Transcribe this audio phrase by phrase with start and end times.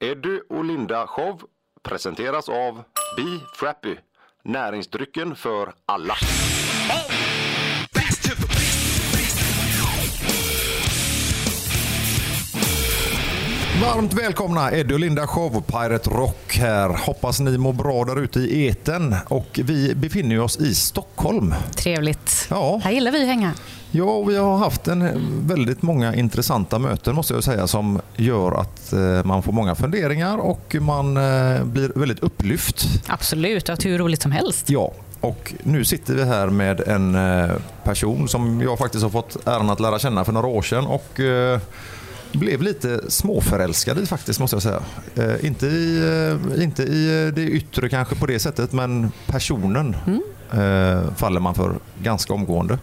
[0.00, 1.42] Eddie och Linda show
[1.82, 2.74] presenteras av
[3.16, 3.96] Be Frappy.
[4.42, 6.14] Näringsdrycken för alla.
[13.82, 16.88] Varmt välkomna Eddie och Linda Show, Pirate Rock här.
[16.88, 19.16] Hoppas ni mår bra där ute i eten.
[19.28, 21.54] Och vi befinner oss i Stockholm.
[21.76, 22.46] Trevligt.
[22.50, 22.80] Ja.
[22.84, 23.52] Här gillar vi att hänga.
[23.90, 25.10] Ja, vi har haft en
[25.46, 30.38] väldigt många intressanta möten måste jag säga som gör att eh, man får många funderingar
[30.38, 32.86] och man eh, blir väldigt upplyft.
[33.06, 34.70] Absolut, och hur roligt som helst.
[34.70, 37.50] Ja, och nu sitter vi här med en eh,
[37.84, 41.20] person som jag faktiskt har fått äran att lära känna för några år sedan och
[42.32, 44.82] blev lite småförälskad i faktiskt måste jag säga.
[45.16, 45.98] Eh, inte, i,
[46.56, 49.96] eh, inte i det yttre kanske på det sättet men personen
[50.50, 52.78] eh, faller man för ganska omgående.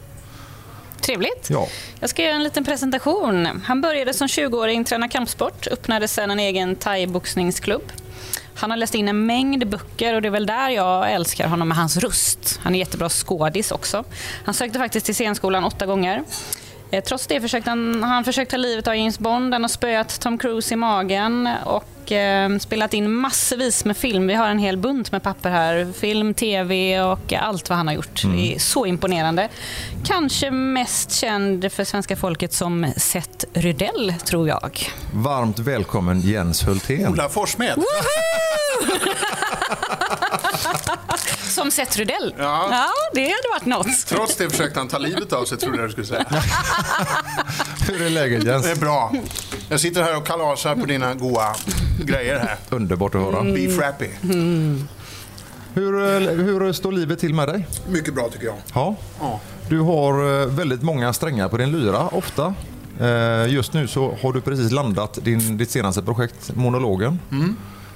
[1.02, 1.50] Trevligt.
[1.50, 1.67] Ja.
[2.00, 3.62] Jag ska göra en liten presentation.
[3.63, 7.91] Han började som 20-åring träna kampsport, öppnade sedan en egen thai-boxningsklubb.
[8.55, 11.67] Han har läst in en mängd böcker och det är väl där jag älskar honom
[11.67, 12.59] med hans röst.
[12.64, 14.03] Han är jättebra skådis också.
[14.45, 16.23] Han sökte faktiskt till scenskolan åtta gånger.
[16.96, 19.54] Eh, Trots det försökte han, har han försökt ta livet av James Bond.
[19.54, 24.28] Han har spöat Tom Cruise i magen och eh, spelat in massvis med film.
[24.28, 25.94] Vi har en hel bunt med papper här.
[26.00, 28.22] Film, tv och allt vad han har gjort.
[28.36, 29.50] Det är så imponerande.
[30.06, 34.80] Kanske mest känd för svenska folket som Seth Rydell, tror jag.
[35.14, 37.08] Varmt välkommen Jens Hultén.
[37.08, 37.76] Ola Forssmed.
[41.56, 42.34] Som Seth Rydell.
[42.38, 42.67] Ja.
[42.72, 44.06] ja, det hade varit något.
[44.08, 46.25] Trots det försökte han ta livet av sig, trodde jag du skulle säga.
[47.88, 48.64] Hur är läget Jens?
[48.66, 49.14] Det är bra.
[49.70, 51.56] Jag sitter här och kalasar på dina goa
[52.03, 52.58] grejer här.
[52.70, 53.44] Underbart att höra.
[53.44, 54.08] Be frappy.
[55.73, 57.67] Hur, eh, hur står livet till med dig?
[57.89, 58.56] Mycket bra tycker jag.
[58.73, 58.95] Ja.
[59.20, 59.39] Ja.
[59.70, 62.53] Du har eh, väldigt många strängar på din lyra, ofta.
[63.00, 67.20] Eh, Just nu så har du precis landat din, ditt senaste projekt, Monologen.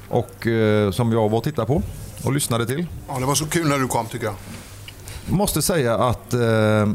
[0.09, 1.81] Och eh, som jag var och tittade på
[2.23, 2.85] och lyssnade till.
[3.07, 4.35] ja, det var så kul när du kom tycker jag.
[5.25, 6.89] Måste säga att eh,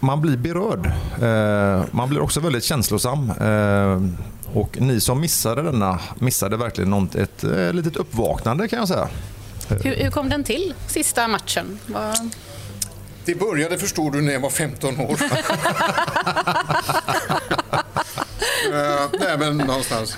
[0.00, 0.86] man blir berörd.
[1.22, 3.30] Eh, man blir också väldigt känslosam.
[3.30, 4.00] Eh,
[4.58, 9.08] och ni som missade denna missade verkligen något, ett eh, litet uppvaknande kan jag säga.
[9.68, 11.78] Hur, hur kom den till, sista matchen?
[11.86, 12.30] Vad-
[13.24, 15.16] Det började, förstod du, när jag var 15 år.
[18.72, 20.16] Eh, nej, men någonstans.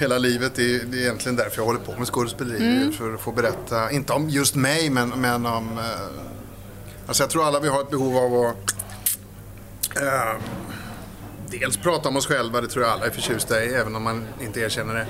[0.00, 2.92] Hela livet, det är, det är egentligen därför jag håller på med skådespeleri.
[2.92, 5.78] För att få berätta, inte om just mig, men, men om...
[5.78, 5.84] Eh,
[7.06, 8.74] alltså jag tror alla vi har ett behov av att
[9.96, 10.40] eh,
[11.50, 14.24] dels prata om oss själva, det tror jag alla är förtjusta i, även om man
[14.40, 15.06] inte erkänner det.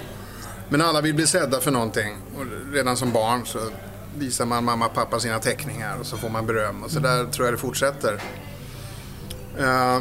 [0.68, 2.16] Men alla vill bli sedda för någonting.
[2.36, 3.58] Och redan som barn så
[4.18, 6.82] visar man mamma och pappa sina teckningar och så får man beröm.
[6.82, 8.22] Och så där tror jag det fortsätter.
[9.58, 9.98] Eh,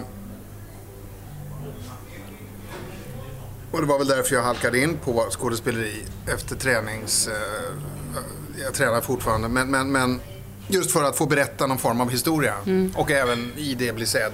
[3.71, 7.27] och det var väl därför jag halkade in på skådespeleri efter tränings...
[7.27, 7.33] eh,
[8.63, 10.21] jag tränar fortfarande, men, men, men
[10.67, 12.55] just för att få berätta någon form av historia.
[12.95, 14.33] Och även i det bli sedd.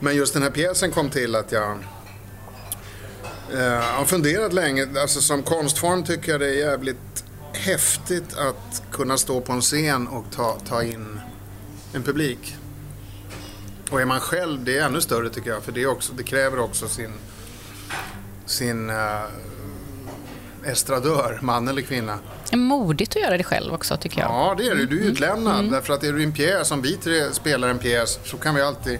[0.00, 1.78] Men just den här pjäsen kom till att jag
[3.52, 4.88] jag har funderat länge.
[5.00, 10.08] Alltså, som konstform tycker jag det är jävligt häftigt att kunna stå på en scen
[10.08, 11.20] och ta, ta in
[11.94, 12.56] en publik.
[13.90, 15.62] Och är man själv, det är ännu större tycker jag.
[15.62, 17.12] För det, också, det kräver också sin,
[18.46, 18.96] sin uh,
[20.64, 22.18] estradör, man eller kvinna.
[22.52, 24.30] Modigt att göra det själv också, tycker jag.
[24.30, 24.86] Ja, det är det.
[24.86, 25.70] Du är utlämnad.
[25.70, 28.62] Därför att är du en pjäs, som vi tre spelar en pjäs, så kan vi
[28.62, 28.98] alltid...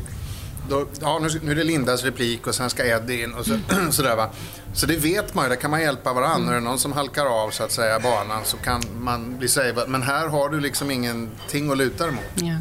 [0.69, 3.59] Då, ja, nu, nu är det Lindas replik och sen ska Eddie in och så,
[3.91, 4.31] sådär va.
[4.75, 6.51] Så det vet man ju, där kan man hjälpa varandra.
[6.51, 9.89] Är det någon som halkar av så att säga banan så kan man bli savad.
[9.89, 12.43] Men här har du liksom ingenting att luta dig mot.
[12.43, 12.55] Ja.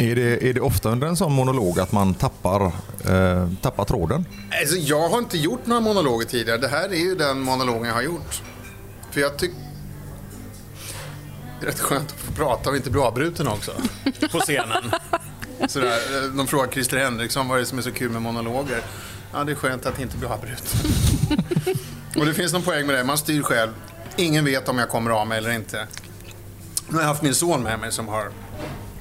[0.00, 2.64] Är det, är det ofta under en sån monolog att man tappar,
[3.04, 4.26] eh, tappar tråden?
[4.60, 6.58] Alltså, jag har inte gjort några monologer tidigare.
[6.58, 8.42] Det här är ju den monologen jag har gjort.
[9.10, 9.56] För jag tycker...
[11.60, 13.72] Det är rätt skönt att få prata och inte bli avbruten också.
[14.32, 14.90] På scenen.
[15.68, 18.82] Sådär, eh, de frågar Christer Henriksson vad är det som är så kul med monologer.
[19.32, 20.90] Ja, det är skönt att inte bli avbruten.
[22.16, 23.04] och det finns någon poäng med det.
[23.04, 23.70] Man styr själv.
[24.16, 25.86] Ingen vet om jag kommer av mig eller inte.
[26.88, 28.30] Nu har jag haft min son med mig som har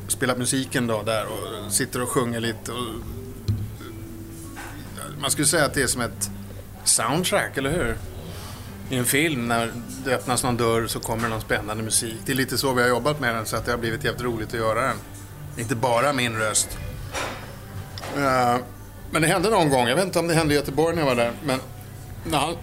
[0.09, 2.71] spelat musiken då där och sitter och sjunger lite.
[2.71, 2.95] Och
[5.21, 6.29] man skulle säga att det är som ett
[6.83, 7.97] soundtrack, eller hur?
[8.89, 9.71] I en film, när
[10.05, 12.17] det öppnas någon dörr så kommer någon spännande musik.
[12.25, 14.23] Det är lite så vi har jobbat med den, så att det har blivit jävligt
[14.23, 14.97] roligt att göra den.
[15.57, 16.77] Inte bara min röst.
[18.17, 18.57] Eh,
[19.11, 21.09] men det hände någon gång, jag vet inte om det hände i Göteborg när jag
[21.09, 21.59] var där, men
[22.23, 22.55] när han...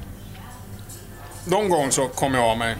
[1.44, 2.76] Någon gång så kom jag av mig.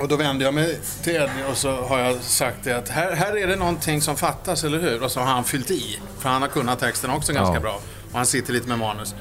[0.00, 3.12] Och då vände jag mig till Eddie och så har jag sagt det att här,
[3.12, 5.02] här är det någonting som fattas, eller hur?
[5.02, 5.98] Och så har han fyllt i.
[6.18, 7.60] För han har kunnat texten också ganska Ja.
[7.60, 7.80] bra.
[8.12, 9.14] Och han sitter lite med manus.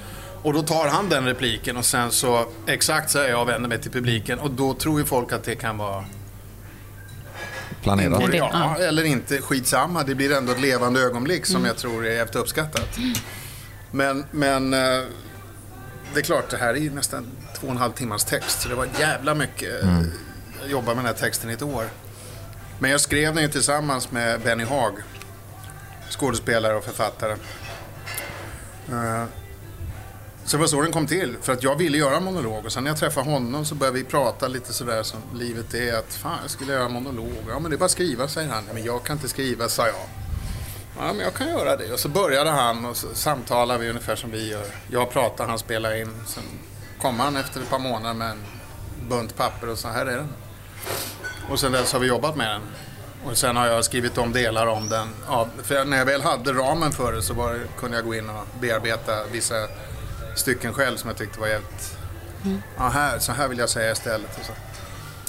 [0.44, 3.82] Och då tar han den repliken och sen så exakt säger jag och vänder mig
[3.82, 6.06] till publiken och då tror ju folk att det kan vara
[7.82, 8.34] Planerat.
[8.34, 10.04] Ja, eller inte, skitsamma.
[10.04, 12.98] Det blir ändå ett levande ögonblick som jag tror är efter uppskattat.
[13.92, 14.80] Men, men eh,
[16.14, 17.28] det är klart, det här är ju nästan
[17.60, 18.62] två och en halv timmars text.
[18.62, 19.84] Så det var jävla mycket.
[19.84, 20.00] eh,
[20.62, 21.86] jag jobbade med den här texten i ett år.
[22.80, 24.94] Men jag skrev den ju tillsammans med Benny Haag.
[26.10, 27.32] Skådespelare och författare.
[28.92, 29.24] Eh,
[30.46, 31.38] så det var så den kom till.
[31.42, 33.98] För att jag ville göra en monolog och sen när jag träffade honom så började
[33.98, 35.94] vi prata lite sådär som livet är.
[35.94, 37.44] Att fan, jag skulle göra en monolog.
[37.48, 38.64] Ja, men det är bara att skriva, säger han.
[38.68, 39.96] Ja, men jag kan inte skriva, sa jag.
[40.98, 41.94] Ja, men jag kan göra det.
[41.94, 44.66] Och så började han och så samtalade vi ungefär som vi gör.
[44.88, 46.14] Jag pratar, han spelar in.
[46.28, 46.44] Sen
[47.02, 48.44] kom han efter ett par månader med en
[49.10, 50.34] bunt papper och så här är den.
[51.50, 52.62] Och sen dess har vi jobbat med den.
[53.26, 55.08] Och sen har jag skrivit om delar om den.
[55.28, 58.30] Ja, för när jag väl hade ramen för det så var, kunde jag gå in
[58.30, 59.68] och bearbeta vissa
[60.36, 61.98] stycken själv som jag tyckte var jävligt...
[62.78, 64.40] Ja, här, så här vill jag säga istället.
[64.40, 64.54] Och så.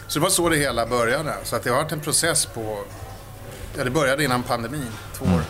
[0.07, 1.35] så det var så det hela började.
[1.45, 2.85] Så att det har varit en process på...
[3.77, 5.43] Ja, det började innan pandemin, två år.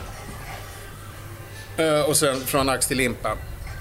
[1.77, 3.37] Eh, och sen från ax till limpa.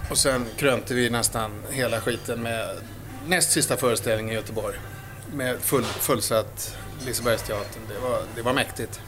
[0.09, 2.77] Och sen krönte vi nästan hela skiten med
[3.27, 4.75] näst sista föreställningen i Göteborg.
[5.33, 6.75] Med full, fullsatt
[7.05, 7.81] Lisebergsteatern.
[7.87, 9.01] Det var, det var mäktigt.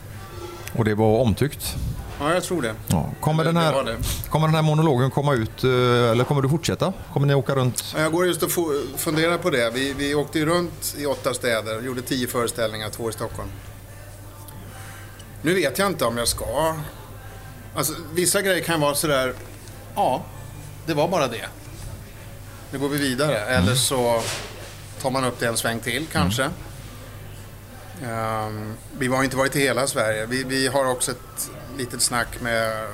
[0.77, 1.75] Och det var omtyckt.
[2.19, 2.75] Ja, jag tror det.
[2.87, 3.09] Ja.
[3.21, 3.97] Kommer, den här, det.
[4.29, 5.69] kommer den här monologen komma ut eh,
[6.11, 6.93] eller kommer du fortsätta?
[7.13, 7.83] Kommer ni åka runt?
[7.95, 9.69] Ja, Jag går just och fu- funderar på det.
[9.73, 13.49] Vi, vi åkte ju runt i åtta städer, gjorde tio föreställningar, två i Stockholm.
[15.41, 16.75] Nu vet jag inte om jag ska.
[17.75, 19.33] Alltså, vissa grejer kan vara sådär,
[19.95, 20.23] ja,
[20.85, 21.45] det var bara det.
[22.71, 23.37] Nu går vi vidare.
[23.39, 24.21] Eller så
[25.03, 26.49] tar man upp det en sväng till kanske.
[28.03, 30.25] Ehm, vi har inte varit i hela Sverige.
[30.25, 32.87] Vi, vi har också ett litet snack med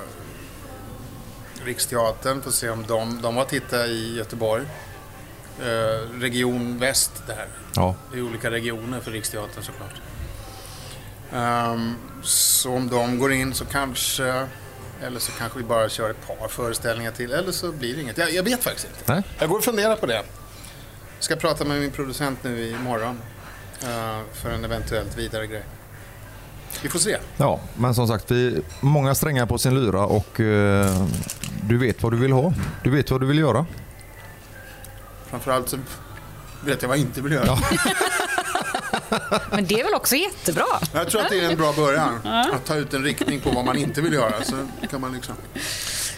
[1.64, 4.64] Riksteatern för att se om de, de var titta i Göteborg.
[5.62, 7.48] Eh, region Väst där.
[7.76, 7.96] Ja.
[8.12, 9.94] Det är olika regioner för Riksteatern såklart.
[11.34, 14.48] Ehm, så om de går in så kanske,
[15.04, 18.18] eller så kanske vi bara kör ett par föreställningar till, eller så blir det inget.
[18.18, 19.14] Jag, jag vet faktiskt inte.
[19.14, 19.24] Nej?
[19.40, 20.24] Jag går och funderar på det.
[21.20, 23.22] Jag ska prata med min producent nu imorgon
[23.84, 25.64] uh, för en eventuellt vidare grej.
[26.82, 27.18] Vi får se.
[27.38, 31.08] Ja, men som sagt, vi många strängar på sin lyra och eh,
[31.64, 32.54] du vet vad du vill ha.
[32.84, 33.66] Du vet vad du vill göra.
[35.30, 35.78] Framförallt så
[36.66, 37.58] vet jag vad jag inte vill göra.
[39.52, 40.66] Men det är väl också jättebra?
[40.94, 42.28] Jag tror att det är en bra början.
[42.28, 44.44] Att ta ut en riktning på vad man inte vill göra.
[44.44, 44.56] Så
[44.90, 45.36] kan man liksom...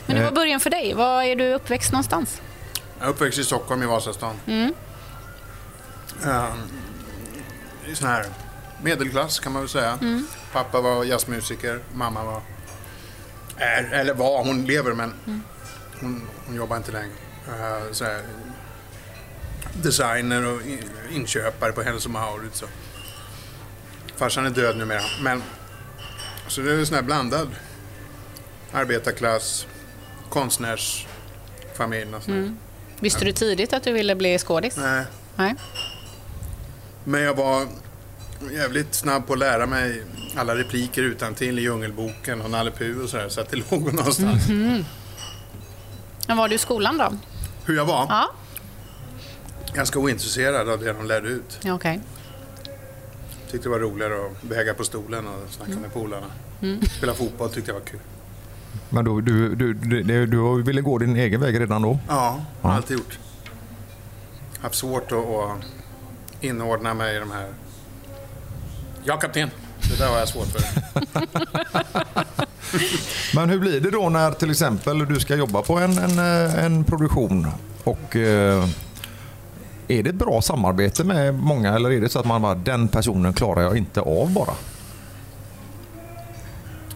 [0.05, 0.93] Men det var början för dig.
[0.93, 2.41] Var är du uppväxt någonstans?
[2.99, 4.35] Jag är uppväxt i Stockholm i Vasastan.
[4.47, 4.73] Mm.
[7.87, 8.25] I sån här
[8.83, 9.97] medelklass kan man väl säga.
[10.01, 10.27] Mm.
[10.53, 12.41] Pappa var jazzmusiker, mamma var...
[13.57, 15.41] Är, eller var, hon lever men Mm.
[16.01, 17.11] hon, hon jobbar inte längre.
[17.49, 18.21] Uh, så här,
[19.73, 22.61] designer och in, inköpare på Hennes och Mauritz.
[22.61, 22.69] och-
[24.15, 25.01] Farsan är död numera.
[25.21, 25.43] Men,
[26.47, 27.47] så det är en sån här blandad
[28.71, 29.67] arbetarklass,
[30.29, 32.15] konstnärsfamilj.
[32.15, 32.59] och sånt.
[32.99, 34.77] Visste du tidigt att du ville bli skådis?
[34.77, 35.05] Nej.
[35.35, 35.55] Nej.
[37.03, 37.67] Men jag var
[38.51, 40.03] jävligt snabb på att lära mig
[40.35, 43.29] alla repliker utan till i Djungelboken och Nalle Puh och sådär.
[43.29, 44.47] Så att det låg någonstans.
[46.27, 47.13] Men var du i skolan då?
[47.65, 48.05] Hur jag var?
[48.09, 48.31] Ja.
[49.73, 51.59] Ganska ointresserad av det de lärde ut.
[51.61, 51.99] ja Okej.
[53.51, 56.25] Tyckte det var roligare att väga på stolen och snacka med polarna.
[56.97, 57.99] Spela fotboll tyckte jag var kul.
[58.89, 61.99] Men du, du, du, du, du ville gå din egen väg redan då?
[62.07, 63.19] Ja, har alltid gjort.
[64.61, 65.57] Haft svårt att, att
[66.41, 67.47] inordna mig i de här...
[69.03, 69.49] Ja, kapten.
[69.89, 70.61] Det där har jag svårt för.
[73.35, 76.83] Men hur blir det då när till exempel du ska jobba på en, en, en
[76.83, 77.47] produktion
[77.83, 78.65] och eh,
[79.87, 82.87] är det ett bra samarbete med många eller är det så att man bara den
[82.87, 84.53] personen klarar jag inte av bara?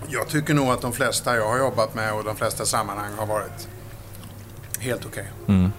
[0.08, 3.26] Jag tycker nog att de flesta jag har jobbat med och de flesta sammanhang har
[3.26, 3.68] varit
[4.80, 5.32] helt okej.
[5.46, 5.72] Men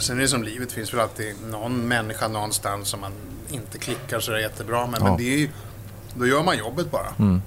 [0.00, 3.12] Sen är det som livet, finns väl alltid någon människa någonstans som man
[3.50, 5.00] inte klickar så jättebra med.
[5.00, 5.04] Ja.
[5.04, 5.48] Men det är ju,
[6.14, 7.40] då gör man jobbet bara.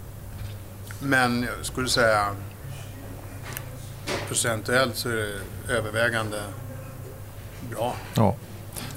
[0.99, 2.35] Men jag skulle säga
[4.27, 6.41] procentuellt så är det övervägande
[7.69, 7.95] bra.
[8.13, 8.35] Ja.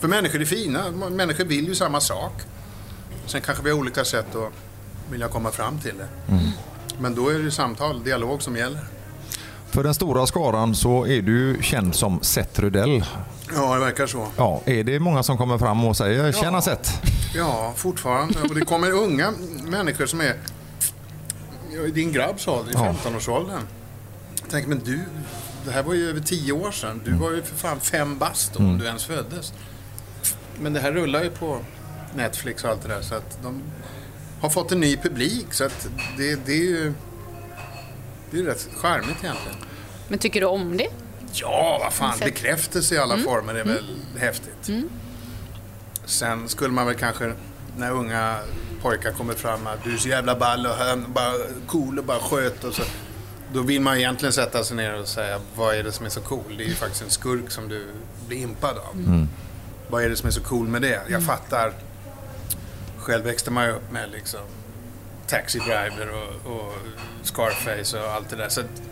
[0.01, 2.33] För människor är fina, människor vill ju samma sak.
[3.27, 4.53] Sen kanske vi har olika sätt att
[5.11, 6.09] vilja komma fram till det.
[6.99, 8.87] Men då är det samtal, dialog som gäller.
[9.70, 13.04] För den stora skaran så är du känd som Seth Rydell.
[13.54, 14.26] Ja, det verkar så.
[14.37, 16.62] Ja, är det många som kommer fram och säger “Tjena Ja.
[16.62, 16.90] Seth”?
[17.35, 18.42] Ja, fortfarande.
[18.42, 19.32] Och det kommer unga
[19.64, 20.35] människor som är
[21.94, 22.94] din grabbs ålder, i Ja.
[23.04, 23.61] 15-årsåldern.
[24.40, 25.00] Jag tänker, men du,
[25.64, 27.00] det här var ju över tio år sedan.
[27.04, 29.52] Du var ju för fan fem bast då, om du ens föddes.
[30.61, 31.58] Men det här rullar ju på
[32.14, 33.02] Netflix och allt det där.
[33.02, 33.62] Så att de
[34.40, 35.46] har fått en ny publik.
[35.50, 36.92] Så att det, det är ju...
[38.37, 39.57] Det är ju rätt charmigt egentligen.
[40.09, 40.88] Men tycker du om det?
[41.33, 42.19] Ja, vad fan.
[42.19, 43.85] Bekräftelse i alla former är väl
[44.19, 44.71] häftigt.
[46.05, 47.33] Sen skulle man väl kanske,
[47.76, 48.38] när unga
[48.83, 51.33] pojkar kommer fram att du är så jävla ball och han bara
[51.66, 52.83] cool och bara sköt och så.
[53.52, 56.21] Då vill man egentligen sätta sig ner och säga, vad är det som är så
[56.21, 56.57] cool?
[56.59, 57.87] Det är ju faktiskt en skurk som du
[58.28, 59.26] blir impad av.
[59.90, 61.00] Vad är det som är så cool med det?
[61.09, 61.73] Jag fattar.
[62.99, 64.40] Själv växte man ju upp med liksom
[65.28, 66.73] Taxi Driver och, och
[67.23, 68.49] Scarface och allt det där.
[68.49, 68.83] Så att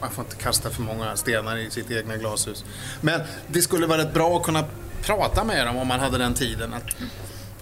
[0.00, 2.64] man får inte kasta för många stenar i sitt egna glashus.
[3.00, 4.64] Men det skulle vara rätt bra att kunna
[5.02, 6.74] prata med dem om man hade den tiden.
[6.74, 6.82] Att,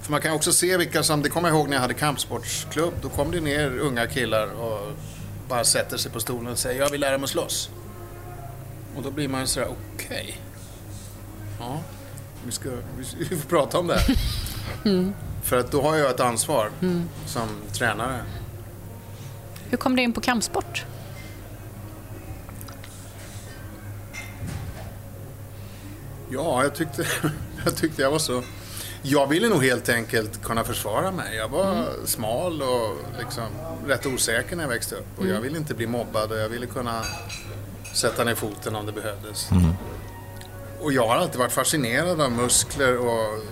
[0.01, 2.95] för man kan också se vilka som, det kommer jag ihåg när jag hade kampsportsklubb.
[3.03, 4.93] Då kom det ner unga killar och
[5.49, 7.71] bara sätter sig på stolen och säger jag vill lära mig slåss.
[8.97, 10.41] Och då blir man ju sådär, okej.
[11.59, 11.81] Ja,
[12.45, 14.17] vi, ska, vi vi får prata om det här.
[14.85, 15.15] Mm.
[15.47, 16.71] För att då har jag ett ansvar
[17.27, 18.21] som tränare.
[19.71, 20.85] Hur kom du in på kampsport?
[26.31, 27.07] Ja, jag tyckte,
[27.65, 28.43] jag tyckte jag var så...
[29.03, 31.37] Jag ville nog helt enkelt kunna försvara mig.
[31.37, 33.45] Jag var smal och liksom
[33.87, 35.19] rätt osäker när jag växte upp.
[35.19, 37.03] Och jag ville inte bli mobbad och jag ville kunna
[37.95, 39.49] sätta ner foten om det behövdes.
[40.81, 43.43] Och jag har alltid varit fascinerad av muskler och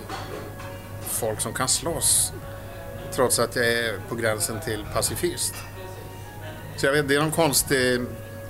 [1.15, 2.33] folk som kan slåss.
[3.13, 5.53] Trots att jag är på gränsen till pacifist.
[6.77, 8.01] Så jag vet, det är någon konstig...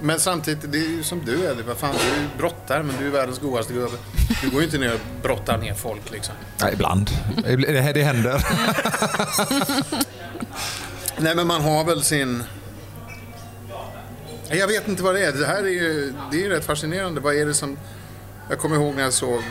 [0.02, 1.56] Men samtidigt, det är ju som du är.
[1.68, 3.98] Vad fan, du är brottare, men du är världens godaste gubbe.
[4.42, 6.36] Du går ju inte ner och brottar ner folk liksom.
[6.62, 7.10] Nej, ibland.
[7.44, 8.46] Det, det händer.
[11.18, 12.44] Nej, men man har väl sin...
[14.50, 15.32] Jag vet inte vad det är.
[15.32, 17.22] Det här är ju, det är rätt fascinerande.
[17.22, 17.78] Vad är det som...
[18.50, 19.44] Jag kommer ihåg när jag såg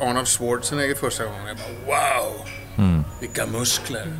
[0.00, 1.46] Arnold Schwarzenegger första gången.
[1.46, 3.04] Jag bara wow!
[3.20, 4.12] Vilka muskler!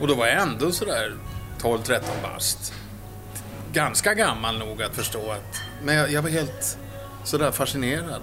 [0.00, 1.14] Och då var jag ändå sådär
[1.62, 2.72] 12-13 bast.
[3.72, 5.60] Ganska gammal nog att förstå att...
[5.84, 6.78] Men jag, jag var helt
[7.24, 8.20] sådär fascinerad.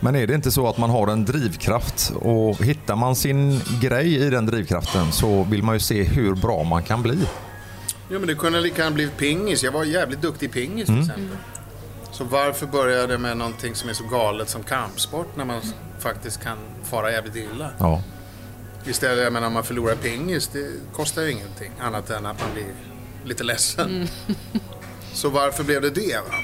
[0.00, 4.16] Men är det inte så att man har en drivkraft och hittar man sin grej
[4.26, 7.18] i den drivkraften så vill man ju se hur bra man kan bli.
[8.10, 9.62] Jo, men det kunde lika gärna blivit pingis.
[9.62, 11.36] Jag var jävligt duktig i pingis till exempel.
[12.14, 15.62] Så varför började jag med någonting som är så galet som kampsport när man
[15.98, 17.70] faktiskt kan fara jävligt illa?
[17.78, 18.02] Ja.
[18.86, 22.48] Istället, jag menar, om man förlorar pingis, det kostar ju ingenting annat än att man
[22.54, 22.74] blir
[23.24, 24.08] lite ledsen.
[25.12, 26.16] Så varför blev det det?
[26.16, 26.34] Va?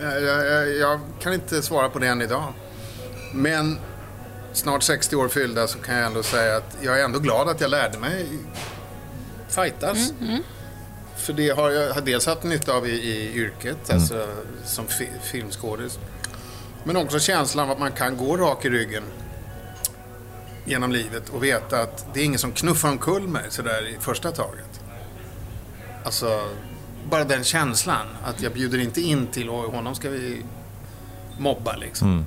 [0.00, 2.52] Jag, jag, jag, kan inte svara på det än idag.
[3.32, 3.78] Men
[4.52, 7.60] snart 60 år fyllda så kan jag ändå säga att jag är ändå glad att
[7.60, 8.26] jag lärde mig
[9.48, 10.12] fightas.
[11.22, 14.26] För det har jag dels haft nytta av i, i yrket, alltså
[14.64, 15.98] som fi, filmskådis.
[16.84, 19.02] Men också känslan av att man kan gå rak i ryggen
[20.64, 24.30] genom livet och veta att det är ingen som knuffar omkull mig sådär i första
[24.30, 24.80] taget.
[26.04, 26.48] Alltså,
[27.10, 30.42] bara den känslan att jag bjuder inte in till och honom ska vi
[31.38, 32.26] mobba liksom.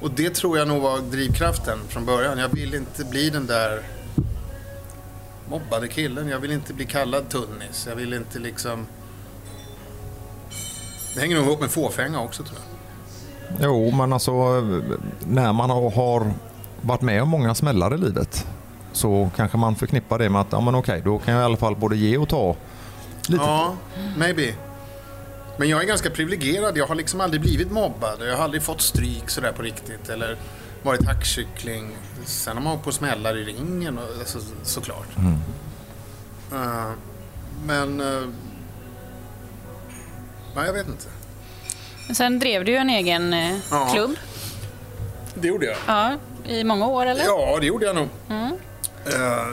[0.00, 2.38] Och det tror jag nog var drivkraften från början.
[2.38, 3.82] Jag vill inte bli den där
[5.50, 6.28] mobbade killen.
[6.28, 7.86] Jag vill inte bli kallad tunnis.
[7.88, 8.86] Jag vill inte liksom...
[11.14, 12.68] Det hänger nog ihop med fåfänga också tror jag.
[13.60, 14.32] Jo, men alltså
[15.26, 16.32] när man har,
[16.80, 18.46] varit med om många smällar i livet
[18.92, 21.56] så kanske man förknippar det med att ja, men okej, då kan jag i alla
[21.56, 22.56] fall både ge och ta
[23.28, 23.44] lite.
[23.44, 23.76] Ja,
[24.16, 24.54] maybe.
[25.58, 26.76] Men jag är ganska privilegierad.
[26.76, 28.18] Jag har liksom aldrig blivit mobbad.
[28.20, 30.08] Jag har aldrig fått stryk sådär på riktigt.
[30.08, 30.36] Eller
[30.82, 31.96] varit hackkyckling.
[32.24, 35.08] Sen har man hållit på smällar i ringen, och, alltså, såklart.
[36.52, 36.90] Eh,
[37.66, 38.00] men...
[38.00, 38.28] Uh,
[40.56, 41.06] nej, jag vet inte.
[42.14, 43.90] Sen drev du ju en egen eh, Ja.
[43.92, 44.16] klubb
[45.34, 45.76] Det gjorde jag.
[45.86, 46.16] ja,
[46.46, 47.24] i många år, eller?
[47.24, 48.08] Ja, det gjorde jag nog.
[48.30, 49.46] Eh,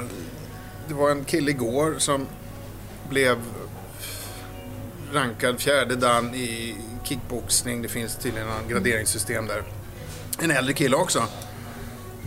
[0.87, 2.27] det var en kille igår som
[3.09, 3.37] blev
[5.13, 7.81] rankad fjärde dan i kickboxning.
[7.81, 9.63] Det finns tydligen en graderingssystem där.
[10.39, 11.23] En äldre kille också.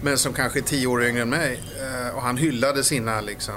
[0.03, 1.63] Men som kanske är tio år yngre än mig.
[1.81, 3.55] Eh, och han hyllade sina liksom,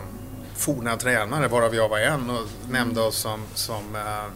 [0.56, 2.30] forna tränare, varav jag var en.
[2.30, 4.32] Och nämnde oss som, som eh,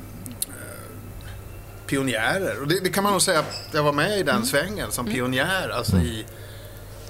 [1.88, 2.62] pionjärer.
[2.62, 5.05] Och det, det kan man nog säga att jag var med i den svängen som
[5.05, 5.69] pionjär.
[5.69, 6.25] Alltså i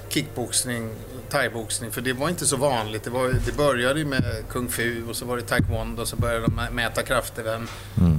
[0.09, 0.89] kickboxning,
[1.29, 1.91] thaiboxning.
[1.91, 3.03] För det var inte så vanligt.
[3.03, 6.41] Det, var, det började med kung fu och så var det taekwondo och så började
[6.45, 7.43] de mä- mäta krafter.
[7.43, 7.67] Vem,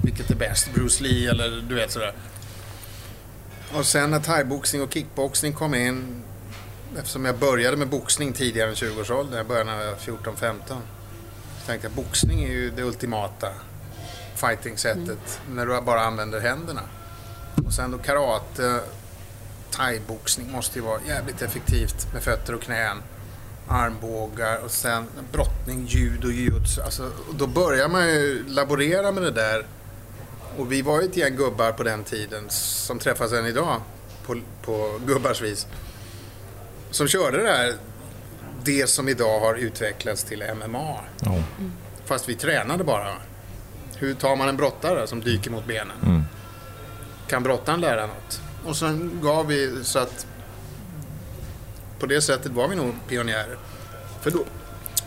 [0.05, 0.75] Vilket är bäst?
[0.75, 2.13] Bruce Lee eller du vet sådär.
[3.75, 6.23] Och sen när thaiboxning och kickboxning kom in.
[6.99, 9.37] Eftersom jag började med boxning tidigare än 20-årsåldern.
[9.37, 10.53] Jag började när jag var 14-15.
[11.61, 13.49] Så tänkte jag boxning är ju det ultimata.
[14.35, 16.83] fighting-sättet när du bara använder händerna.
[17.67, 18.81] Och sen då karate,
[19.71, 23.03] thaiboxning måste ju vara jävligt effektivt med fötter och knän.
[23.69, 26.83] Armbågar och sen brottning, judo, jujutsu.
[26.83, 29.67] Alltså, då börjar man ju laborera med det där.
[30.57, 33.81] Och vi var ju ett gäng gubbar på den tiden som träffas än idag
[34.27, 35.67] på, på gubbars vis.
[36.91, 37.75] Som körde det där,
[38.65, 41.01] det som idag har utvecklats till MMA.
[41.21, 41.43] Ja.
[42.05, 43.13] Fast vi tränade bara.
[43.97, 45.97] Hur tar man en brottare som dyker mot benen?
[46.03, 46.23] Mm.
[47.29, 48.41] Kan brottaren lära något?
[48.67, 50.27] Och sen gav vi så att
[51.99, 53.59] på det sättet var vi nog pionjärer.
[54.21, 54.45] För då,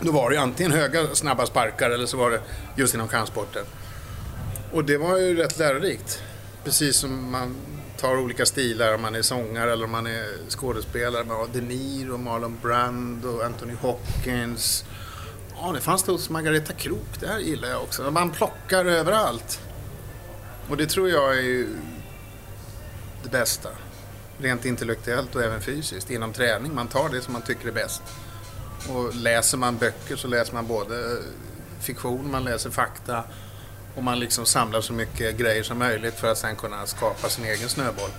[0.00, 2.40] då var det ju antingen höga snabba sparkar eller så var det
[2.76, 3.64] just inom kampsporten.
[4.72, 6.22] Och det var ju rätt lärorikt.
[6.64, 7.56] Precis som man
[7.96, 11.24] tar olika stilar om man är sångare eller om man är skådespelare.
[11.24, 14.84] Man har De Niro, Marlon Brando, Anthony Hopkins.
[15.56, 17.20] Ja, det fanns det hos Margareta Krook.
[17.20, 18.10] Det här gillar jag också.
[18.10, 19.60] Man plockar överallt.
[20.68, 21.68] Och det tror jag är ju
[23.22, 23.68] det bästa.
[24.38, 26.10] Rent intellektuellt och även fysiskt.
[26.10, 26.74] Inom träning.
[26.74, 28.02] Man tar det som man tycker är bäst.
[28.88, 31.18] Och läser man böcker så läser man både
[31.80, 33.24] fiktion, man läser fakta
[33.96, 37.44] och man liksom samlar så mycket grejer som möjligt för att sen kunna skapa sin
[37.44, 38.10] egen snöboll.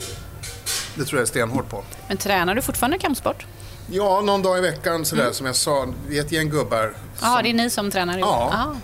[0.96, 1.84] Det tror jag är stenhårt på.
[2.08, 3.46] Men tränar du fortfarande kampsport?
[3.90, 5.88] Ja, någon dag i veckan sådär som jag sa.
[6.08, 6.94] Vi är ett gäng gubbar.
[7.22, 8.30] Ja, som- det är ni som tränar ihop?
[8.30, 8.50] Ja.
[8.54, 8.76] Aha.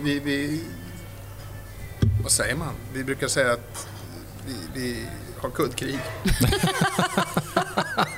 [0.00, 0.64] Vi, vi...
[2.22, 2.74] Vad säger man?
[2.92, 3.86] Vi brukar säga att
[4.46, 5.06] vi, vi
[5.40, 5.98] har kuddkrig.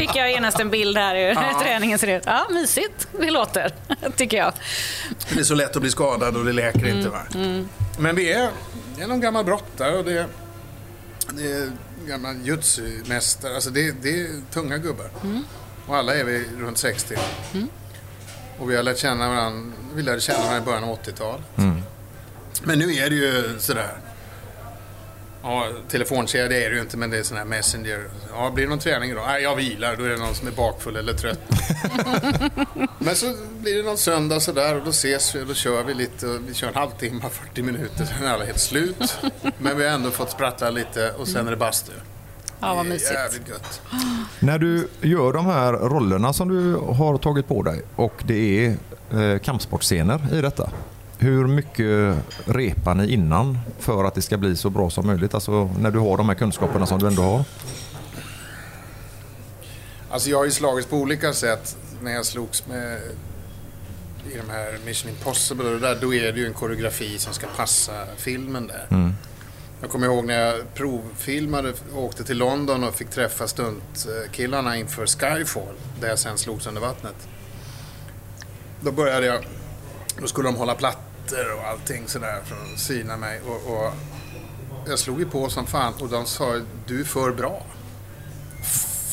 [0.00, 1.60] Fick jag genast en bild här hur Ja.
[1.62, 2.22] träningen ser ut.
[2.26, 3.72] Ja, mysigt det låter,
[4.16, 4.52] tycker jag.
[5.34, 7.08] Det är så lätt att bli skadad och det läker inte.
[7.08, 7.22] Va?
[7.98, 8.50] Men vi är,
[8.96, 10.26] det är någon gammal brottare och det är,
[11.32, 11.70] det är
[12.08, 13.54] gamla jutsu-mästare.
[13.54, 15.10] Alltså det, det är tunga gubbar.
[15.86, 17.16] Och alla är vi runt 60.
[18.58, 21.44] Och vi har lärt känna varandra, vi lärde känna varandra i början av 80-talet.
[22.62, 23.90] Men nu är det ju sådär.
[25.42, 28.04] Ja, telefonkedja är det ju inte, men det är sån här Messenger.
[28.32, 29.24] Ja, blir det någon träning idag?
[29.26, 29.96] Nej, jag vilar.
[29.96, 31.40] Då är det någon som är bakfull eller trött.
[32.98, 35.94] men så blir det någon söndag sådär och då ses vi och då kör vi
[35.94, 36.26] lite.
[36.26, 39.18] Vi kör en halvtimme, 40 minuter, sen är alla helt slut.
[39.58, 41.92] Men vi har ändå fått sprattla lite och sen är det bastu.
[42.60, 43.12] Ja, vad mysigt.
[43.12, 43.80] Jävligt gött.
[44.38, 48.76] När du gör de här rollerna som du har tagit på dig och det är
[49.20, 50.70] eh, kampsportscener i detta.
[51.22, 55.34] Hur mycket repar ni innan för att det ska bli så bra som möjligt?
[55.34, 57.44] Alltså när du har de här kunskaperna som du ändå har.
[60.10, 62.98] Alltså jag har ju slagits på olika sätt när jag slogs med
[64.32, 67.32] i de här Mission Impossible och det där, då är det ju en koreografi som
[67.32, 69.12] ska passa filmen där.
[69.80, 75.74] Jag kommer ihåg när jag provfilmade åkte till London och fick träffa stuntkillarna inför Skyfall,
[76.00, 77.28] där jag sen slogs under vattnet.
[78.80, 79.46] Då började jag,
[80.20, 80.74] då skulle de hålla
[81.30, 83.92] plattor och allting sådär för att syna mig och, och
[84.86, 87.62] jag slog ju på som fan och de sa du är för bra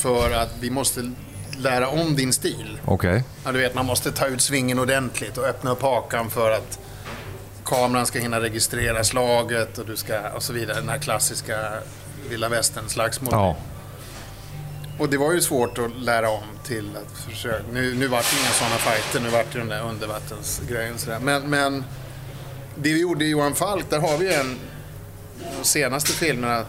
[0.01, 1.11] för att vi måste
[1.57, 2.79] lära om din stil.
[2.85, 3.23] Okej.
[3.45, 6.79] Ja, du vet, man måste ta ut svingen ordentligt och öppna upp hakan för att
[7.65, 10.79] kameran ska hinna registrera slaget och, du ska, och så vidare.
[10.79, 11.73] Den här klassiska
[12.29, 13.29] vilda västern-slagsmål.
[13.31, 13.55] Ja.
[14.99, 17.63] Och det var ju svårt att lära om till att försöka.
[17.71, 20.97] Nu, nu vart det inga sådana fighter, nu vart det den där undervattensgrejen.
[20.97, 21.19] Sådär.
[21.19, 21.83] Men, men
[22.81, 24.59] det vi gjorde i Johan Falk, där har vi en
[25.59, 26.65] de senaste filmerna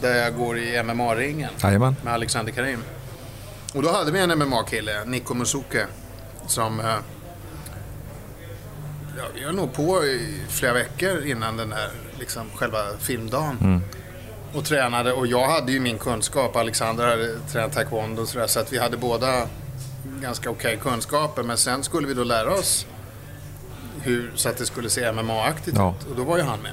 [0.00, 1.96] där jag går i MMA-ringen Jajamän.
[2.04, 2.82] med Alexander Karim.
[3.74, 5.86] Och då hade vi en MMA-kille, Nico Musuke,
[6.46, 6.80] som...
[6.80, 6.86] eh,
[9.18, 13.82] Ja, vi höll nog på i flera veckor innan den där liksom, själva filmdagen.
[14.54, 15.12] Och tränade.
[15.12, 16.56] Och jag hade ju min kunskap.
[16.56, 18.46] Alexander hade tränat taekwondo och sådär.
[18.46, 19.46] Så att vi hade båda
[20.22, 21.42] ganska okej kunskaper.
[21.42, 22.86] Men sen skulle vi då lära oss
[24.02, 25.94] hur, så att det skulle se MMA-aktigt Ja.
[26.00, 26.10] ut.
[26.10, 26.72] Och då var ju han med.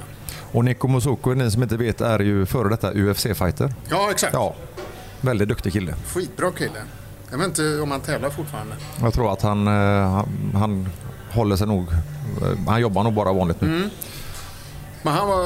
[0.51, 3.73] Och Nico Musoko, ni som inte vet, är ju före detta UFC-fighter.
[3.89, 4.33] Ja, exakt.
[4.33, 4.55] Ja.
[5.21, 5.93] Väldigt duktig kille.
[6.13, 6.79] Skitbra kille.
[7.31, 8.75] Jag vet inte om han tävlar fortfarande.
[9.01, 9.73] Jag tror att han, eh,
[10.11, 10.89] han, han
[11.31, 11.87] håller sig nog...
[11.91, 13.89] eh, Han jobbar nog bara vanligt nu.
[15.01, 15.45] Men han var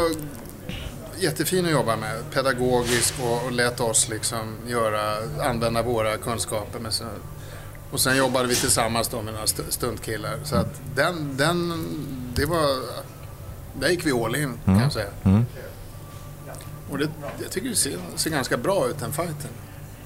[1.20, 2.32] jättefin att jobba med.
[2.34, 5.02] Pedagogisk och, och lät oss liksom göra,
[5.50, 6.80] använda våra kunskaper.
[6.80, 7.04] Med så,
[7.94, 10.40] och sen jobbade vi tillsammans då med några st- stuntkillar.
[10.44, 11.74] Så att den, den,
[12.36, 12.68] det var...
[13.80, 15.08] Där gick vi all in kan jag säga.
[16.92, 17.08] Och det,
[17.42, 19.50] jag tycker det ser, ser ganska bra ut den fighten.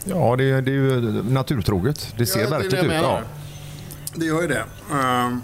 [0.04, 2.14] Ja, det, det är ju naturtroget.
[2.18, 2.92] Det ser Ja, verkligt det ut.
[2.94, 3.22] Ja.
[4.16, 4.64] Det gör ju det.
[4.94, 5.42] Ehm,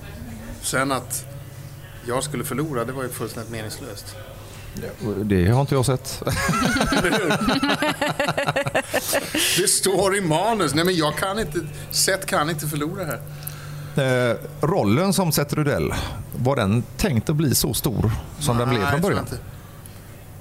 [0.62, 1.26] sen att
[2.08, 4.16] jag skulle förlora, det var ju fullständigt meningslöst.
[5.24, 6.24] Det har inte jag sett.
[9.58, 10.74] Det står i manus.
[10.76, 11.60] Nej men jag kan inte,
[11.92, 13.22] Seth kan inte förlora här.
[13.96, 15.94] Eh, rollen som Seth Rudell,
[16.36, 19.26] var den tänkt att bli så stor som den blev Nej, från början?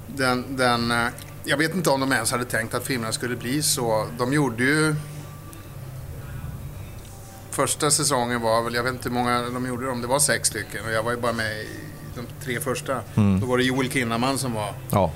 [0.07, 1.07] Den, den, eh,
[1.43, 4.07] jag vet inte om de ens hade tänkt att filmerna skulle bli så.
[4.17, 4.95] De gjorde ju...
[7.51, 10.47] Första säsongen var väl, jag vet inte hur många de gjorde, om det var sex
[10.47, 10.85] stycken.
[10.85, 11.67] Och jag var ju bara med i
[12.15, 12.93] de tre första.
[13.41, 14.73] Då var det Joel Kinnaman som var.
[14.91, 15.11] Ja.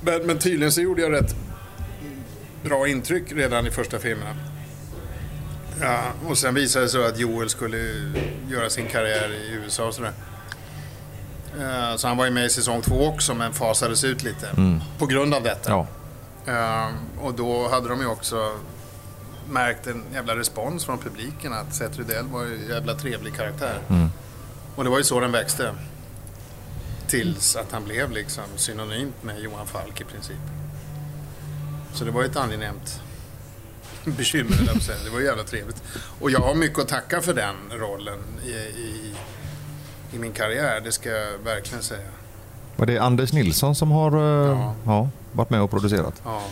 [0.00, 1.34] Men, men tydligen så gjorde jag rätt
[2.64, 4.36] bra intryck redan i första filmerna.
[5.80, 7.78] Ja, och sen visade det sig att Joel skulle
[8.50, 10.12] göra sin karriär i USA och sådär.
[11.60, 14.48] Eh, Så han var ju med i säsong två också men fasades ut lite
[14.98, 15.70] på grund av detta.
[15.70, 15.86] ja.
[16.46, 16.90] Eh,
[17.24, 18.56] Och då hade de ju också
[19.50, 23.78] märkt en jävla respons från publiken att Seth Rydell var en jävla trevlig karaktär.
[24.76, 25.74] Och det var ju så den växte.
[27.06, 30.36] Tills att han blev liksom synonymt med Johan Falk i princip.
[31.94, 33.00] Så det var ju ett angenämt
[34.04, 34.56] bekymmer.
[35.04, 35.82] Det var ju jävla trevligt.
[36.20, 39.14] Och jag har mycket att tacka för den rollen i, i,
[40.12, 42.08] i min karriär, det ska jag verkligen säga.
[42.76, 44.74] Var det Anders Nilsson som har eh, Ja.
[44.86, 46.22] ja, varit med och producerat?
[46.24, 46.42] Ja,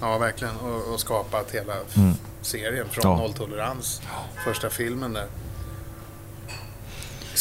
[0.00, 0.56] ja verkligen.
[0.56, 3.16] Och, och skapat hela f- serien från Ja.
[3.18, 4.02] nolltolerans.
[4.44, 5.26] Första filmen där.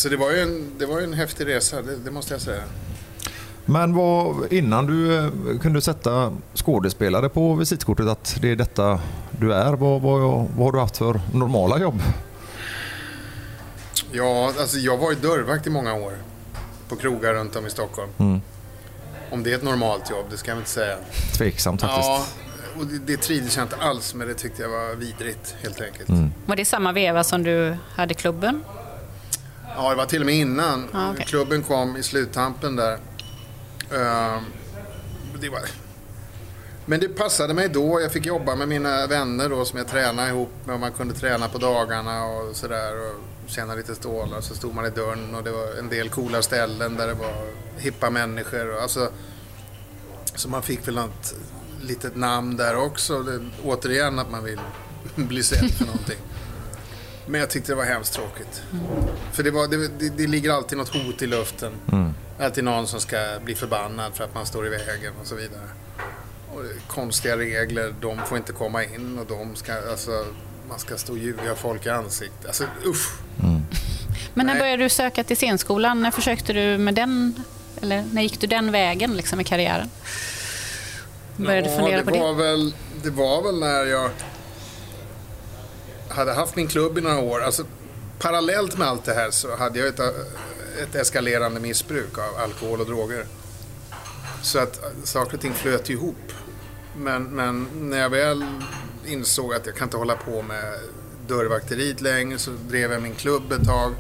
[0.02, 2.64] Så det var ju en, det var en häftig resa, det, det måste jag säga.
[3.66, 9.00] Men vad, innan du eh, kunde sätta skådespelare på visitkortet att det är detta
[9.32, 12.02] du är, vad, vad, vad har du haft för normala jobb?
[14.12, 16.14] Ja, alltså jag var ju dörrvakt i många år.
[16.90, 18.10] På krogar runt om i Stockholm.
[18.18, 18.42] Mm.
[19.32, 20.98] Om det är ett normalt jobb, det ska jag inte säga.
[21.38, 22.08] Tveksamt faktiskt.
[22.08, 22.26] Ja,
[22.80, 24.28] och det, det trivdes jag inte alls med.
[24.28, 26.10] Det tyckte jag var vidrigt, helt enkelt.
[26.10, 26.32] Mm.
[26.46, 28.64] Var det samma veva som du hade klubben?
[29.76, 30.88] Ja, det var till och med innan.
[30.94, 31.26] Ja, okej.
[31.26, 32.94] Klubben kom i sluttampen där.
[33.92, 34.44] Ehm,
[35.42, 35.62] det var...
[36.86, 38.02] Men det passade mig då.
[38.02, 40.74] Jag fick jobba med mina vänner då som jag tränade ihop med.
[40.74, 42.94] Och man kunde träna på dagarna och sådär.
[42.96, 44.42] Och tjäna lite stålar.
[44.42, 47.34] Så stod man i dörren och det var en del coola ställen där det var
[47.78, 48.76] hippa människor.
[48.76, 49.10] Och Alltså,
[50.36, 51.34] så man fick väl något
[51.82, 53.24] litet namn där också.
[53.24, 54.60] Det, återigen att man vill
[55.16, 56.20] bli sedd för någonting.
[57.26, 58.62] Men jag tyckte det var hemskt tråkigt.
[59.32, 61.72] För det, var, det, det, det ligger alltid något hot i luften.
[62.40, 65.70] Alltid någon som ska bli förbannad för att man står i vägen och så vidare.
[66.54, 70.26] Och konstiga regler, de får inte komma in och de ska, alltså,
[70.70, 72.46] man ska stå och ljuga folk i ansiktet.
[72.46, 73.12] Alltså usch!
[74.34, 74.62] Men när Nej.
[74.62, 76.02] började du söka till scenskolan?
[76.02, 77.44] När försökte du med den?
[77.82, 79.90] Eller när gick du den vägen liksom, i karriären?
[81.36, 82.20] Började du fundera det på det?
[82.20, 84.12] var Väl, det var väl när jag
[86.12, 87.41] hade haft min klubb i några år.
[87.41, 87.63] Alltså,
[88.19, 90.00] parallellt med allt det här så hade jag ett,
[90.84, 93.26] ett eskalerande missbruk av alkohol och droger.
[94.41, 96.32] Så att saker och ting flöt ihop.
[96.97, 98.45] Men, men när jag väl
[99.06, 100.80] insåg att jag kan inte hålla på med
[101.28, 103.93] dörrvakteriet längre så drev jag min klubb ett tag.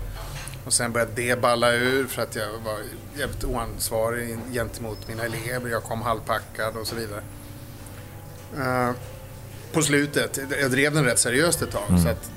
[0.65, 2.79] Och sen började det balla ur för att jag var
[3.17, 5.69] jävligt oansvarig gentemot mina elever.
[5.69, 7.23] Jag kom halvpackad och så vidare.
[8.57, 8.91] Eh,
[9.73, 12.31] på slutet, jag drev den rätt seriöst ett tag så att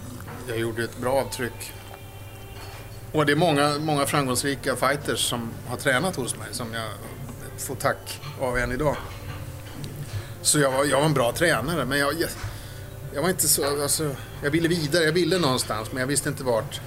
[0.48, 1.72] jag gjorde ett bra avtryck.
[3.12, 6.88] Och det är många, många framgångsrika fighters som har tränat hos mig som jag
[7.58, 8.96] får tack av än idag.
[10.42, 12.30] Så jag var, jag var en bra tränare men jag, jag,
[13.14, 16.44] jag var inte så, alltså, jag ville vidare, jag ville någonstans men jag visste inte
[16.44, 16.80] vart.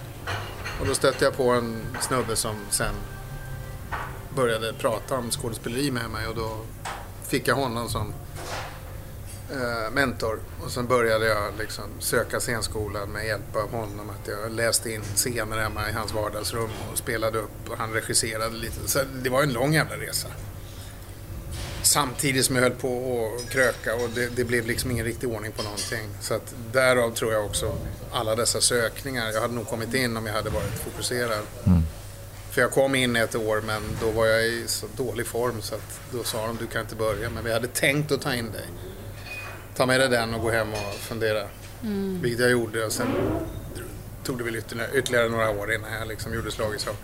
[0.80, 2.96] Och då stötte jag på en snubbe som sen
[4.36, 6.58] började prata om skådespeleri med mig och då
[7.28, 8.14] fick jag honom som
[9.52, 10.40] eh, mentor.
[10.64, 14.10] Och sen började jag liksom söka scenskolan med hjälp av honom.
[14.10, 18.56] Att jag läste in scener hemma i hans vardagsrum och spelade upp och han regisserade
[18.56, 18.88] lite.
[18.88, 20.28] Så det var en lång jävla resa.
[21.82, 25.52] Samtidigt som jag höll på att kröka och det, det blev liksom ingen riktig ordning
[25.52, 26.10] på någonting.
[26.22, 27.78] Så att därav tror jag också
[28.12, 29.32] alla dessa sökningar.
[29.32, 31.44] Jag hade nog kommit in om jag hade varit fokuserad.
[32.52, 35.76] För jag kom in ett år men då var jag i så dålig form så
[35.76, 37.30] att då sa de du kan inte börja.
[37.30, 38.66] Men vi hade tänkt att ta in dig.
[39.78, 41.48] Ta med dig den och gå hem och fundera.
[42.22, 43.08] Vilket jag gjorde och sen
[44.24, 44.56] tog det väl
[44.96, 46.96] ytterligare, några år innan jag liksom gjorde slag i sak.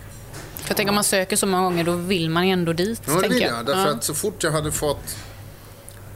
[0.56, 3.02] För jag tänker om man söker så många gånger då vill man ändå dit.
[3.06, 3.66] Ja, det vill jag.
[3.66, 3.90] Därför Ja.
[3.90, 5.16] att så fort jag hade fått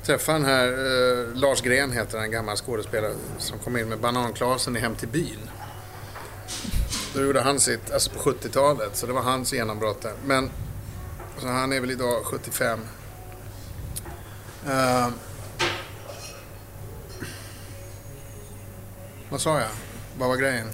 [0.04, 4.76] träffa den här, eh, Lars Gren heter en gammal skådespelare som kom in med Bananklasen
[4.76, 5.50] i Hem till byn.
[7.14, 10.12] Då gjorde han sitt, alltså på 70-talet, så det var hans genombrott där.
[10.26, 10.50] Men
[11.38, 12.80] så han är väl idag 75.
[14.68, 15.08] Eh,
[19.30, 19.68] vad sa jag?
[20.18, 20.66] Vad var grejen?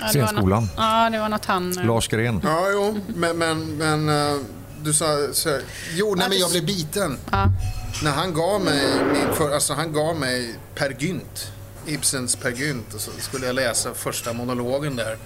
[0.00, 0.62] Ja, Scenskolan.
[0.62, 1.78] något- Ja, det var något han...
[1.78, 2.40] eh, Lars Gren.
[2.44, 4.36] Ja, jo, men, men, men eh,
[4.82, 5.06] du sa...
[5.32, 5.58] Så,
[5.94, 7.18] jo, nej, men jag blev biten.
[7.32, 7.46] Ja.
[8.02, 11.52] När han gav mig, min för, alltså han gav mig Per Gynt,
[11.86, 15.16] Ibsens Per Gynt, och så skulle jag läsa första monologen där.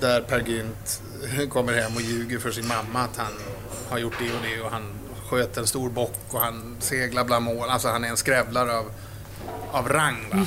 [0.00, 1.02] där Per Gynt
[1.50, 3.32] kommer hem och ljuger för sin mamma att han
[3.90, 4.82] har gjort det och det och han
[5.30, 7.68] sköt en stor bock och han seglar bland mål.
[7.70, 8.84] Alltså han är en skrävlare av,
[9.72, 10.26] av rang.
[10.32, 10.46] Va?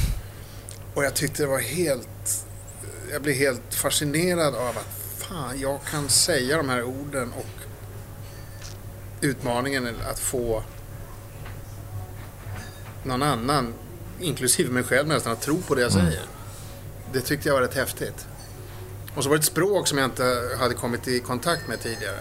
[0.95, 2.45] Och jag tyckte det var helt...
[3.11, 7.65] Jag blev helt fascinerad av att fan, jag kan säga de här orden och
[9.21, 10.63] utmaningen att få
[13.03, 13.73] någon annan,
[14.19, 16.21] inklusive mig själv nästan, att tro på det jag säger.
[17.13, 18.27] Det tyckte jag var rätt häftigt.
[19.15, 22.19] Och så var det ett språk som jag inte hade kommit i kontakt med tidigare.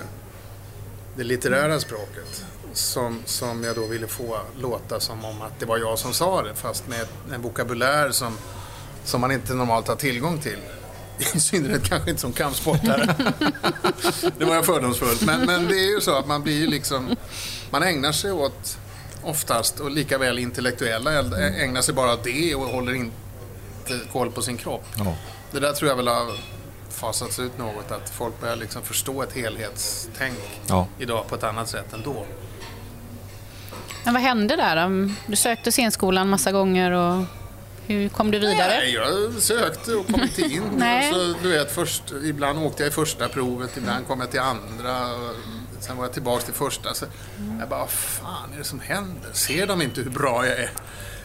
[1.17, 2.45] Det litterära språket.
[2.73, 6.43] Som, som jag då ville få låta som om att det var jag som sa
[6.43, 8.39] det fast med en vokabulär som,
[9.05, 10.59] som man inte normalt har tillgång till.
[11.35, 13.15] I synnerhet kanske inte som kampsportare.
[14.39, 15.17] det var jag fördomsfull.
[15.27, 17.17] Men, men det är ju så att man blir ju liksom...
[17.71, 18.79] Man ägnar sig åt,
[19.23, 23.15] oftast, och lika väl intellektuella ägnar sig bara åt det och håller inte
[24.13, 24.85] koll på sin kropp.
[24.97, 25.17] Ja.
[25.51, 26.33] Det där tror jag väl har
[26.91, 27.91] fasats ut något.
[27.91, 30.87] Att folk börjar liksom förstå ett helhetstänk Ja.
[30.99, 32.27] idag på ett annat sätt än då.
[34.05, 35.11] Men vad hände där?
[35.27, 37.25] Du sökte scenskolan massa gånger och
[37.87, 38.69] hur kom du vidare?
[38.69, 40.63] Nej, jag sökte och kom inte in.
[40.77, 41.13] Nej.
[41.13, 45.11] så, du vet, först, ibland åkte jag i första provet, ibland kom jag till andra.
[45.81, 46.95] Sen var jag tillbaka till första.
[46.95, 47.07] Så
[47.61, 49.33] jag bara, vad fan är det som händer?
[49.33, 50.71] Ser de inte hur bra jag är?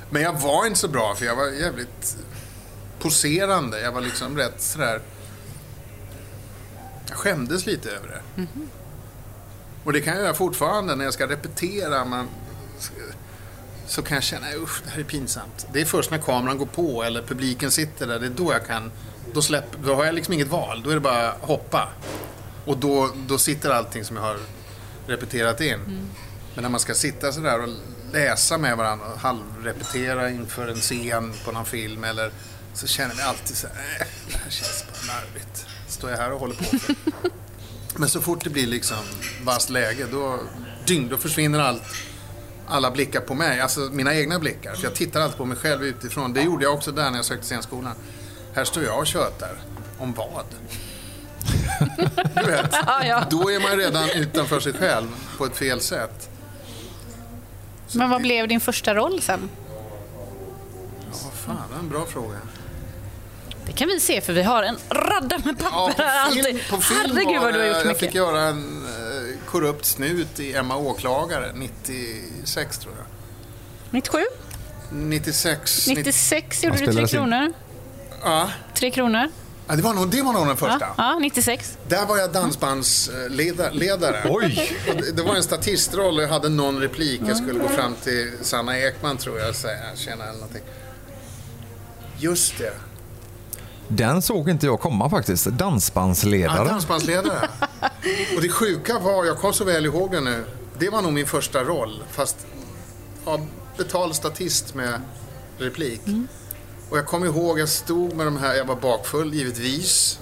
[0.09, 2.17] Men jag var inte så bra, för jag var jävligt
[2.99, 3.81] poserande.
[3.81, 5.01] Jag var liksom rätt sådär...
[7.07, 8.45] Jag skämdes lite över det.
[9.83, 12.05] Och det kan jag göra fortfarande när jag ska repetera.
[12.05, 12.27] Man,
[13.89, 15.67] så kan jag känna, usch, det här är pinsamt.
[15.73, 18.67] Det är först när kameran går på eller publiken sitter där, det är då jag
[18.67, 18.91] kan...
[19.33, 21.89] Då, släpp, då har jag liksom inget val, då är det bara hoppa.
[22.65, 24.37] Och då, då sitter allting som jag har
[25.07, 25.79] repeterat in.
[26.55, 27.69] Men när man ska sitta sådär och
[28.13, 32.31] läsa med varandra och halvrepetera inför en scen på någon film eller
[32.73, 35.65] så känner jag alltid så här, äh, det här känns bara larvigt.
[35.87, 36.95] Står jag här och håller på för.
[37.95, 38.97] Men så fort det blir liksom
[39.43, 40.39] vasst läge, då,
[40.85, 41.83] dyng, då försvinner allt
[42.69, 44.73] alla blickar på mig, alltså mina egna blickar.
[44.75, 46.33] För jag tittar alltid på mig själv utifrån.
[46.33, 47.93] Det gjorde jag också där när jag sökte scenskolan.
[48.53, 49.57] Här står jag och tjötar.
[49.97, 50.45] Om vad?
[52.35, 53.23] Du vet, Ja, ja.
[53.29, 56.29] då är man redan utanför sig själv på ett fel sätt.
[57.95, 59.49] Men vad blev din första roll sen?
[61.11, 62.37] Ja, fan, det är en bra fråga.
[63.69, 66.25] Det kan vi se för vi har en radda med Ja, papper här.
[66.27, 66.69] på film, alltid.
[66.69, 67.99] på film Herregud var vad du har gjort Jag mycket.
[67.99, 73.05] fick göra en eh, korrupt snut i Emma Åklagare 96 tror jag.
[73.91, 74.19] 97?
[74.91, 75.87] 96.
[75.87, 77.53] 96 gjorde Han du tre kronor.
[78.23, 79.27] Ja, Tre kronor.
[79.67, 80.79] Ja, det var nog, det var nog den första.
[80.79, 81.77] Ja, ja, 96.
[81.87, 84.21] Där var jag dansbandsledare.
[84.29, 84.71] Oj!
[85.13, 87.21] Det var en statistroll och jag hade någon replik.
[87.27, 90.63] Jag skulle gå fram till Sanna Ekman tror jag och säga tjena eller någonting.
[92.19, 92.73] Just det.
[93.91, 95.45] Den såg inte jag komma faktiskt.
[95.45, 96.67] Ja, Dansbandsledare.
[96.67, 97.49] dansbandsledare.
[98.35, 100.43] Och det sjuka var, jag kom så väl ihåg det nu.
[100.79, 102.03] Det var nog min första roll.
[102.11, 102.37] Fast
[103.25, 103.39] ja,
[103.77, 105.01] betald statist med
[105.57, 106.01] replik.
[106.89, 110.19] Och jag kommer ihåg, jag stod med de här, jag var bakfull givetvis.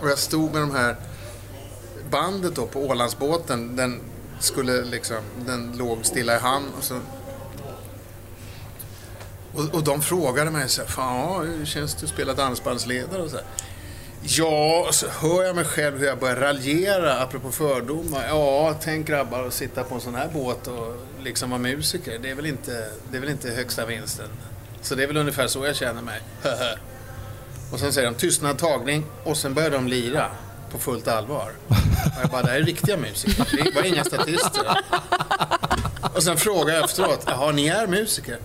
[0.00, 0.96] Och jag stod med de här
[2.10, 3.76] bandet då på Ålandsbåten.
[3.76, 4.00] Den
[4.40, 5.16] skulle liksom,
[5.46, 6.66] den låg stilla i hamn.
[6.78, 6.94] Och, så,
[9.54, 13.22] och, och de frågade mig så här, fan ja, hur känns det att spela dansbandsledare?
[13.22, 13.46] Och så här.
[14.22, 18.26] Ja, och så hör jag mig själv hur jag börjar raljera apropå fördomar.
[18.28, 22.18] Ja, tänk grabbar att sitta på en sån här båt och liksom vara musiker.
[22.22, 24.28] Det är väl inte, det är väl inte högsta vinsten.
[24.82, 26.20] Så det är väl ungefär så jag känner mig.
[27.72, 30.30] och sen säger de tystnad tagning och sen börjar de lira
[30.72, 31.52] på fullt allvar.
[31.68, 33.64] Och jag bara, det här är riktiga musiker.
[33.64, 34.66] Det var inga statister.
[36.14, 38.38] Och sen frågar jag efteråt, jaha, ni är musiker?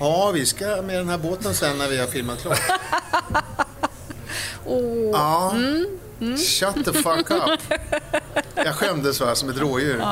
[0.00, 2.60] Ja, vi ska med den här båten sen när vi har filmat klart.
[5.12, 5.54] Ja,
[6.36, 7.60] shut the fuck up.
[8.54, 10.02] Jag skämdes va, som ett rådjur.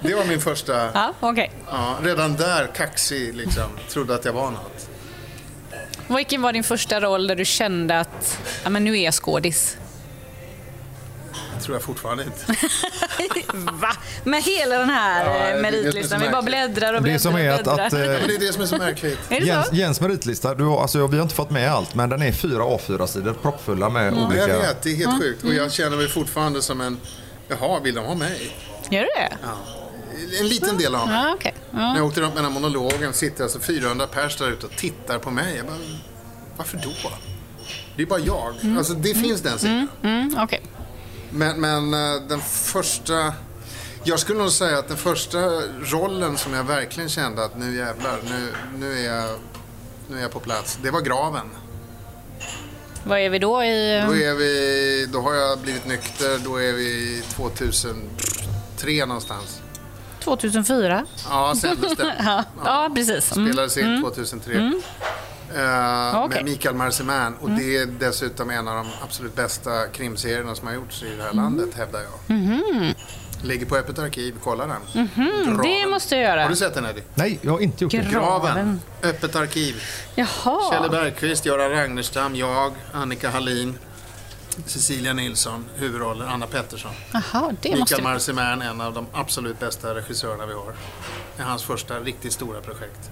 [0.00, 1.52] Det var min första, Ja, okej.
[1.70, 4.88] ja, redan där kaxig liksom, trodde att jag var något.
[6.08, 9.76] Vilken var din första roll där du kände att ja, men nu är jag skådis?
[11.64, 12.54] Det tror jag fortfarande inte.
[13.72, 13.96] Va?
[14.24, 16.20] Med hela den här Ja, ja, är meritlistan.
[16.20, 17.86] Vi bara bläddrar och bläddrar Det som är och att, bläddrar.
[17.86, 17.98] att eh,
[18.28, 19.18] det är det som är så märkligt.
[19.28, 19.74] Är det Jens, så?
[19.74, 22.62] Jens meritlista, du har, alltså, vi har inte fått med allt men den är fyra
[22.62, 24.20] A4-sidor proppfulla med Mm.
[24.20, 24.48] Ja, olika...
[24.48, 25.44] jag vet, det är helt sjukt.
[25.44, 26.98] Och jag känner mig fortfarande som en,
[27.48, 28.56] jaha, vill de ha mig?
[28.90, 29.32] Gör du det?
[30.40, 31.16] En liten del av mig.
[31.42, 31.52] Ja.
[31.70, 31.96] När Ja.
[31.96, 35.18] jag åkte runt med den här monologen sitter alltså 400 pers där ute och tittar
[35.18, 35.56] på mig.
[35.56, 35.76] Jag bara,
[36.56, 37.10] varför då?
[37.96, 38.54] Det är bara jag.
[38.78, 39.88] Alltså det finns den sidan.
[40.02, 40.62] Mm, okej.
[41.34, 43.32] Men, men eh, den första...
[44.04, 45.38] Jag skulle nog säga att den första
[45.82, 49.30] rollen som jag verkligen kände att nu jävlar, nu, nu, är, jag,
[50.08, 50.78] nu är jag på plats.
[50.82, 51.46] Det var Graven.
[53.04, 54.02] Vad är vi då i...
[54.06, 59.60] Då, är vi, då har jag blivit nykter, då är vi 2003 någonstans.
[60.20, 61.06] 2004?
[61.28, 62.14] Ja, det.
[62.24, 63.36] Ja, ja precis.
[63.36, 63.52] Mm.
[63.52, 64.72] Spelades in 2003.
[65.54, 66.42] Eh, Okej.
[66.42, 67.36] Med Mikael Marseman.
[67.40, 71.22] Och det är dessutom en av de absolut bästa krimserierna som har gjorts i det
[71.22, 72.34] här landet, hävdar jag.
[73.42, 74.80] Ligger på Öppet arkiv, kolla den.
[75.44, 75.58] Graven.
[75.62, 76.42] Det måste jag göra.
[76.42, 77.02] Har du sett den Eddie?
[77.14, 77.98] Nej, jag har inte gjort det.
[77.98, 78.54] Gra- Graven.
[78.54, 78.80] Graven.
[79.02, 79.82] Öppet arkiv.
[80.14, 80.72] Jaha.
[80.72, 83.78] Kjelle Bergqvist, Göran Ragnerstam, jag, Annika Hallin,
[84.66, 86.92] Cecilia Nilsson, huvudroller, Anna Pettersson.
[87.12, 88.12] Jaha, det måste Mikael jag...
[88.12, 90.72] Marseman, en av de absolut bästa regissörerna vi har.
[91.36, 93.10] Det är hans första riktigt stora projekt.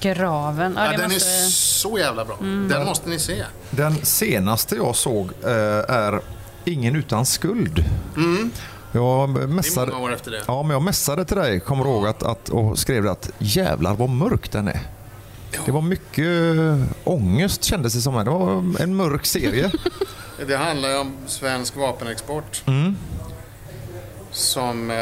[0.00, 0.74] Graven.
[0.76, 1.30] Ja, Ja, den måste...
[1.30, 2.36] är så jävla bra.
[2.40, 3.44] Den måste ni se.
[3.70, 5.50] Den senaste jag såg eh,
[5.88, 6.20] är
[6.66, 7.84] Ingen utan skuld.
[8.92, 10.42] Jag Det är mässade, många år efter det.
[10.46, 14.08] ja, men jag mässade till dig, kommer ihåg, att, att, och skrev att jävlar vad
[14.08, 14.80] mörk den är.
[15.64, 18.14] Det var mycket eh, ångest kändes det som.
[18.24, 19.70] Det var en mörk serie.
[20.46, 22.62] Det handlar ju om svensk vapenexport.
[24.30, 24.96] Som eh,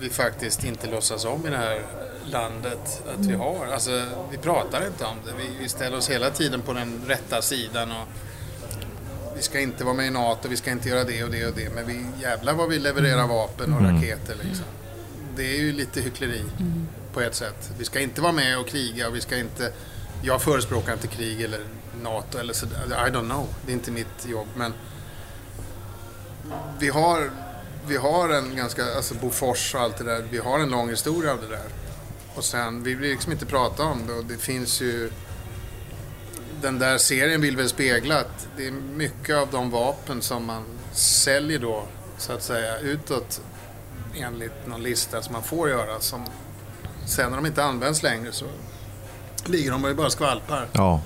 [0.00, 1.82] vi faktiskt inte låtsas om i det här
[2.26, 3.66] landet att vi har.
[3.72, 5.32] Alltså, vi pratar inte om det.
[5.38, 7.92] Vi, vi ställer oss hela tiden på den rätta sidan.
[7.92, 8.08] Och
[9.36, 11.54] vi ska inte vara med i NATO, vi ska inte göra det och det och
[11.56, 11.74] det.
[11.74, 14.64] Men vi jävlar vad vi levererar vapen och raketer liksom.
[15.36, 16.42] Det är ju lite hyckleri
[17.12, 17.70] på ett sätt.
[17.78, 19.72] Vi ska inte vara med och kriga och vi ska inte...
[20.22, 21.60] Jag förespråkar inte krig eller
[22.02, 22.66] NATO eller så.
[22.66, 23.46] I don't know.
[23.66, 24.48] Det är inte mitt jobb.
[24.56, 24.72] Men
[26.78, 27.30] vi har,
[27.86, 30.24] vi har en ganska, alltså Bofors och allt det där.
[30.30, 31.83] Vi har en lång historia av det där.
[32.34, 35.10] Och sen, vi vill liksom inte prata om det och det finns ju...
[36.62, 40.64] Den där serien vill väl spegla att det är mycket av de vapen som man
[40.92, 41.84] säljer då,
[42.18, 43.40] så att säga, utåt
[44.14, 46.00] enligt någon lista som man får göra.
[46.00, 46.24] Som,
[47.06, 48.46] sen när de inte används längre så
[49.44, 50.68] ligger de ju bara skvalpar.
[50.72, 51.00] Ja.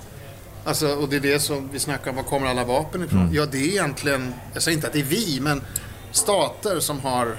[0.65, 3.29] Alltså, och det är det som vi snackar om, var kommer alla vapen ifrån?
[3.33, 5.63] Ja, det är egentligen, jag säger inte att det är vi, men
[6.11, 7.37] stater som har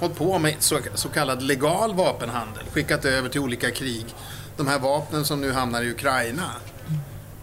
[0.00, 4.06] hållit på med så, så kallad legal vapenhandel, skickat över till olika krig.
[4.56, 6.50] De här vapnen som nu hamnar i Ukraina,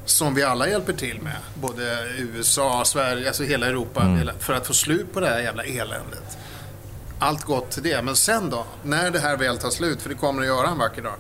[0.06, 4.68] som vi alla hjälper till med, både USA, Sverige, alltså hela Europa, hela, för att
[4.68, 6.38] få slut på det här jävla eländet.
[7.20, 10.16] Allt gott till det, men sen då, när det här väl tar slut, för det
[10.16, 11.16] kommer att göra en vacker dag.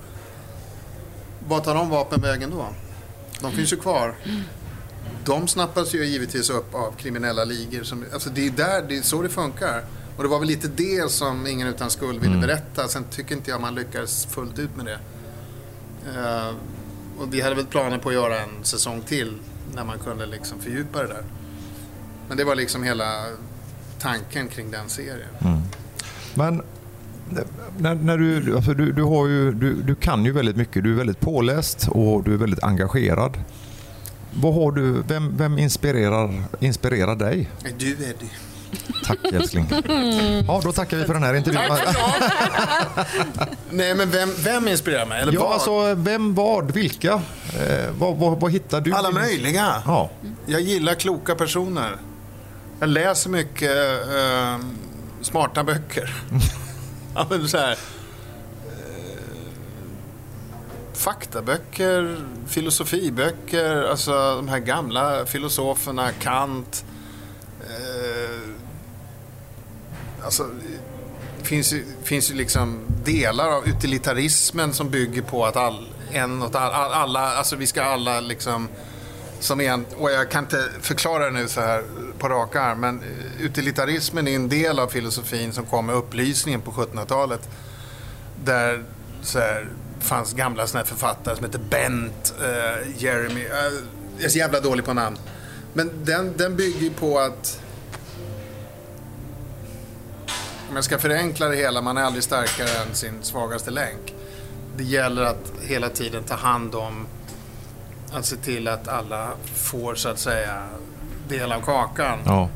[1.47, 2.67] Vad tar de vapen vägen då?
[3.41, 4.15] De finns ju kvar.
[5.25, 7.83] De snappas ju givetvis upp av kriminella ligor.
[7.83, 9.83] Som, alltså det är där, det är så det funkar.
[10.17, 12.87] Och det var väl lite det som Ingen utan skuld ville berätta.
[12.87, 14.99] Sen tycker inte jag man lyckades fullt ut med det.
[16.15, 16.55] Eh,
[17.19, 19.33] och vi hade väl planer på att göra en säsong till
[19.73, 21.23] när man kunde liksom fördjupa det där.
[22.27, 23.25] Men det var liksom hela
[23.99, 25.29] tanken kring den serien.
[26.33, 26.61] Men
[27.77, 30.83] när, när du, alltså du, du, har ju, du, du kan ju väldigt mycket.
[30.83, 33.37] Du är väldigt påläst och du är väldigt engagerad.
[34.33, 37.49] Vad har du, vem, vem inspirerar, inspirerar dig?
[37.77, 38.31] Du Eddie.
[39.03, 39.67] Tack älskling.
[40.47, 41.61] Ja, då tackar vi för den här intervjun.
[43.69, 45.21] Nej men vem, vem inspirerar mig?
[45.21, 45.53] Eller Ja, vad?
[45.53, 47.13] alltså vem, vad, vilka?
[47.13, 48.93] Eh, vad, vad, vad hittar du?
[48.93, 49.83] Alla möjliga.
[49.85, 50.09] Ja.
[50.45, 51.97] Jag gillar kloka personer.
[52.79, 53.71] Jag läser mycket
[54.09, 54.57] eh,
[55.21, 56.15] smarta böcker.
[57.15, 57.77] ja, men så här, eh,
[60.93, 66.85] faktaböcker, filosofiböcker, alltså de här gamla filosoferna, Kant.
[67.61, 68.16] Eh,
[70.23, 70.49] alltså,
[71.39, 76.41] det finns ju, finns ju liksom delar av utilitarismen som bygger på att all, en
[76.41, 78.67] och all, alla, alltså vi ska alla liksom
[79.39, 81.83] som en, och jag kan inte förklara det nu så här
[82.19, 86.61] på rak arm, men eh, utilitarismen är en del av filosofin som kom med upplysningen
[86.61, 87.49] på 1700-talet.
[88.43, 88.83] Där
[89.21, 93.49] så här, fanns gamla såna här författare som hette Bent, uh, Jeremy, uh,
[94.17, 95.17] jag är så jävla dålig på namn.
[95.73, 97.61] Men den, den bygger ju på att
[100.69, 104.13] om jag ska förenkla det hela, man är aldrig starkare än sin svagaste länk.
[104.77, 107.07] Det gäller att hela tiden ta hand om
[108.11, 110.63] att se till att alla får så att säga
[111.29, 112.19] del av kakan.
[112.25, 112.49] Ja.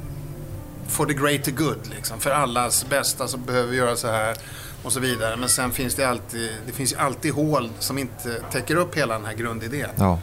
[0.88, 2.20] For the greater good liksom.
[2.20, 4.38] För allas bästa så behöver vi göra så här
[4.84, 5.36] och så vidare.
[5.38, 9.26] Men sen finns det alltid, det finns alltid hål som inte täcker upp hela den
[9.26, 9.90] här grundidén.
[9.96, 10.20] Ja.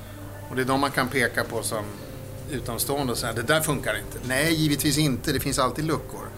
[0.50, 1.84] Och det är de man kan peka på som
[2.50, 4.28] utomstående och säga det där funkar inte.
[4.28, 5.32] Nej, givetvis inte.
[5.32, 6.28] Det finns alltid luckor.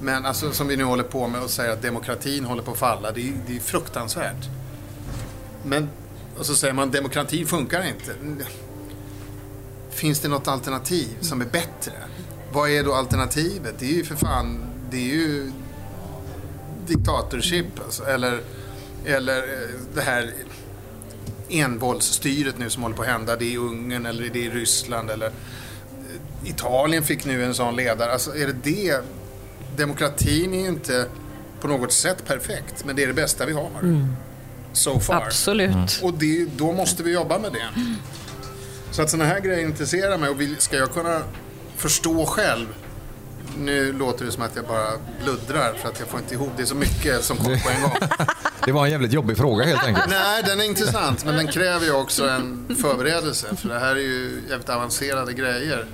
[0.00, 2.78] Men alltså, som vi nu håller på med och säger att demokratin håller på att
[2.78, 4.48] falla, det är, det är fruktansvärt.
[5.64, 5.88] Men,
[6.38, 8.14] och så säger man demokratin funkar inte.
[9.90, 11.92] Finns det något alternativ som är bättre?
[12.52, 13.74] Vad är då alternativet?
[13.78, 15.52] Det är ju för fan, det är ju
[16.86, 18.40] diktatorship alltså, eller,
[19.04, 20.32] eller eh, det här
[21.48, 23.36] envåldsstyret nu som håller på att hända.
[23.36, 27.54] Det är i Ungern eller det är i Ryssland eller eh, Italien fick nu en
[27.54, 28.12] sån ledare.
[28.12, 29.02] Alltså är det det?
[29.78, 31.06] Demokratin är ju inte
[31.60, 33.70] på något sätt perfekt, men det är det bästa vi har.
[34.72, 35.14] So far.
[35.14, 36.00] Absolut.
[36.02, 37.68] Och det, då måste vi jobba med det.
[38.90, 41.22] Så att sådana här grejer intresserar mig och vill, ska jag kunna
[41.76, 42.66] förstå själv
[43.58, 44.92] nu låter det som att jag bara
[45.24, 46.50] bluddrar för att jag får inte ihop.
[46.56, 47.92] Det är så mycket som kommer på en gång.
[48.64, 50.10] Det var en jävligt jobbig fråga helt enkelt.
[50.10, 53.56] Nej, den är intressant men den kräver ju också en förberedelse.
[53.56, 55.86] För det här är ju jävligt avancerade grejer.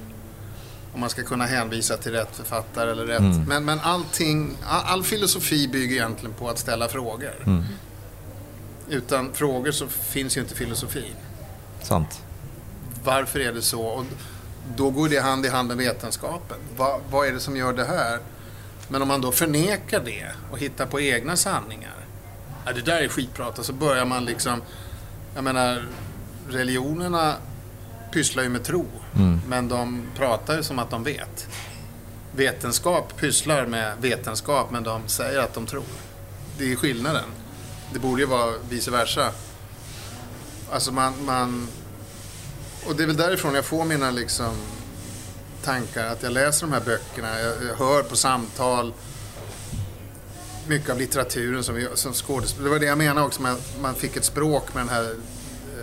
[0.95, 3.47] Om man ska kunna hänvisa till rätt författare eller rätt.
[3.49, 7.65] Men, men allting, all, all filosofi bygger egentligen på att ställa frågor.
[8.89, 11.13] Utan frågor så finns ju inte filosofi.
[11.83, 12.21] Sant.
[13.05, 13.83] Varför är det så?
[13.83, 14.05] Och
[14.77, 16.57] då går det hand i hand med vetenskapen.
[16.77, 18.19] Va, vad är det som gör det här?
[18.89, 21.95] Men om man då förnekar det och hittar på egna sanningar.
[22.65, 23.59] Ja, det där är skitprat.
[23.59, 24.63] Och så börjar man liksom...
[25.35, 25.87] Jag menar,
[26.49, 27.35] religionerna
[28.15, 28.87] pysslar ju med tro.
[29.49, 31.49] Men de pratar ju som att de vet.
[32.37, 35.85] Vetenskap pysslar med vetenskap men de säger att de tror.
[36.59, 37.25] Det är skillnaden.
[37.93, 39.33] Det borde ju vara vice versa.
[40.71, 41.69] Alltså man, man
[42.87, 44.55] och det är väl därifrån jag får mina liksom
[45.63, 46.07] tankar.
[46.07, 48.93] Att jag läser de här böckerna, jag, jag hör på samtal.
[50.67, 52.69] Mycket av litteraturen som, vi, som skådespelare.
[52.69, 55.05] Det var det jag menade också med att man fick ett språk med den här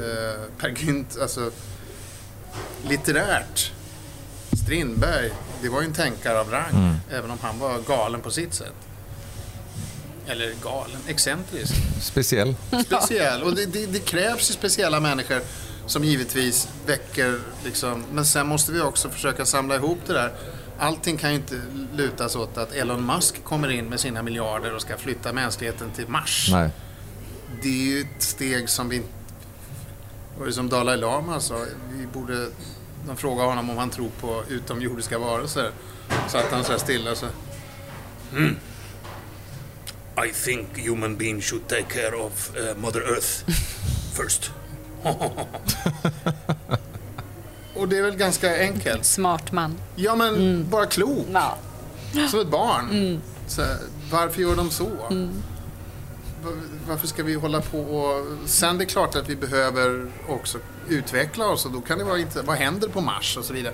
[0.02, 1.52] eh, Per Gynt, alltså
[2.88, 3.72] litterärt.
[4.64, 5.32] Strindberg,
[5.62, 6.96] det var ju en tänkare av rang.
[7.12, 8.74] Även om han var galen på sitt sätt.
[10.28, 12.56] Eller galen, excentrisk Speciell.
[12.86, 13.44] speciell.
[13.44, 15.42] Och det, det, det krävs ju speciella människor
[15.86, 18.04] som givetvis väcker liksom.
[18.12, 20.32] Men sen måste vi också försöka samla ihop det där.
[20.80, 21.62] Allting kan ju inte
[21.96, 26.08] lutas åt att Elon Musk kommer in med sina miljarder och ska flytta mänskligheten till
[26.08, 26.50] Mars.
[26.52, 26.70] Nej.
[27.64, 29.10] Det är ju ett steg som vi inte...
[30.40, 32.48] Och det som Dalai Lama sa, vi borde...
[33.08, 35.72] De frågade honom om han tror på utomjordiska varelser.
[36.30, 37.26] Så att han så här stilla så...
[38.32, 38.56] "Hmm.
[40.28, 43.28] I think human beings should take care of uh, Mother Earth
[44.18, 44.52] first.
[47.76, 49.06] Och det är väl ganska enkelt.
[49.06, 49.78] Smart man.
[49.96, 51.26] Ja, men bara klok.
[51.34, 51.58] Ja.
[52.30, 53.22] Som ett barn.
[53.48, 53.78] Så, här,
[54.12, 54.86] varför gör de så?
[54.86, 55.30] Va-
[56.88, 58.26] Varför ska vi hålla på och...
[58.46, 60.58] Sen det är klart att vi behöver också
[60.90, 62.42] utveckla oss och då kan det vara inte...
[62.42, 63.74] Vad händer på Mars och så vidare.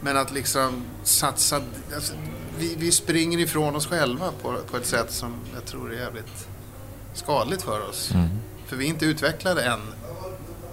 [0.00, 1.60] Men att liksom satsa...
[1.94, 2.14] Alltså,
[2.58, 6.48] vi, vi springer ifrån oss själva på, på ett sätt som jag tror är jävligt
[7.14, 8.12] skadligt för oss.
[8.66, 9.80] För vi är inte utvecklade än.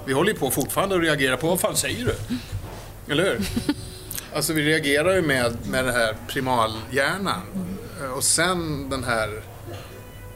[0.06, 2.16] Vi håller ju på fortfarande att reagera på vad fan säger du?
[3.14, 3.42] Eller hur?
[4.36, 7.42] Alltså vi reagerar ju med, med den här primalhjärnan.
[8.16, 9.44] Och sen den här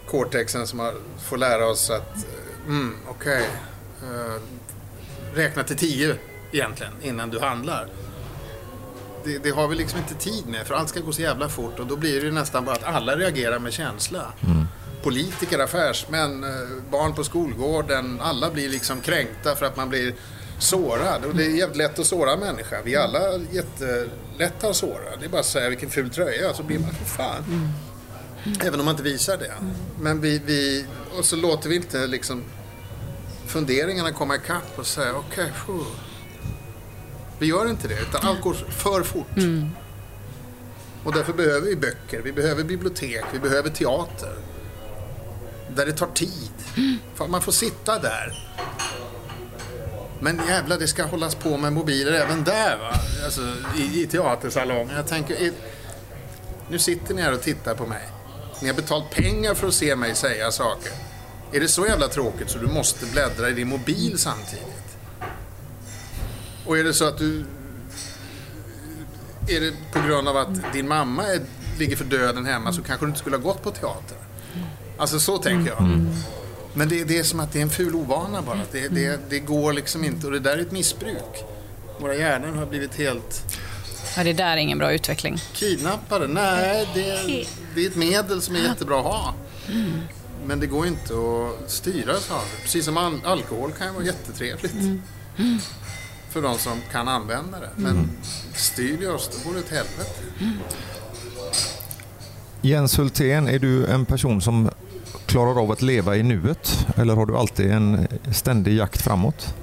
[0.08, 0.94] cortexen som har,
[1.30, 3.50] får lära oss att, eh, mm, okej,
[4.04, 4.42] eh,
[5.36, 6.16] räkna till tio
[6.52, 7.88] egentligen innan du handlar.
[9.24, 11.80] Det, det har vi liksom inte tid med för allt ska gå så jävla fort
[11.80, 14.34] och då blir det nästan bara att alla reagerar med känsla.
[15.04, 16.50] Politiker, affärsmän, eh,
[16.92, 20.14] barn på skolgården, alla blir liksom kränkta för att man blir
[20.60, 21.26] sårad.
[21.26, 22.78] Och det är jävligt lätt att såra en människa.
[22.84, 23.20] Vi är alla
[23.52, 25.16] jättelätta att såra.
[25.20, 27.74] Det är bara att säga vilken ful tröja så blir man för fan.
[28.62, 29.54] Även om man inte visar det.
[30.00, 30.86] Men vi, vi,
[31.18, 32.44] och så låter vi inte liksom
[33.48, 35.86] funderingarna komma ikapp och säga okej, okay,
[37.40, 38.02] vi gör inte det.
[38.02, 39.28] Utan allt går för fort.
[41.04, 44.36] Och därför behöver vi böcker, vi behöver bibliotek, vi behöver teater.
[45.76, 46.52] Där det tar tid.
[47.16, 48.48] För man får sitta där.
[50.20, 52.94] Men jävlar, det ska hållas på med mobiler även där va?
[53.26, 53.42] Alltså,
[53.78, 54.96] i, i teatersalongen.
[54.96, 55.54] Jag tänker, i,
[56.70, 58.10] nu sitter ni här och tittar på mig.
[58.62, 60.92] Ni har betalt pengar för att se mig säga saker.
[61.52, 64.98] Är det så jävla tråkigt så du måste bläddra i din mobil samtidigt?
[66.66, 67.46] Och är det så att du...
[69.48, 71.42] Är det på grund av att din mamma är,
[71.80, 74.18] ligger för döden hemma så kanske du inte skulle ha gått på teater?
[74.98, 76.06] Alltså så tänker jag.
[76.74, 78.62] Men det, det är som att det är en ful ovana bara.
[78.72, 81.44] Det, det, det går liksom inte och det där är ett missbruk.
[82.00, 83.44] Våra hjärnor har blivit helt
[84.18, 85.38] Ja, det där är ingen bra utveckling.
[85.54, 86.28] kidnappade.
[86.28, 89.34] Nej, det, är- det är ett medel som är jättebra att ha.
[90.46, 92.62] Men det går inte att styras av det.
[92.62, 94.74] Precis som al- alkohol kan ju vara jättetrevligt.
[96.30, 97.70] För de som kan använda det.
[97.76, 98.10] Men
[98.56, 100.22] styr vi oss, då går det åt helvete.
[102.62, 104.70] Jens Hultén, är du en person som
[105.26, 106.88] klarar av att leva i nuet?
[106.96, 109.54] Eller har du alltid en ständig jakt framåt?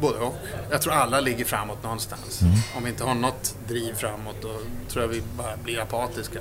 [0.00, 0.34] Både och.
[0.70, 2.40] Jag tror alla ligger framåt någonstans.
[2.76, 4.48] Om vi inte har något driv framåt då
[4.88, 6.38] tror jag vi bara blir apatiska.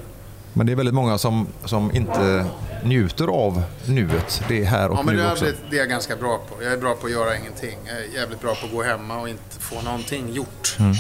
[0.54, 2.46] Men det är väldigt många som, som inte
[2.84, 4.44] njuter av nuet.
[4.48, 5.46] Det är här och Ja, men nu det, också.
[5.46, 6.64] är, det är jag ganska bra på.
[6.64, 7.78] Jag är bra på att göra ingenting.
[7.86, 10.76] Jag är jävligt bra på att gå hemma och inte få någonting gjort.
[10.80, 10.92] Mm.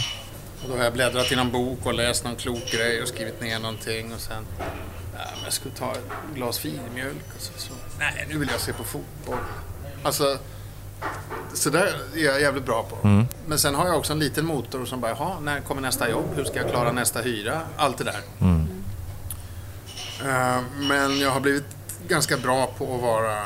[0.64, 3.42] Och då har jag bläddrat i någon bok och läst någon klok grej och skrivit
[3.42, 4.44] ner någonting och sen...
[4.60, 7.74] Ja, men jag skulle ta ett glas filmjölk och så, så.
[8.00, 9.38] Nej, nu vill jag se på fotboll.
[10.04, 10.38] Alltså,
[11.54, 13.08] så där är jag jävligt bra på.
[13.08, 13.26] Mm.
[13.48, 16.26] Men sen har jag också en liten motor som bara, jaha, när kommer nästa jobb?
[16.36, 17.62] Hur ska jag klara nästa hyra?
[17.78, 18.22] Allt det där.
[18.42, 18.68] Mm.
[20.26, 21.66] Eh, Men jag har blivit
[22.08, 23.46] ganska bra på att vara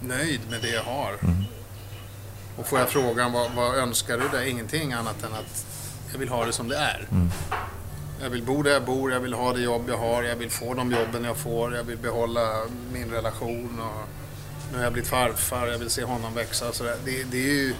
[0.00, 1.12] nöjd med det jag har.
[2.56, 4.50] Och får jag frågan vad, vad önskar du dig?
[4.50, 5.66] Ingenting annat än att
[6.12, 7.08] jag vill ha det som det är.
[8.22, 10.50] Jag vill bo där jag bor, jag vill ha det jobb jag har, jag vill
[10.50, 12.48] få de jobben jag får, jag vill behålla
[12.92, 13.80] min relation.
[13.80, 14.08] Och
[14.72, 16.68] nu har jag blivit farfar, jag vill se honom växa.
[16.68, 16.96] och Så där.
[17.04, 17.74] Det, det är ju...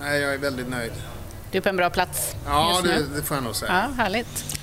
[0.00, 0.92] Nej, jag är väldigt nöjd.
[1.50, 3.06] Du är på en bra plats Ja, just det, nu.
[3.16, 3.72] det får jag nog säga.
[3.96, 4.56] Ja, härligt.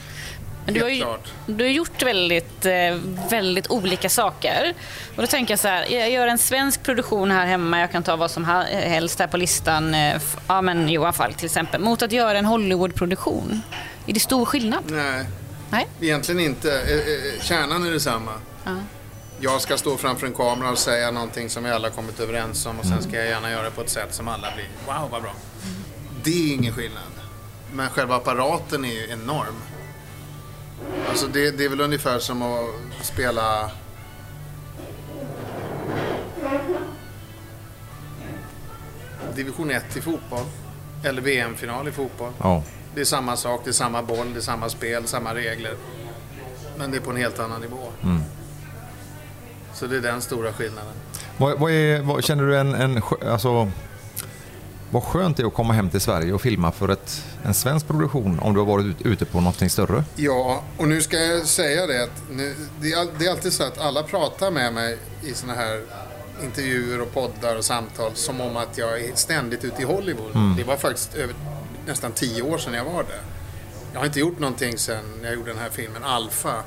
[0.65, 1.05] Men du har, ju,
[1.45, 2.95] du har gjort väldigt, eh,
[3.29, 4.73] väldigt olika saker.
[5.15, 8.03] Och då tänker jag så här, jag gör en svensk produktion här hemma, jag kan
[8.03, 12.01] ta vad som helst här på listan, eh, ja men Johan Falk till exempel, mot
[12.01, 13.61] att göra en Hollywoodproduktion.
[14.07, 14.83] Är det stor skillnad?
[14.87, 15.25] Nej,
[15.69, 15.87] Nej?
[16.01, 16.71] egentligen inte.
[16.81, 18.31] Eh, Kärnan är detsamma.
[18.63, 18.75] Ja.
[19.39, 22.79] Jag ska stå framför en kamera och säga någonting som vi alla kommit överens om
[22.79, 25.21] och sen ska jag gärna göra det på ett sätt som alla blir wow vad
[25.21, 25.33] bra.
[26.23, 27.03] Det är ingen skillnad.
[27.73, 29.55] Men själva apparaten är ju enorm.
[31.09, 33.71] Alltså det, det är väl ungefär som att spela
[39.35, 40.45] division 1 i fotboll.
[41.03, 42.33] Eller VM-final i fotboll.
[42.39, 42.63] Ja.
[42.95, 45.75] Det är samma sak, det är samma boll, det är samma spel, samma regler.
[46.77, 47.91] Men det är på en helt annan nivå.
[49.79, 50.93] Så det är den stora skillnaden.
[51.37, 53.01] Vad, vad är, vad, känner du en, en
[53.31, 53.71] alltså,
[54.91, 57.87] vad skönt det är att komma hem till Sverige och filma för ett, en svensk
[57.87, 60.03] produktion om du har varit ut, ute på någonting större?
[60.15, 63.63] Ja, och nu ska jag säga det att nu, det, är, det är alltid så
[63.63, 65.81] att alla pratar med mig i såna här
[66.43, 70.57] intervjuer och poddar och samtal som om att jag är ständigt ute i Hollywood.
[70.57, 71.35] Det var faktiskt över,
[71.87, 73.21] nästan tio år sedan jag var där.
[73.93, 76.63] Jag har inte gjort någonting sedan jag gjorde den här filmen Alpha.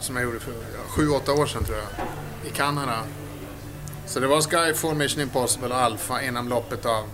[0.00, 2.06] Som jag gjorde för ja, sju, åtta år sedan tror jag.
[2.52, 2.98] I Kanada.
[4.06, 7.04] Så det var Skyfall, Mission Impossible och Alpha inom loppet av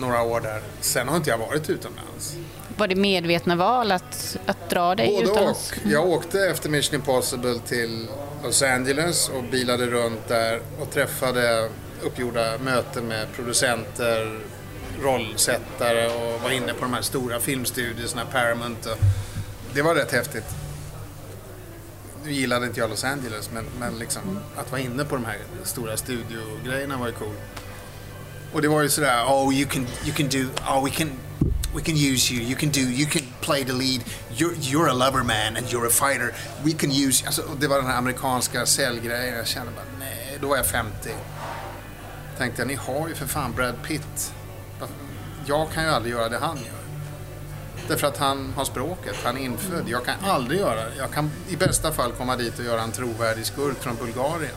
[0.00, 0.62] några år där.
[0.80, 2.36] Sen har inte jag varit utomlands.
[2.76, 5.72] Var det medvetna val att, att dra dig Både utomlands?
[5.72, 5.90] och.
[5.90, 8.08] Jag åkte efter Mission Impossible till
[8.44, 11.68] Los Angeles och bilade runt där och träffade
[12.02, 14.40] uppgjorda möten med producenter,
[15.02, 18.96] rollsättare och var inne på de här stora filmstudierna, Paramount.
[19.74, 20.44] Det var rätt häftigt.
[22.26, 25.38] Nu gillade inte jag Los Angeles, men, men liksom, att vara inne på de här
[25.64, 27.34] stora studiogrejerna var ju cool.
[28.52, 31.10] Och det var ju sådär, oh you can, you can do, oh we can,
[31.74, 34.00] we can use you, you can do, you can play the lead,
[34.36, 37.68] you're, you're a lover man and you're a fighter, we can use, alltså, och det
[37.68, 41.10] var den här amerikanska säljgrejen, jag kände bara, nej, då var jag 50.
[42.38, 44.32] Tänkte jag, ni har ju för fan Brad Pitt.
[45.46, 46.85] Jag kan ju aldrig göra det han gör.
[47.88, 49.84] Därför att han har språket, han är infödd.
[49.88, 50.96] Jag kan aldrig göra det.
[50.98, 54.56] Jag kan i bästa fall komma dit och göra en trovärdig skurk från Bulgarien.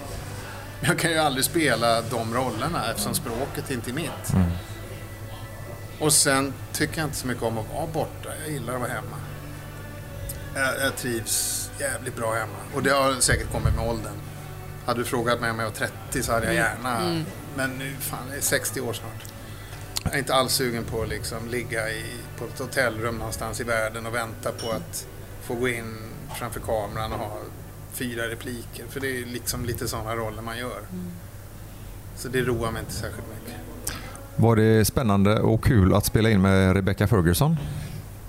[0.80, 4.34] Men jag kan ju aldrig spela de rollerna eftersom språket inte är mitt.
[6.00, 8.30] Och sen tycker jag inte så mycket om att vara borta.
[8.44, 9.18] Jag gillar att vara hemma.
[10.56, 12.58] Jag, jag trivs jävligt bra hemma.
[12.76, 14.14] Och det har säkert kommit med åldern.
[14.86, 17.00] Hade du frågat mig om jag var 30 så hade jag gärna.
[17.56, 19.24] Men nu, fan, det är 60 år snart.
[20.04, 22.04] Jag är inte alls sugen på att liksom ligga i,
[22.38, 25.08] på ett hotellrum någonstans i världen och vänta på att
[25.41, 25.95] få gå in
[26.39, 27.38] framför kameran och ha
[27.93, 28.86] fyra repliker.
[28.89, 30.82] För det är liksom lite sådana roller man gör.
[32.16, 33.60] Så det roar mig inte särskilt mycket.
[34.36, 37.58] Var det spännande och kul att spela in med Rebecca Ferguson?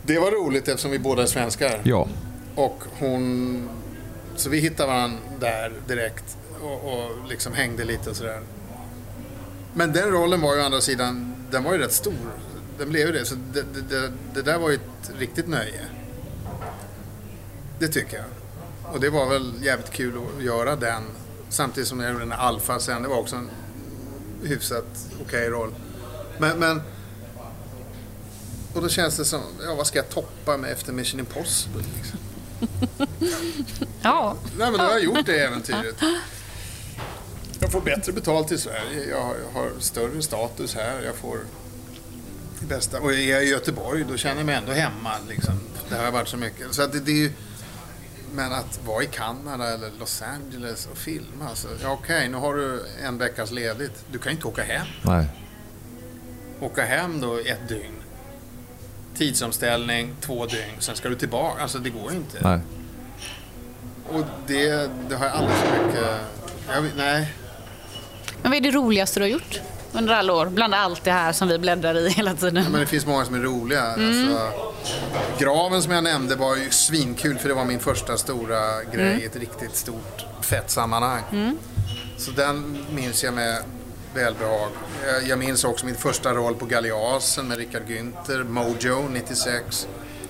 [0.02, 1.80] Det var roligt eftersom vi båda är svenskar.
[1.82, 2.08] Ja.
[2.54, 3.68] Och hon...
[4.36, 8.40] Så vi hittade varandra där direkt och, och liksom hängde lite och sådär.
[9.74, 12.32] Men den rollen var ju å andra sidan, den var ju rätt stor.
[12.78, 13.24] Den blev ju det.
[13.24, 15.86] Så det, det, det, där var ju ett riktigt nöje.
[17.78, 18.26] Det tycker jag.
[18.94, 21.02] Och det var väl jävligt kul att göra den.
[21.48, 23.02] Samtidigt som jag gjorde den Alfa sen.
[23.02, 23.50] Det var också en
[24.42, 25.74] hyfsat okej roll.
[26.38, 26.82] Men, men...
[28.74, 31.84] Och då känns det som, ja vad ska jag toppa med efter Mission Impossible?
[31.96, 32.18] Liksom?
[34.02, 34.36] Ja.
[34.58, 35.96] Nej men då har jag gjort det äventyret.
[37.60, 39.10] Jag får bättre betalt i Sverige.
[39.10, 41.02] Jag har, jag har större status här.
[41.02, 41.38] Jag får
[42.60, 43.00] det bästa.
[43.00, 45.10] Och är jag i Göteborg då känner jag mig ändå hemma.
[45.28, 45.54] Liksom.
[45.88, 46.74] Det har varit så mycket.
[46.74, 47.32] Så det, det är ju...
[48.34, 51.48] Men att vara i Kanada eller Los Angeles och filma.
[51.48, 54.04] Alltså, ja, Okej, nu har du en veckas ledigt.
[54.12, 54.86] Du kan ju inte åka hem.
[55.02, 55.26] Nej.
[56.60, 57.94] Åka hem då ett dygn.
[59.16, 61.62] tidsomställning, två dygn, sen ska du tillbaka.
[61.62, 62.38] Alltså det går inte.
[62.42, 62.60] Nej.
[64.08, 66.06] Och det, det har jag aldrig så mycket...
[66.68, 67.32] Jag, nej.
[68.42, 69.60] Men vad är det roligaste du har gjort
[69.92, 70.46] under alla år?
[70.46, 72.64] Bland allt det här som vi bläddrar i hela tiden.
[72.70, 73.82] Men det finns många som är roliga.
[73.82, 74.52] Alltså,
[75.38, 79.24] graven som jag nämnde var ju svinkul för det var min första stora grej i
[79.24, 81.56] ett riktigt stort fett sammanhang.
[82.16, 83.62] Så den minns jag med
[84.14, 84.70] välbehag.
[85.06, 89.88] Jag, jag minns också min första roll på Galeasen med Richard Günther, Mojo 96.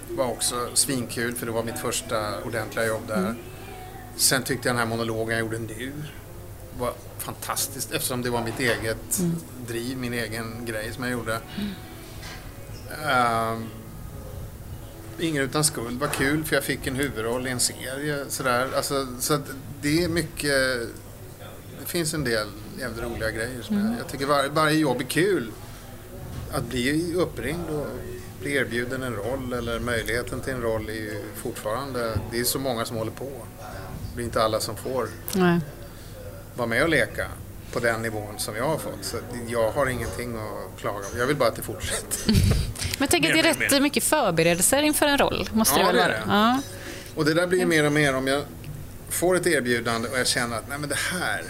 [0.09, 3.35] var också svinkul för det var mitt första ordentliga jobb där.
[4.17, 5.93] Sen tyckte jag den här monologen jag gjorde nu
[6.81, 9.21] var fantastiskt eftersom det var mitt eget
[9.67, 11.41] driv, min egen grej som jag gjorde.
[13.09, 13.67] Ehm,
[15.21, 18.25] Ingen utan skuld var kul för jag fick en huvudroll i en serie.
[18.29, 18.69] Sådär.
[18.77, 19.39] Alltså, så
[19.83, 20.53] det är mycket...
[21.81, 23.63] Det finns en del jävligt roliga grejer.
[23.63, 25.51] Som jag, jag tycker var, varje jobb är kul.
[26.53, 27.87] Att bli uppringd och
[28.41, 32.19] bli erbjuden en roll eller möjligheten till en roll är ju fortfarande...
[32.31, 33.31] Det är så många som håller på.
[34.15, 35.61] Det är inte alla som får Nej.
[36.61, 37.27] Vara med och leka
[37.73, 39.05] på den nivån som jag har fått.
[39.05, 39.17] Så
[39.49, 41.19] jag har ingenting att klaga på.
[41.19, 42.19] Jag vill bara att det fortsätter.
[42.27, 42.37] Men
[42.99, 45.49] jag tänker att det är rätt mycket förberedelser inför en roll.
[45.53, 46.23] Måste Ja, det väl det är det.
[46.27, 46.61] Ja.
[47.15, 48.43] Och det där blir ju mer och mer om jag
[49.09, 51.43] får ett erbjudande och jag känner att nej men det här,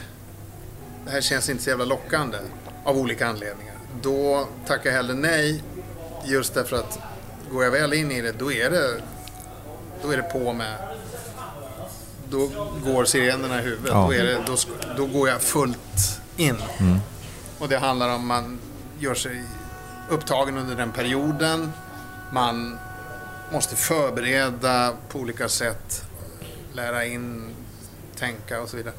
[1.05, 2.39] det här känns inte så jävla lockande
[2.85, 3.75] av olika anledningar.
[4.03, 5.63] Då tackar jag hellre nej
[6.25, 6.99] just därför att
[7.53, 9.03] går jag väl in i det då är det,
[10.03, 10.77] då är det på med
[12.31, 12.51] då
[12.85, 13.93] går sirenerna i huvudet.
[13.93, 14.05] Ja.
[14.07, 14.57] Då, är det, då,
[14.97, 16.57] då går jag fullt in.
[17.59, 18.59] Och det handlar om man
[18.99, 19.45] gör sig
[20.09, 21.73] upptagen under den perioden.
[22.33, 22.79] Man
[23.53, 26.03] måste förbereda på olika sätt.
[26.73, 27.55] Lära in,
[28.17, 28.95] tänka och så vidare.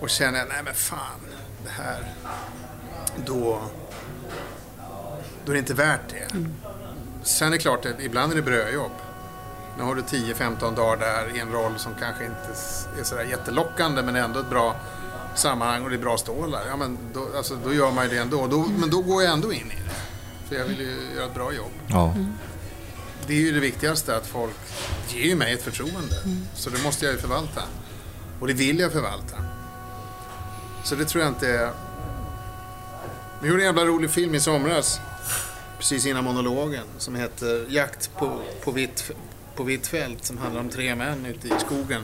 [0.00, 1.20] Och känner jag, nej men fan,
[1.64, 2.14] det här,
[3.26, 3.60] då,
[5.44, 6.28] då är det inte värt det.
[7.22, 8.92] Sen är det klart att ibland är det brödjobb.
[9.78, 12.48] Nu har du 10-15 dagar där i en roll som kanske inte
[13.00, 14.76] är sådär jättelockande men ändå ett bra
[15.34, 16.62] sammanhang och det är bra stålar.
[16.68, 18.46] Ja, men då, alltså, då gör man ju det ändå.
[18.46, 19.90] Då, men då går jag ändå in i det.
[20.48, 21.72] För jag vill ju göra ett bra jobb.
[21.86, 22.14] Ja.
[23.26, 24.56] Det är ju det viktigaste att folk
[25.08, 26.16] ger ju mig ett förtroende.
[26.54, 27.62] Så det måste jag ju förvalta.
[28.40, 29.36] Och det vill jag förvalta.
[30.84, 31.70] Så det tror jag inte är...
[33.42, 35.00] Vi gjorde en jävla rolig film i somras.
[35.78, 36.84] Precis innan monologen.
[36.98, 39.10] Som heter Jakt på, på, vitt,
[39.60, 40.24] på vitt fält.
[40.24, 42.02] Som handlar om tre män ute i skogen.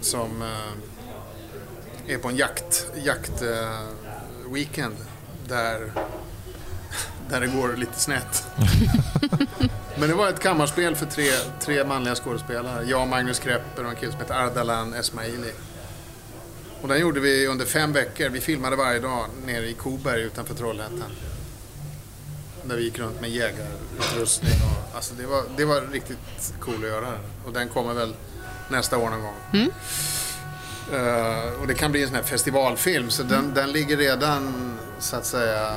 [0.00, 3.80] Som eh, är på en jakt, jakt eh.
[5.48, 5.92] Där,
[7.30, 8.46] där det går lite snett.
[9.98, 11.30] Men det var ett kammarspel för tre,
[11.60, 12.84] tre manliga skådespelare.
[12.84, 15.52] Jag, Magnus Krepper och en kille som heter Ardalan Esmaili.
[16.82, 18.28] Och den gjorde vi under fem veckor.
[18.28, 21.10] Vi filmade varje dag nere i Koberg utanför Trollhättan.
[22.70, 24.52] Där vi gick runt med jägarutrustning.
[24.52, 27.12] Och, alltså det, var, det var riktigt cool att göra.
[27.46, 28.14] Och den kommer väl
[28.68, 29.34] nästa år någon gång.
[30.92, 33.10] Eh, och det kan bli en sån här festivalfilm.
[33.10, 35.76] Så den, den ligger redan så att säga...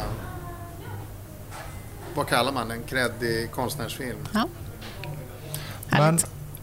[2.15, 2.83] Vad kallar man den?
[2.83, 4.17] Kreddig konstnärsfilm.
[4.33, 4.47] Ja.
[5.89, 6.15] Men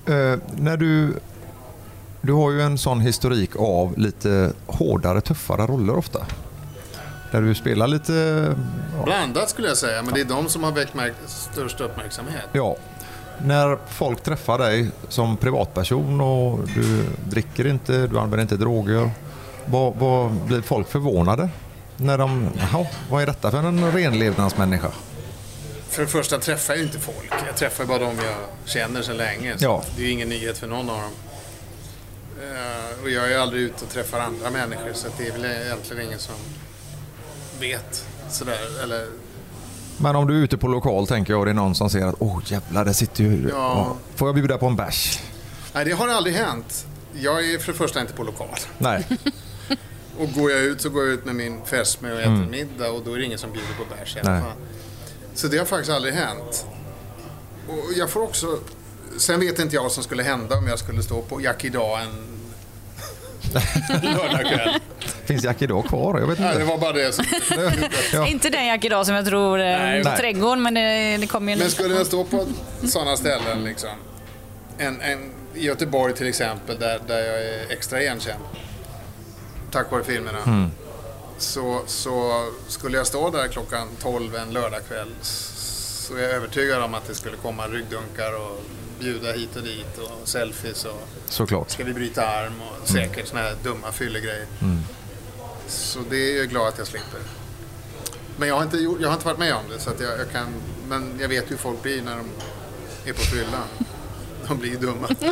[0.07, 1.15] eh, när du...
[2.23, 6.27] Du har ju en sån historik av lite hårdare, tuffare roller ofta.
[7.31, 8.13] Där du spelar lite...
[8.97, 10.95] Ja, Blandat skulle jag säga, men det är de som har väckt
[11.27, 12.45] störst uppmärksamhet.
[12.53, 12.77] ja.
[13.45, 19.11] När folk träffar dig som privatperson och du dricker inte, du använder inte droger.
[19.67, 21.49] Vad, vad blir folk förvånade?
[21.97, 22.49] När de...
[22.59, 24.91] Jaha, vad är detta för en renlevnadsmänniska?
[25.89, 27.33] För det första träffar jag inte folk.
[27.47, 29.59] Jag träffar bara de jag känner sedan länge.
[29.59, 29.83] Så Ja.
[29.97, 31.11] Det är ingen nyhet för någon av dem.
[32.43, 36.07] Eh, och jag är aldrig ute och träffar andra människor så det är väl egentligen
[36.07, 36.35] ingen som
[37.61, 38.83] vet sådär.
[38.83, 39.07] Eller,
[39.99, 42.07] Men om du är ute på lokal tänker jag och det är någon som säger
[42.07, 43.49] att åh jävlar, där sitter ju...
[43.49, 43.97] Ja.
[44.15, 45.19] Får jag bjuda på en bärs?
[45.75, 46.87] nej, det har aldrig hänt.
[47.13, 48.49] Jag är för det första inte på lokal.
[48.79, 49.07] Nej.
[50.19, 53.03] Och går jag ut så går jag ut med min fästmö och äter middag och
[53.05, 54.53] då är det ingen som bjuder på bärs i alla fall.
[55.35, 56.67] Så det har faktiskt aldrig hänt.
[57.69, 58.59] Och jag får också...
[59.19, 62.03] Sen vet inte jag vad som skulle hända om jag skulle stå på Jack idag
[62.03, 62.30] en
[64.03, 64.81] lördagkväll.
[65.25, 66.21] Finns Jack idag kvar?
[66.21, 66.73] Jag vet Nej, det inte.
[66.73, 67.25] var bara det som...
[68.13, 68.27] Ja.
[68.27, 70.03] Inte den Jack idag som jag tror eh, Nej.
[70.03, 70.19] på Nej.
[70.19, 72.47] trädgården, men det, det kommer ju Men en skulle jag stå på
[72.85, 73.91] sådana ställen liksom.
[74.79, 78.45] En, en, I Göteborg till exempel där, där jag är extra igenkänd.
[79.71, 80.71] Tack vare filmerna.
[81.39, 85.09] Så, så skulle jag stå där klockan 12 en lördagkväll
[86.11, 88.63] så är jag övertygad om att det skulle komma ryggdunkar och
[89.01, 91.71] bjuda hit och dit och selfies och Såklart.
[91.71, 94.47] ska vi bryta arm och säkert såna här dumma fyllegrejer.
[95.69, 97.21] Så det är jag glad att jag slipper.
[98.37, 99.79] Men jag har inte, jag har inte varit med om det.
[99.79, 100.47] Så att jag, jag kan,
[100.89, 102.27] men jag vet hur folk blir när de
[103.11, 103.65] är på fyllan.
[104.51, 105.09] De blir dumma.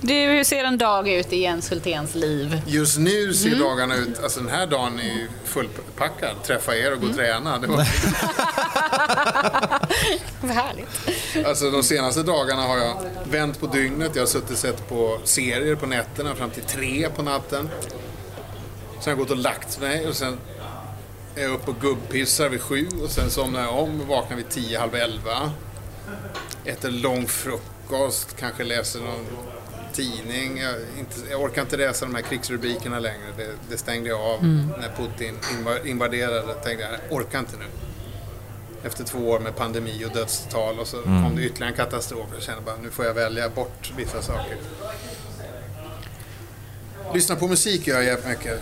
[0.00, 2.62] Du, hur ser en dag ut i Jens Hulténs liv?
[2.66, 6.42] Just nu ser dagarna ut, alltså den här dagen är ju fullpackad.
[6.42, 7.58] Träffa er och gå och träna.
[7.58, 7.76] Det var,
[10.40, 11.46] Vad härligt.
[11.46, 12.96] alltså de senaste dagarna har jag
[13.30, 14.10] vänt på dygnet.
[14.14, 17.68] Jag har suttit och sett på serier på nätterna fram till tre på natten.
[19.00, 20.38] Sen har jag gått och lagt mig och sen
[21.36, 24.48] är jag uppe och gubbpissar vid sju och sen somnar jag om och vaknar vid
[24.48, 25.50] tio, halv elva.
[26.64, 27.64] Äter lång frukost,
[28.38, 29.26] kanske läser någon
[29.92, 30.58] tidning.
[30.58, 33.26] Jag, inte, jag orkar inte läsa de här krigsrubrikerna längre.
[33.36, 34.44] Det, det stängde jag av
[34.80, 36.54] när Putin inva- invaderade.
[36.54, 37.64] tänkte jag, jag orkar inte nu.
[38.84, 42.26] Efter två år med pandemi och dödstal och så kom det ytterligare en katastrof.
[42.34, 44.56] Jag kände bara, nu får jag välja bort vissa saker.
[47.14, 48.60] Lyssna på musik gör jag jävligt mycket.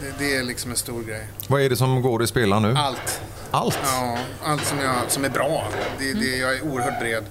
[0.00, 1.26] Det, det är liksom en stor grej.
[1.48, 2.74] Vad är det som går i spela nu?
[2.76, 3.20] Allt.
[3.50, 3.78] Allt?
[3.82, 5.68] Ja, allt som, jag, som är bra.
[5.98, 7.24] Det, det, jag är oerhört bred.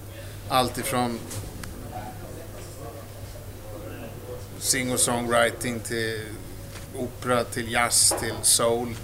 [0.54, 1.20] Allt ifrån
[4.60, 6.20] singer-songwriting till
[6.96, 8.96] opera, till jazz, till soul.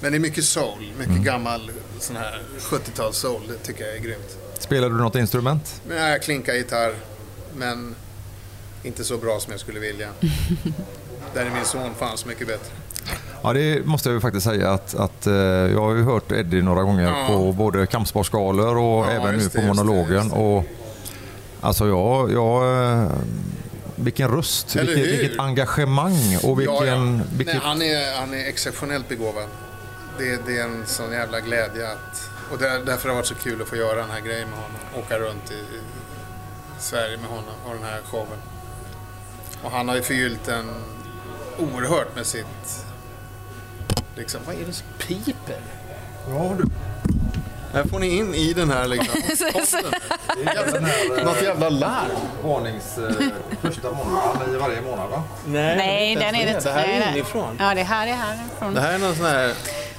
[0.00, 3.42] Men det är mycket soul, mycket gammal sån här 70-tals soul.
[3.48, 4.38] Det tycker jag är grymt.
[4.58, 5.82] Spelar du något instrument?
[5.88, 6.94] Men jag klinkar gitarr,
[7.56, 7.94] men
[8.82, 10.08] inte så bra som jag skulle vilja.
[11.34, 12.72] Där är min son fan så mycket bättre.
[13.42, 16.62] Ja, det måste jag ju faktiskt säga att, att eh, jag har ju hört Eddie
[16.62, 17.26] några gånger Ja.
[17.28, 20.28] på både kampsportsgalor och Ja, även nu på det, det, monologen.
[20.28, 20.34] det.
[20.34, 20.64] Och,
[21.60, 23.10] alltså jag, jag, eh,
[23.96, 26.76] vilken röst, vilket, vilket engagemang och vilken...
[26.76, 27.24] Ja, ja.
[27.36, 29.48] vilket Nej, han, är, han är exceptionellt begåvad.
[30.18, 32.28] Det, det är en sån jävla glädje att...
[32.52, 34.58] Och där, därför har det varit så kul att få göra den här grejen med
[34.58, 34.76] honom.
[35.06, 35.80] Åka runt i, i
[36.78, 38.38] Sverige med honom och den här showen.
[39.62, 40.64] Och han har ju förgyllt den
[41.58, 42.84] oerhört med sitt...
[44.16, 45.60] Liksom, vad är det som piper?
[46.30, 46.64] Ja, du.
[47.72, 49.20] Här får ni in i den här liksom.
[51.24, 52.10] Något jävla larm.
[52.44, 53.26] Varnings eh,
[53.62, 55.22] första månaden i varje månad va?
[55.46, 57.12] Nej, den är det Det här nej, är nej.
[57.18, 57.56] inifrån.
[57.60, 58.74] Ja, det här är härifrån.
[58.74, 59.54] Det här är någon sån här...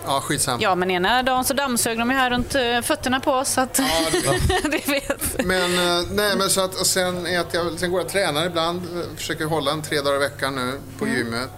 [0.05, 0.57] Ja, skitsamma.
[0.61, 3.49] Ja, men ena dagen så dammsög de ju här runt eh, fötterna på oss.
[3.49, 3.79] Så att...
[3.79, 5.45] Ja, det- det vet.
[5.45, 8.11] Men, eh, nej, men så att, och sen, är att jag, sen går jag och
[8.11, 8.81] tränar ibland.
[8.99, 11.49] eh, Försöker hålla en tre dagar i veckan nu på gymmet.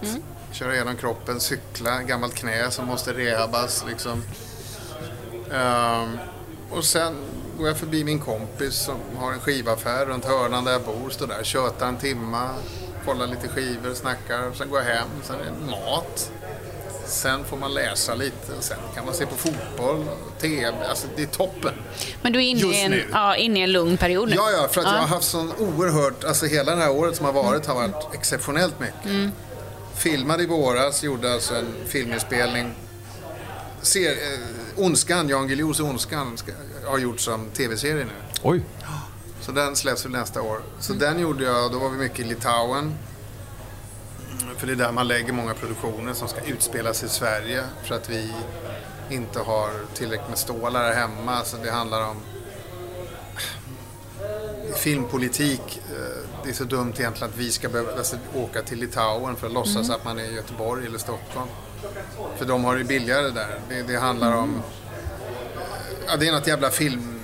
[0.58, 3.84] Köra igenom kroppen, cykla, gammalt knä som måste rehabas.
[3.88, 4.22] Liksom.
[5.52, 6.18] Ehm,
[6.70, 7.14] och sen
[7.58, 11.10] går jag förbi min kompis som har en skivaffär runt hörnan där jag bor.
[11.10, 12.50] Står där, tjötar en timma,
[13.04, 14.52] kollar lite skivor, snackar.
[14.54, 16.30] Sen går jag hem, sen är det mat.
[17.06, 20.04] Sen får man läsa lite, sen kan man se på fotboll,
[20.40, 20.72] TV.
[20.88, 21.74] Alltså det är toppen.
[22.22, 23.04] Men du är inne, i en, nu.
[23.12, 24.34] ja, inne i en lugn period nu.
[24.36, 27.26] Ja, ja, för att jag har haft sån oerhört, alltså hela det här året som
[27.26, 29.32] har varit har varit exceptionellt mycket.
[29.96, 32.74] Filmade i våras, gjorde alltså en filminspelning.
[33.82, 36.52] Ser, eh, Ondskan, Jan Guillous Ondskan, ska,
[36.86, 38.10] har gjort som tv-serie nu.
[38.42, 38.62] Oj.
[39.40, 40.60] Så den släpps väl nästa år.
[40.80, 42.94] Så den gjorde jag, då var vi mycket i Litauen.
[44.56, 47.64] För det är där man lägger många produktioner som ska utspelas i Sverige.
[47.84, 48.32] För att vi
[49.10, 51.44] inte har tillräckligt med stålar här hemma.
[51.44, 52.16] Så det handlar om
[54.76, 55.80] filmpolitik.
[56.46, 59.52] Det är så dumt egentligen att vi ska behöva alltså, åka till Litauen för att
[59.52, 61.48] låtsas att man är i Göteborg eller Stockholm.
[62.36, 63.60] För de har det billigare där.
[63.68, 64.62] Det, det handlar om...
[66.06, 67.20] Ja, det är något jävla film...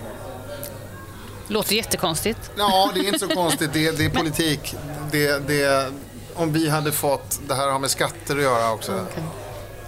[1.48, 2.50] Låter jättekonstigt.
[2.56, 3.70] Ja, det är inte så konstigt.
[3.72, 4.76] Det, det är politik.
[5.10, 5.92] Det, det,
[6.34, 7.40] om vi hade fått...
[7.48, 9.06] Det här har med skatter att göra också.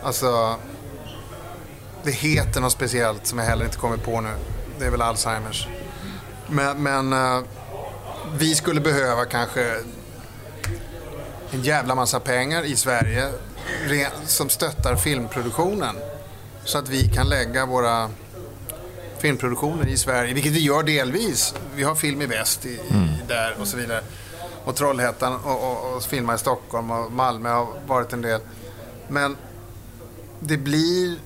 [0.03, 0.57] Alltså...
[2.05, 4.32] Det heter något speciellt som jag heller inte kommer på nu.
[4.78, 5.68] Det är väl Alzheimers.
[6.47, 7.43] Men, men eh,
[8.39, 9.76] vi skulle behöva kanske
[11.51, 13.28] en jävla massa pengar i Sverige
[14.26, 15.97] som stöttar filmproduktionen.
[16.64, 18.11] Så att vi kan lägga våra
[19.18, 21.55] filmproduktioner i Sverige, vilket vi gör delvis.
[21.74, 22.80] Vi har Film i Väst i, i,
[23.28, 24.03] där och så vidare.
[24.64, 28.41] Och Trollhättan och, och, och filma i Stockholm och Malmö har varit en del.
[29.09, 29.37] Men
[30.41, 31.16] det blir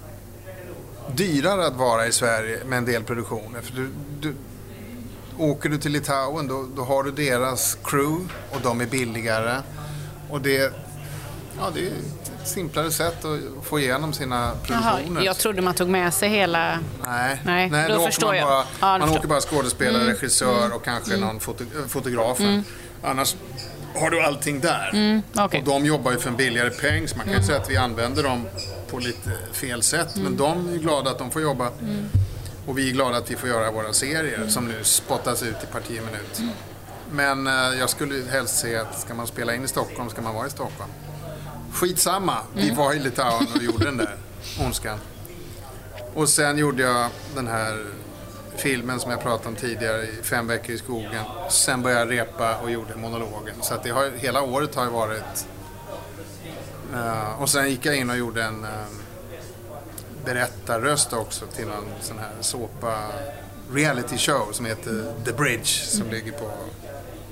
[1.14, 3.60] dyrare att vara i Sverige med en del produktioner.
[3.60, 3.90] För du,
[4.20, 4.34] du,
[5.38, 9.56] åker du till Litauen då, då har du deras crew och de är billigare.
[10.30, 10.72] Och det,
[11.58, 14.36] ja, det är ett simplare sätt att få igenom sina
[14.68, 15.22] Jaha, produktioner.
[15.22, 16.78] jag trodde man tog med sig hela...
[17.04, 18.48] Nej, Nej, då åker förstår man jag.
[18.48, 22.64] Bara, Ja, det man åker bara skådespelare, regissör och kanske någon foto, äh, fotografen.
[23.02, 23.36] Annars
[23.94, 24.90] har du allting där.
[24.92, 25.60] Mm, okej.
[25.60, 27.76] Och de jobbar ju för en billigare peng, så man kan ju säga att vi
[27.76, 28.46] använder dem
[28.90, 30.16] på lite fel sätt.
[30.16, 31.70] Men de är glada att de får jobba.
[32.68, 35.66] Och vi är glada att vi får göra våra serier som nu spottas ut i
[35.72, 36.56] parti och minut.
[37.10, 40.34] Men eh, jag skulle helst se att ska man spela in i Stockholm ska man
[40.34, 40.90] vara i Stockholm.
[41.72, 44.16] Skitsamma, vi var i Litauen och gjorde den där
[44.64, 44.98] ondskan.
[46.14, 47.84] Och sen gjorde jag den här
[48.56, 51.24] filmen som jag pratade om tidigare, Fem veckor i skogen.
[51.50, 53.54] Sen började jag repa och gjorde monologen.
[53.62, 55.46] Så att det har, hela året har ju varit...
[56.94, 58.70] Uh, och sen gick jag in och gjorde en uh,
[60.32, 62.98] berättarröst också till någon sån här såpa
[63.72, 66.50] reality show som heter The Bridge som ligger på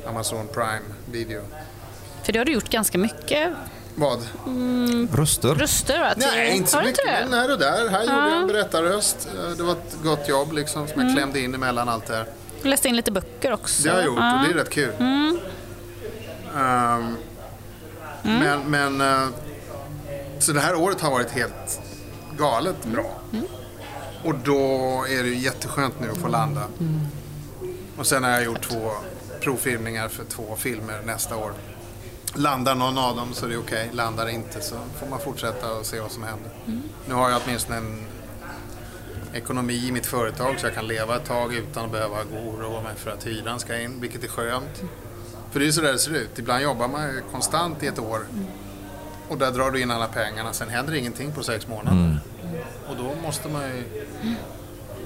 [0.09, 0.80] Amazon Prime
[1.11, 1.40] Video.
[2.22, 3.53] För det har du gjort ganska mycket
[3.94, 4.18] Vad?
[5.12, 5.55] Röster?
[5.55, 6.12] röster va?
[6.16, 6.97] Nej, inte så mycket.
[7.05, 7.26] det?
[7.30, 7.88] Men här och där.
[7.88, 9.28] Här gjorde jag en berättarröst.
[9.36, 12.26] Eh, Det var ett gott jobb liksom som jag klämde in emellan allt det här.
[12.62, 13.82] Du läste in lite böcker också.
[13.82, 14.38] Det har jag gjort Ja.
[14.42, 14.92] och det är rätt kul.
[16.57, 17.16] Ehm,
[18.22, 19.28] Men, men eh,
[20.38, 21.80] så det här året har varit helt
[22.39, 23.20] galet bra.
[24.24, 24.61] Och då
[25.09, 26.62] är det ju jätteskönt nu att få landa.
[27.97, 28.91] Och sen har jag gjort två
[29.41, 31.53] provfilmningar för två filmer nästa år.
[32.34, 33.91] Landar någon av dem så är det okej.
[33.93, 36.51] Landar inte så får man fortsätta och se vad som händer.
[37.09, 38.07] Nu har jag åtminstone en
[39.34, 42.55] ekonomi i mitt företag så jag kan leva ett tag utan att behöva gå och
[42.55, 44.82] oroa mig för att hyran ska in, vilket är skönt.
[45.51, 46.39] För det är så där det ser ut.
[46.39, 48.26] Ibland jobbar man ju konstant i ett år
[49.29, 50.53] och där drar du in alla pengarna.
[50.53, 52.18] Sen händer ingenting på sex månader.
[52.89, 53.85] Och då måste man ju...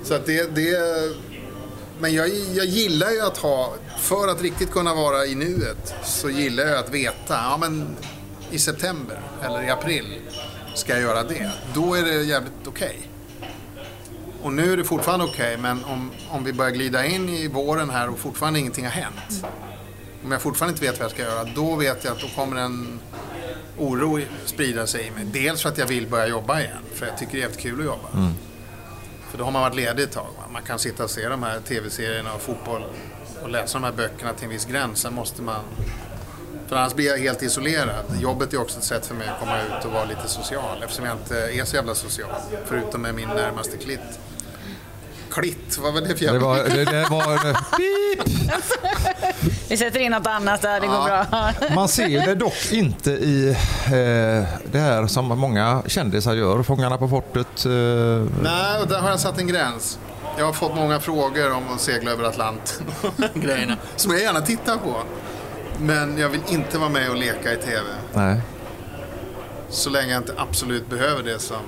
[0.04, 0.54] Så att det...
[0.54, 0.78] det
[2.00, 6.30] men jag, jag gillar ju att ha, för att riktigt kunna vara i nuet, så
[6.30, 7.96] gillar jag att veta, ja men
[8.50, 10.20] i september eller i april
[10.74, 11.50] ska jag göra det.
[11.74, 13.10] Då är det jävligt okej.
[14.42, 17.90] Och nu är det fortfarande okej, men om, om vi börjar glida in i våren
[17.90, 19.46] här och fortfarande ingenting har hänt.
[20.24, 22.56] Om jag fortfarande inte vet vad jag ska göra, då vet jag att då kommer
[22.56, 23.00] en
[23.80, 25.24] oro sprida sig i mig.
[25.24, 27.80] Dels för att jag vill börja jobba igen, för jag tycker det är jävligt kul
[27.80, 28.08] att jobba.
[29.30, 30.30] För då har man varit ledig ett tag.
[30.52, 32.82] Man kan sitta och se de här tv-serierna och fotboll
[33.42, 35.00] och läsa de här böckerna till en viss gräns.
[35.00, 35.60] Sen måste man...
[36.68, 38.04] För annars blir jag helt isolerad.
[38.20, 41.04] Jobbet är också ett sätt för mig att komma ut och vara lite social eftersom
[41.04, 42.30] jag inte är så jävla social.
[42.64, 44.20] Förutom med min närmaste klitt.
[45.30, 45.78] Klitt?
[45.82, 46.38] Vad var det för Det jävla...
[46.46, 46.56] var...
[46.56, 47.38] Det, det var
[47.76, 48.52] Pip!
[49.68, 51.26] Vi sätter in något annat där, det går Ja.
[51.30, 51.68] bra.
[51.74, 53.48] Man ser det dock inte i
[53.86, 56.62] eh, det här som många kändisar gör.
[56.62, 57.64] Fångarna på fortet.
[57.66, 57.70] Eh,
[58.42, 59.98] Nej, och där har jag satt en gräns.
[60.38, 62.86] Jag har fått många frågor om att segla över Atlanten
[63.34, 63.76] grejerna.
[63.96, 64.96] Som jag gärna tittar på.
[65.78, 67.80] Men jag vill inte vara med och leka i TV.
[68.14, 68.40] nej.
[69.70, 71.38] Så länge jag inte absolut behöver det.
[71.38, 71.62] Som,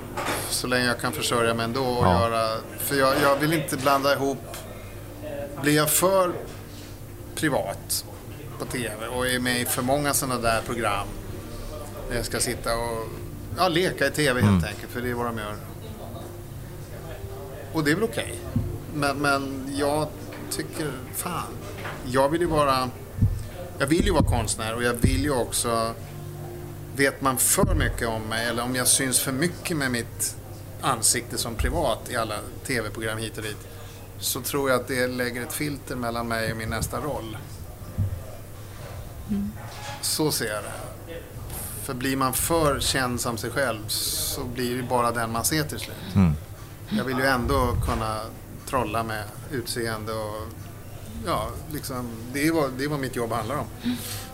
[0.49, 2.29] så länge jag kan försörja mig ändå och Ja.
[2.29, 2.57] göra...
[2.77, 4.37] För jag, jag vill inte blanda ihop...
[5.61, 6.33] Blir jag för
[7.35, 8.05] privat
[8.59, 11.07] på TV och är med i för många sådana där program
[12.09, 13.07] där jag ska sitta och
[13.57, 15.55] ja, leka i TV helt enkelt, för det är vad de gör.
[17.73, 18.35] Och det är väl okej.
[18.93, 20.07] Men, men jag
[20.51, 21.53] tycker, fan,
[22.05, 22.89] jag vill ju vara...
[23.79, 25.93] Jag vill ju vara konstnär och jag vill ju också...
[26.95, 30.35] Vet man för mycket om mig eller om jag syns för mycket med mitt
[30.81, 32.35] ansikte som privat i alla
[32.65, 33.57] TV-program hit och dit
[34.19, 37.37] så tror jag att det lägger ett filter mellan mig och min nästa roll.
[40.01, 40.71] Så ser jag det.
[41.83, 45.63] För blir man för känd som sig själv så blir det bara den man ser
[45.63, 45.97] till slut.
[46.89, 48.21] Jag vill ju ändå kunna
[48.65, 50.41] trolla med utseende och
[51.25, 53.65] ja, liksom, det, är vad, det är vad mitt jobb handlar om.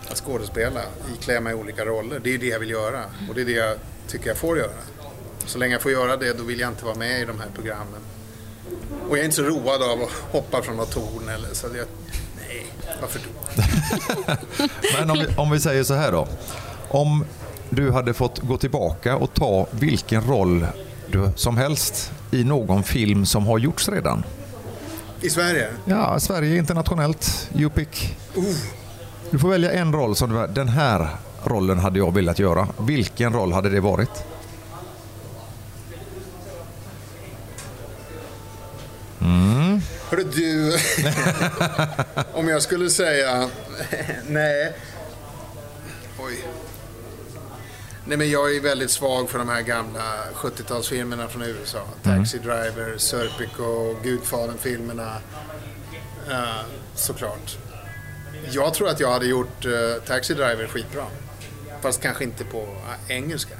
[0.08, 0.80] Att skådespela,
[1.14, 2.20] iklä mig olika roller.
[2.24, 3.76] Det är det jag vill göra och det är det jag
[4.08, 4.70] tycker jag får göra.
[5.46, 7.48] Så länge jag får göra det då vill jag inte vara med i de här
[7.54, 8.00] programmen.
[9.08, 11.66] Och jag är inte så road av att hoppa från något torn eller så.
[11.66, 11.86] Jag,
[12.48, 12.66] nej,
[13.00, 13.62] varför då?
[14.98, 16.28] Men om vi, om vi säger så här då.
[16.88, 17.24] Om
[17.70, 20.66] du hade fått gå tillbaka och ta vilken roll
[21.06, 24.24] du som helst i någon film som har gjorts redan.
[25.20, 25.68] I Sverige?
[25.84, 27.48] Ja, Sverige internationellt.
[27.54, 28.16] You pick.
[29.30, 31.08] Du får välja en roll som du, den här
[31.44, 32.68] rollen hade jag velat göra.
[32.78, 34.24] Vilken roll hade det varit?
[40.10, 40.78] Hörru du,
[42.32, 43.48] om jag skulle säga
[44.28, 44.72] nej.
[46.18, 46.44] Oj.
[48.10, 50.02] Nej men jag är väldigt svag för de här gamla
[50.34, 51.86] 70-talsfilmerna från USA.
[52.02, 55.16] Taxi Driver, Serpico, Gudfadern-filmerna.
[56.28, 56.62] Uh,
[56.94, 57.58] såklart.
[58.50, 61.06] Jag tror att jag hade gjort eh, Taxi Driver skitbra.
[61.80, 63.54] Fast kanske inte på eh, engelska.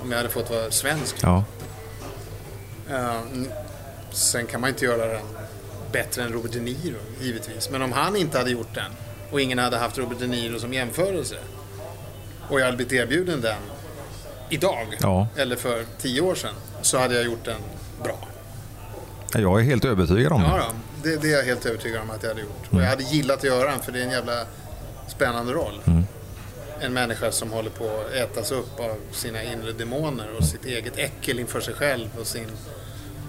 [0.00, 1.16] Om jag hade fått vara svensk.
[1.20, 1.44] Ja.
[4.10, 5.26] Sen kan man inte göra den
[5.92, 7.70] bättre än Robert De Niro, givetvis.
[7.70, 8.92] Men om han inte hade gjort den
[9.30, 11.36] och ingen hade haft Robert De Niro som jämförelse
[12.50, 13.58] och jag hade blivit erbjuden den
[14.50, 15.28] idag, Ja.
[15.36, 17.60] eller för tio år sedan, så hade jag gjort den
[18.02, 18.18] bra.
[19.34, 20.56] Jag är helt övertygad om Ja,
[21.02, 21.10] det.
[21.10, 22.64] då, det, det är jag helt övertygad om att jag hade gjort.
[22.70, 24.44] Och jag hade gillat att göra den, för det är en jävla
[25.08, 25.80] spännande roll.
[26.80, 30.98] en människa som håller på att ätas upp av sina inre demoner och sitt eget
[30.98, 32.46] äckel inför sig själv och sin,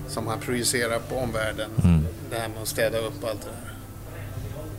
[0.10, 1.70] som han projicerar på omvärlden.
[2.30, 3.74] Det här med att städa upp allt det där.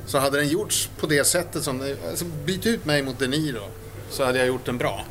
[0.07, 3.62] Så hade den gjorts på det sättet som, alltså byt ut mig mot De Niro
[4.11, 5.05] så hade jag gjort den bra.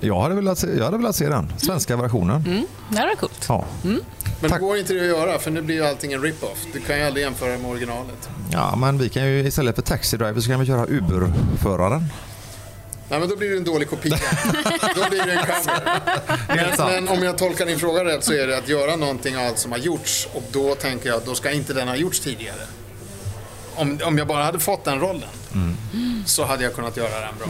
[0.00, 2.66] Jag hade velat se, jag hade velat se den, svenska versionen.
[2.90, 3.46] Det här var coolt.
[3.48, 3.64] Ja.
[3.82, 4.00] Men
[4.40, 4.52] Tack.
[4.52, 6.66] det går inte det att göra för nu blir ju allting en rip-off.
[6.72, 8.28] Du kan ju aldrig jämföra med originalet.
[8.52, 12.04] ja, men vi kan ju istället för Taxi Driver så kan vi köra Uber-föraren.
[13.08, 14.18] Nej men då blir det en dålig kopia.
[14.96, 16.00] då blir det en cover.
[16.88, 19.46] Men, men om jag tolkar din fråga rätt så är det att göra någonting av
[19.46, 22.20] allt som har gjorts och då tänker jag att då ska inte den ha gjorts
[22.20, 22.60] tidigare.
[23.74, 25.28] Om, om jag bara hade fått den rollen
[26.26, 27.48] så hade jag kunnat göra den bra.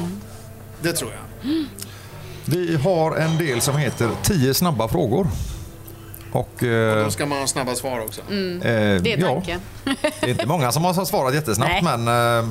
[0.82, 1.54] Det tror jag.
[2.44, 5.26] Vi har en del som heter 10 snabba frågor.
[6.32, 8.20] Och, eh, Då ska man ha snabba svar också.
[8.20, 9.60] eh, Det är ja, tanken.
[10.20, 11.98] det är inte många som har svarat jättesnabbt Nej.
[11.98, 12.08] men
[12.38, 12.50] eh,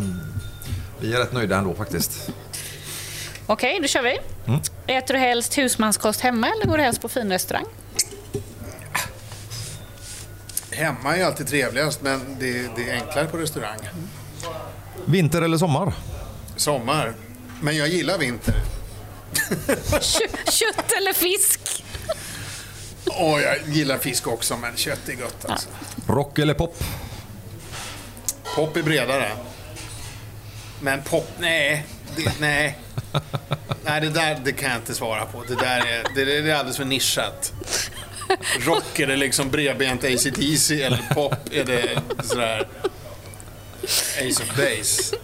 [1.00, 2.30] vi är rätt nöjda ändå faktiskt.
[3.46, 4.18] Okej, då kör vi.
[4.48, 4.60] Mm.
[4.88, 7.66] Äter du helst husmanskost hemma eller går du helst på finrestaurang?
[10.72, 13.78] Hemma är alltid trevligast men det, det är enklare på restaurang.
[15.06, 15.94] Vinter eller sommar?
[16.56, 17.14] Sommar.
[17.62, 18.56] Men jag gillar vinter.
[19.90, 21.84] Kö- Kött eller fisk?
[23.06, 25.68] Och jag gillar fisk också men kött är gott alltså.
[26.08, 26.84] Rock eller pop?
[28.56, 29.32] Pop är bredare.
[30.82, 31.86] Men pop, nej.
[32.16, 32.78] Det, nej.
[33.84, 35.44] Nej, det där det kan jag inte svara på.
[35.48, 37.54] Det där är, det, det är alldeles för nischat.
[38.60, 42.68] Rock är det liksom bredbent AC/DC eller pop är det sådär
[43.86, 45.16] Ace of Base.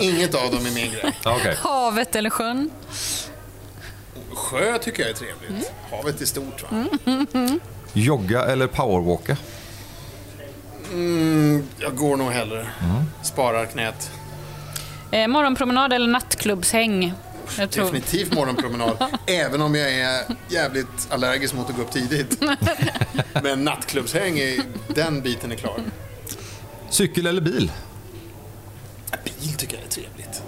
[0.00, 1.16] Inget av dem är min grej.
[1.24, 1.54] Okay.
[1.54, 2.70] Havet eller sjön?
[4.32, 5.72] Sjö tycker jag är trevligt.
[5.90, 6.84] Havet är stort va?
[7.92, 9.36] Jogga eller powerwalka?
[11.78, 12.66] Jag går nog hellre.
[13.22, 14.10] Sparar knät.
[15.10, 17.14] Eh, morgonpromenad eller nattklubbshäng?
[17.58, 17.84] Jag tror...
[17.84, 18.96] Definitivt morgonpromenad.
[19.26, 22.42] även om jag är jävligt allergisk mot att gå upp tidigt.
[23.42, 25.80] Men nattklubbshäng, är, den biten är klar.
[26.90, 27.72] Cykel eller bil?
[29.24, 30.42] Bil tycker jag är trevligt.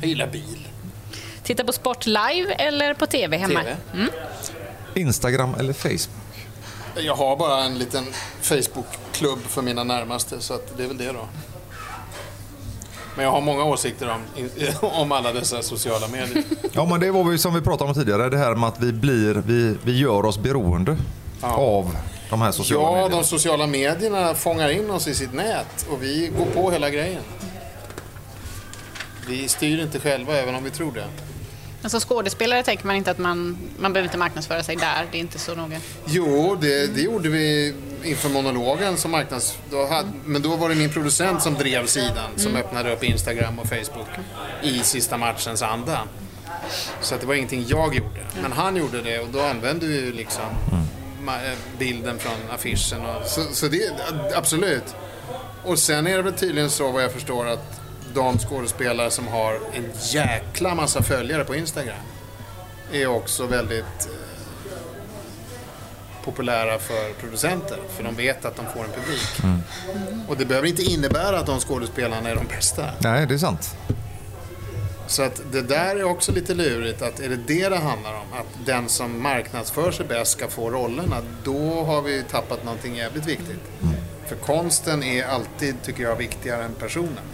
[0.00, 0.68] Jag gillar bil.
[1.42, 3.62] Titta på sport live eller på TV hemma?
[3.62, 3.76] TV.
[4.94, 6.48] Instagram eller Facebook?
[6.96, 8.04] Jag har bara en liten
[8.42, 11.28] Facebook-klubb för mina närmaste, så att det är väl det då.
[13.14, 14.22] Men jag har många åsikter om,
[15.00, 16.44] om alla dessa sociala medier.
[16.72, 18.92] Ja, men det var vi som vi pratade om tidigare, det här med att vi
[18.92, 20.96] blir, vi, vi gör oss beroende
[21.40, 21.96] av
[22.30, 23.16] de här sociala Ja, medierna.
[23.16, 27.22] de sociala medierna fångar in oss i sitt nät och vi går på hela grejen.
[29.28, 31.04] Vi styr inte själva, även om vi tror det.
[31.82, 35.06] Alltså skådespelare tänker man inte att man, man behöver inte marknadsföra sig där.
[35.12, 35.80] Det är inte så noga.
[36.06, 37.74] Jo, det, det gjorde vi
[38.04, 39.58] inför monologen som marknads...
[39.70, 43.58] Då hade, men då var det min producent som drev sidan, som öppnade upp Instagram
[43.58, 44.08] och Facebook
[44.62, 45.98] i sista matchens anda.
[47.00, 48.20] Så att det var ingenting jag gjorde.
[48.42, 50.78] Men han gjorde det och då använde vi ju liksom eh,
[51.78, 53.06] bilden från affischen.
[53.06, 53.92] Och, så, så det,
[54.34, 54.94] absolut.
[55.64, 57.80] Och sen är det väl tydligen så vad jag förstår att
[58.14, 61.96] de skådespelare som har en jäkla massa följare på Instagram
[62.92, 64.28] är också väldigt eh,
[66.24, 67.78] populära för producenter.
[67.96, 69.62] För de vet att de får en publik.
[70.28, 72.84] Och det behöver inte innebära att de skådespelarna är de bästa.
[72.98, 73.76] Nej, det är sant.
[75.08, 77.02] Så att det där är också lite lurigt.
[77.02, 78.32] Att är det det det handlar om?
[78.32, 81.16] Att den som marknadsför sig bäst ska få rollerna.
[81.44, 83.60] Då har vi tappat någonting jävligt viktigt.
[84.26, 87.24] För konsten är alltid, tycker jag, viktigare än personen.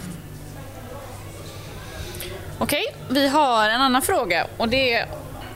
[2.57, 4.47] Okej, vi har en annan fråga.
[4.57, 5.07] Och det är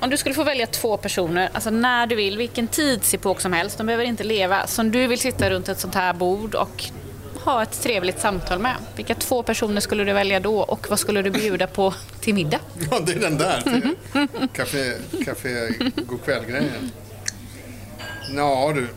[0.02, 3.78] om du skulle få välja två personer, alltså när du vill, vilken tidsepok som helst,
[3.78, 6.84] de behöver inte leva, som du vill sitta runt ett sånt här bord och
[7.50, 8.76] ha ett trevligt samtal med.
[8.96, 12.60] Vilka två personer skulle du välja då och vad skulle du bjuda på till middag?
[12.92, 13.64] Ja, det är den där.
[14.54, 14.94] Café,
[15.26, 16.92] café Go'kväll-grejen.
[18.36, 18.88] Ja du.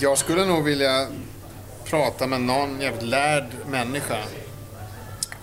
[0.00, 1.06] Jag skulle nog vilja
[1.84, 4.18] prata med någon jävligt lärd människa.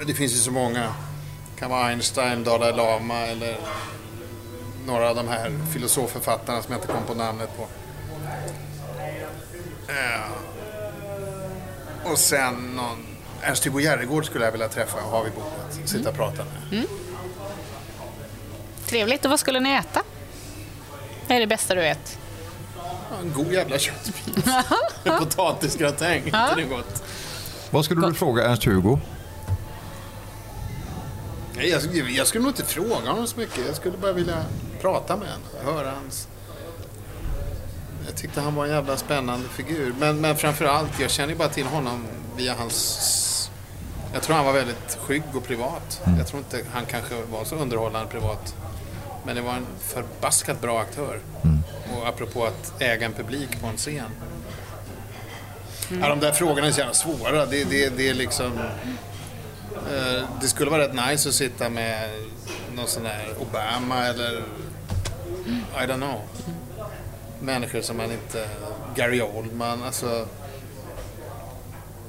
[0.05, 0.83] Det finns ju så många.
[1.53, 3.57] Det kan vara Einstein, Dalai Lama eller
[4.85, 7.67] några av de här filosofförfattarna som jag inte kom på namnet på.
[9.87, 10.31] Eh,
[12.11, 13.05] Och sen någon...
[13.41, 15.89] Ernst-Hugo Järegård skulle jag vilja träffa och ha vid bordet.
[15.89, 16.85] Sitta och prata med.
[18.85, 20.01] Trevligt, och vad skulle ni äta?
[21.27, 22.17] Vad är det bästa du vet?
[22.77, 24.45] Ja, En god jävla köttbit.
[25.03, 26.25] En potatisgratäng.
[26.25, 27.03] Inte det gott?
[27.69, 28.99] Vad skulle du fråga Ernst-Hugo?
[31.55, 33.67] Nej, Jag, skulle- jag skulle nog inte fråga honom så mycket.
[33.67, 34.43] Jag skulle bara vilja
[34.81, 35.75] prata med honom.
[35.75, 36.27] Höra hans...
[38.07, 39.93] Jag tyckte han var en jävla spännande figur.
[39.99, 42.05] Men, men framför allt, jag känner ju bara till honom
[42.37, 43.51] via hans...
[44.13, 46.01] Jag tror han var väldigt skygg och privat.
[46.17, 48.55] Jag tror inte han kanske var så underhållande privat.
[49.25, 51.19] Men det var en förbaskat bra aktör.
[51.95, 54.11] Och apropå att äga en publik på en scen.
[56.01, 57.45] Ja, de där frågorna är så jävla svåra.
[57.45, 58.59] Det, det, det är liksom...
[59.91, 62.09] eh, det skulle vara rätt nice att sitta med
[62.75, 64.43] någon sån här Obama eller...
[65.75, 66.21] I don't know.
[67.39, 68.47] Människor som man inte...
[68.95, 70.27] Gary Oldman, alltså...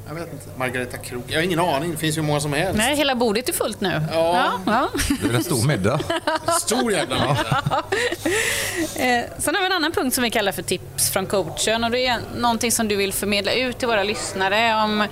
[0.08, 0.46] Jag vet inte.
[0.56, 1.24] Margareta Krok.
[1.26, 1.90] Jag har ingen aning.
[1.90, 2.78] Det finns ju många som helst.
[2.78, 4.02] Nej, hela bordet är fullt nu.
[4.12, 4.60] Ja.
[4.66, 4.88] ja.
[5.22, 6.00] Det är en stor middag.
[6.60, 7.82] Stor jävla middag.
[8.96, 11.84] Eh, Sen har vi en annan punkt som vi kallar för tips från coachen.
[11.84, 15.06] Och det är någonting som du vill förmedla ut till våra lyssnare om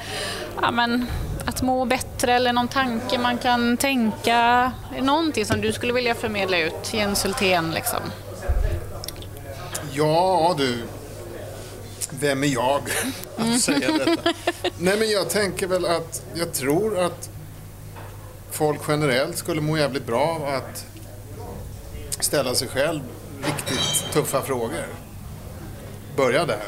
[0.63, 1.07] ja, men,
[1.45, 4.73] att må bättre eller någon tanke man kan tänka.
[5.01, 6.95] Någonting som du skulle vilja förmedla ut?
[6.95, 8.01] Jens Hultén liksom.
[9.97, 10.83] Ja du.
[12.11, 12.83] Vem är jag
[13.37, 14.33] att säga detta?
[14.79, 17.31] Nej men jag tänker väl att jag tror att
[18.51, 20.85] folk generellt skulle må jävligt bra av att
[22.21, 23.01] ställa sig själv
[23.45, 24.87] riktigt tuffa frågor.
[26.17, 26.65] Börja där.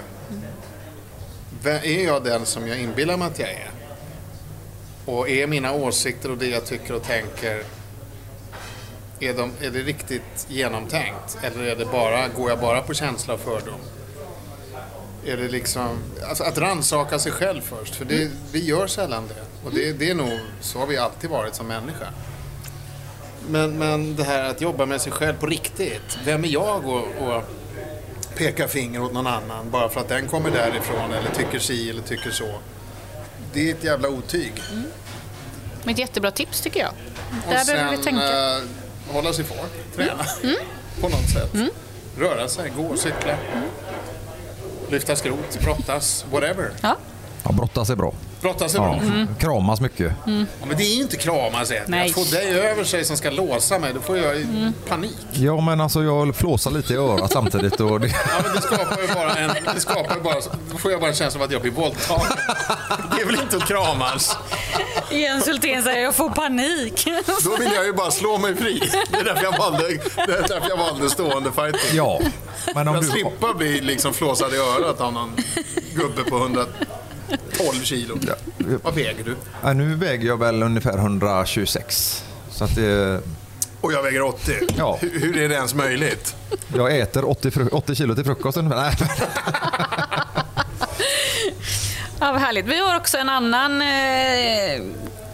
[1.63, 3.71] Vem- Är jag den som jag inbillar mig att jag är?
[5.05, 7.63] Och är mina åsikter och det jag tycker och tänker
[9.21, 11.39] är, de, är det riktigt genomtänkt?
[11.43, 13.81] Eller är det bara, går jag bara på känsla och fördom?
[15.27, 15.99] Är det liksom,
[16.29, 19.67] alltså att rannsaka sig själv först, för det, vi gör sällan det.
[19.69, 22.07] Och det, det är nog, så har vi alltid varit som människa.
[23.49, 26.19] Men, men det här att jobba med sig själv på riktigt.
[26.25, 27.43] Vem är jag och, och
[28.35, 32.03] peka finger åt någon annan bara för att den kommer därifrån eller tycker si eller
[32.03, 32.59] tycker så.
[33.53, 34.53] Det är ett jävla otyg.
[35.85, 36.93] Med ett jättebra tips tycker jag.
[37.47, 38.61] Och Där behöver vi tänka.
[39.11, 39.15] Mm.
[39.17, 39.59] hålla sig i form,
[39.97, 40.25] träna
[41.01, 41.73] på något sätt.
[42.19, 43.37] Röra sig, gå, cykla.
[44.91, 46.71] Lyfta skrot, brottas, whatever.
[46.83, 46.97] Ja.
[47.45, 48.13] Ja, brottas är bra.
[48.41, 48.85] Brottas är Ja.
[48.85, 48.95] bra.
[48.95, 49.29] Mm.
[49.39, 50.13] Kramas mycket.
[50.27, 51.77] Ja, men det är ju inte kramas än.
[51.87, 52.09] Nej.
[52.09, 54.73] Att få dig över sig som ska låsa mig, då får jag ju Mm.
[54.89, 55.17] panik.
[55.33, 57.81] Ja, men alltså jag flåsar lite i örat samtidigt.
[57.81, 58.07] Och det...
[58.07, 58.15] Ja,
[58.45, 59.51] men det skapar ju bara en...
[59.75, 60.35] Det skapar ju bara,
[60.73, 62.27] då får jag bara en känsla av att jag blir våldtagen.
[63.17, 64.37] Det är väl inte att kramas?
[65.11, 67.09] Jens Hultén säger jag får panik.
[67.45, 68.83] Då vill jag ju bara slå mig fri.
[69.11, 71.97] Det är därför jag valde, det är därför jag valde stående fighting.
[71.97, 72.21] Ja,
[72.75, 73.09] men om Jag du...
[73.09, 75.37] slippa bli liksom flåsad i örat av någon
[75.95, 76.39] gubbe på
[77.29, 78.19] 112 kilo.
[78.83, 79.37] Vad väger du?
[79.63, 82.25] Ja, nu väger jag väl ungefär 126.
[82.51, 83.21] Så att det...
[83.81, 84.53] Och jag väger 80.
[84.77, 84.99] Ja.
[85.01, 86.35] Hur, hur är det ens möjligt?
[86.77, 87.69] Jag äter 80, fru...
[87.73, 88.77] 80 kilo till frukost ungefär.
[88.81, 88.97] Nej,
[92.21, 92.67] Ja, vad härligt.
[92.67, 94.83] Vi har också en annan eh,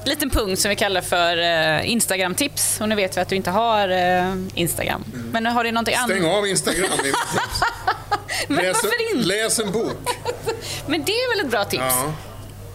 [0.08, 2.80] liten punkt som vi kallar för eh, Instagram-tips.
[2.80, 5.04] Och nu vet vi att du inte har eh, Instagram.
[5.32, 6.10] Men har du någonting annat?
[6.10, 6.88] Stäng av Instagram.
[8.48, 9.28] Men läs, varför inte?
[9.28, 10.10] läs en bok.
[10.86, 11.82] Men det är väl ett bra tips?
[11.82, 12.12] Ja.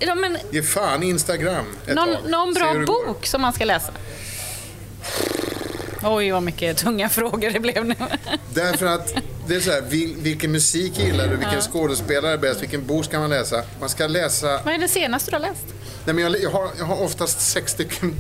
[0.02, 2.30] Ja, men, Ge fan Instagram ett någon, tag.
[2.30, 3.06] någon bra det går.
[3.08, 3.92] bok som man ska läsa?
[6.04, 7.95] Oj, vad mycket tunga frågor det blev nu.
[8.54, 9.14] Därför att
[9.47, 11.36] det är så här, vil, vilken musik gillar du?
[11.36, 12.62] Vilken skådespelare är bäst?
[12.62, 13.64] Vilken bok ska man läsa?
[13.80, 14.62] Man ska läsa...
[14.66, 15.66] Vad är det senaste du har läst?
[16.06, 18.14] Nej, men jag, jag, har, jag har oftast sex stycken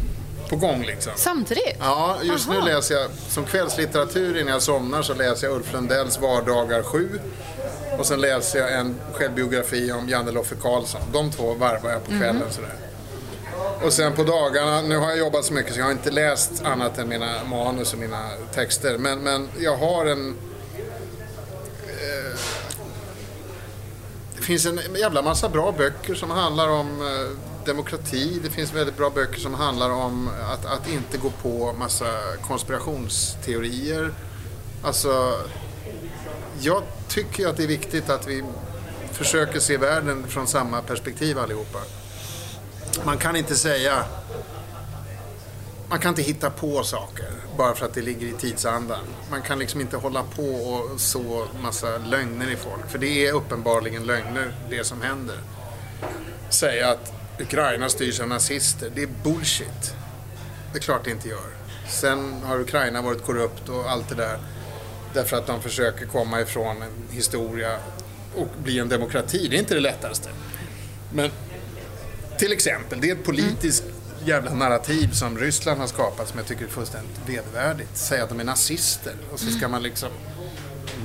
[0.49, 1.11] på gång liksom.
[1.15, 1.75] Samtidigt?
[1.79, 2.59] Ja, just Aha.
[2.59, 7.19] nu läser jag som kvällslitteratur innan jag somnar så läser jag Ulf Lundells Vardagar 7.
[7.99, 11.01] Och sen läser jag en självbiografi om Janne Loffe Karlsson.
[11.13, 12.73] De två varvar jag på kvällen sådär.
[13.83, 16.65] Och sen på dagarna, nu har jag jobbat så mycket så jag har inte läst
[16.65, 18.97] annat än mina manus och mina texter.
[18.97, 20.35] Men, men jag har en...
[21.87, 22.39] Eh,
[24.37, 28.39] det finns en jävla massa bra böcker som handlar om eh, demokrati.
[28.43, 32.05] Det finns väldigt bra böcker som handlar om att, att inte gå på massa
[32.47, 34.13] konspirationsteorier.
[34.83, 35.39] Alltså,
[36.59, 38.43] jag tycker ju att det är viktigt att vi
[39.11, 41.79] försöker se världen från samma perspektiv allihopa.
[43.05, 44.05] Man kan inte säga...
[45.89, 48.99] Man kan inte hitta på saker bara för att det ligger i tidsandan.
[49.31, 52.89] Man kan liksom inte hålla på och så massa lögner i folk.
[52.89, 55.37] För det är uppenbarligen lögner, det som händer.
[56.49, 59.95] Säga att Ukraina styrs av nazister, det är bullshit.
[60.71, 61.49] Det är klart det inte gör.
[61.89, 64.39] Sen har Ukraina varit korrupt och allt det där.
[65.13, 67.79] Därför att de försöker komma ifrån en historia
[68.35, 69.47] och bli en demokrati.
[69.49, 70.29] Det är inte det lättaste.
[71.13, 71.31] Men
[72.39, 73.83] till exempel, det är ett politiskt
[74.25, 77.97] jävla narrativ som Ryssland har skapat som jag tycker är fullständigt vedervärdigt.
[77.97, 80.09] Säga att de är nazister och så ska man liksom...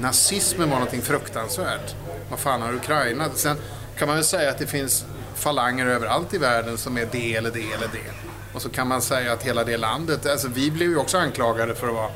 [0.01, 1.95] Nazismen var någonting fruktansvärt.
[2.31, 3.31] Vad fan har Ukraina?
[3.35, 3.57] Sen
[3.99, 5.05] kan man väl säga att det finns
[5.35, 8.13] falanger överallt i världen som är det eller det eller det.
[8.55, 11.75] Och så kan man säga att hela det landet, alltså vi blev ju också anklagade
[11.75, 12.11] för att vara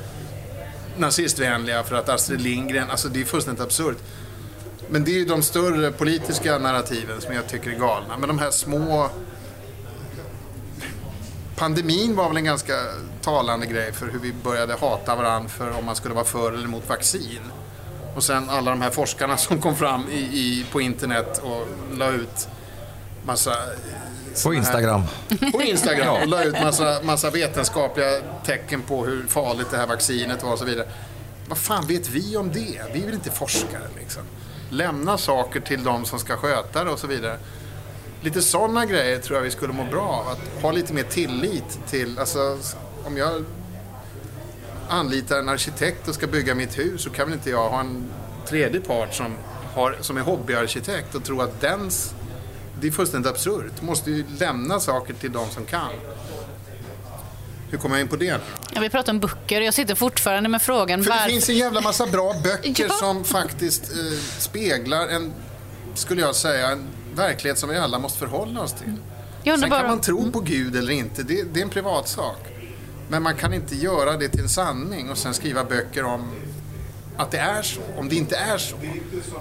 [0.97, 3.99] nazistvänliga för att Astrid Lindgren, alltså det är fullständigt absurt.
[4.89, 8.19] Men det är ju de större politiska narrativen som jag tycker är galna.
[8.19, 9.11] Men de här små
[11.57, 12.75] pandemin var väl en ganska
[13.23, 16.65] talande grej för hur vi började hata varandra för om man skulle vara för eller
[16.65, 17.41] emot vaccin.
[18.17, 21.67] Och sen alla de här forskarna som kom fram i, i, på internet och
[21.99, 22.49] la ut
[23.25, 23.55] massa...
[24.45, 25.03] På Instagram.
[25.41, 29.87] Här, på Instagram och la ut massa, massa vetenskapliga tecken på hur farligt det här
[29.87, 30.89] vaccinet var och så vidare.
[31.49, 32.83] Vad fan vet vi om det?
[32.93, 34.23] Vi är väl inte forskare liksom.
[34.71, 37.39] Lämna saker till de som ska sköta det och så vidare.
[38.21, 40.29] Lite sådana grejer tror jag vi skulle må bra av.
[40.29, 42.59] Att ha lite mer tillit till, alltså
[43.05, 43.45] om jag
[44.89, 48.05] anlitar en arkitekt och ska bygga mitt hus så kan väl inte jag ha en
[48.47, 49.35] tredje part som,
[49.75, 52.15] har, som är hobbyarkitekt och tro att dens...
[52.81, 53.73] Det är fullständigt absurt.
[53.81, 55.91] Du måste ju lämna saker till de som kan.
[57.71, 58.41] Hur kommer jag in på det
[58.75, 61.81] ja, Vi pratar om böcker jag sitter fortfarande med frågan För det finns en jävla
[61.81, 62.95] massa bra böcker ja.
[62.95, 65.33] som faktiskt eh, speglar en,
[65.95, 68.95] skulle jag säga, en verklighet som vi alla måste förhålla oss till.
[69.45, 72.39] Sen kan man tro på Gud eller inte, det, det är en privatsak.
[73.09, 76.31] Men man kan inte göra det till en sanning och sen skriva böcker om
[77.17, 78.77] att det är så, om det inte är så.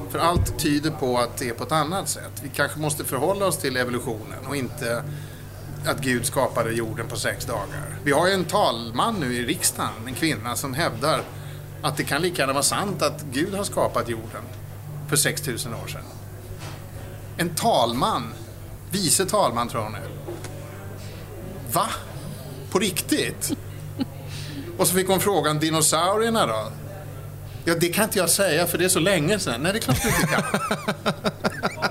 [0.10, 2.32] För allt tyder på att det är på ett annat sätt.
[2.44, 5.04] Vi kanske måste förhålla oss till evolutionen och inte
[5.88, 8.00] att Gud skapade jorden på sex dagar.
[8.04, 11.22] Vi har ju en talman nu i riksdagen, en kvinna, som hävdar
[11.82, 14.42] att det kan lika gärna vara sant att Gud har skapat jorden
[15.10, 16.02] för 6000 år sedan.
[17.38, 18.34] En talman,
[18.92, 20.10] vice talman tror hon är.
[21.72, 21.88] Va?
[22.72, 23.52] På riktigt?
[24.78, 26.72] Och så fick hon frågan, dinosaurierna då?
[27.66, 29.62] Ja, det kan inte jag säga för det är så länge sedan.
[29.62, 30.44] Nej, det är klart du inte kan.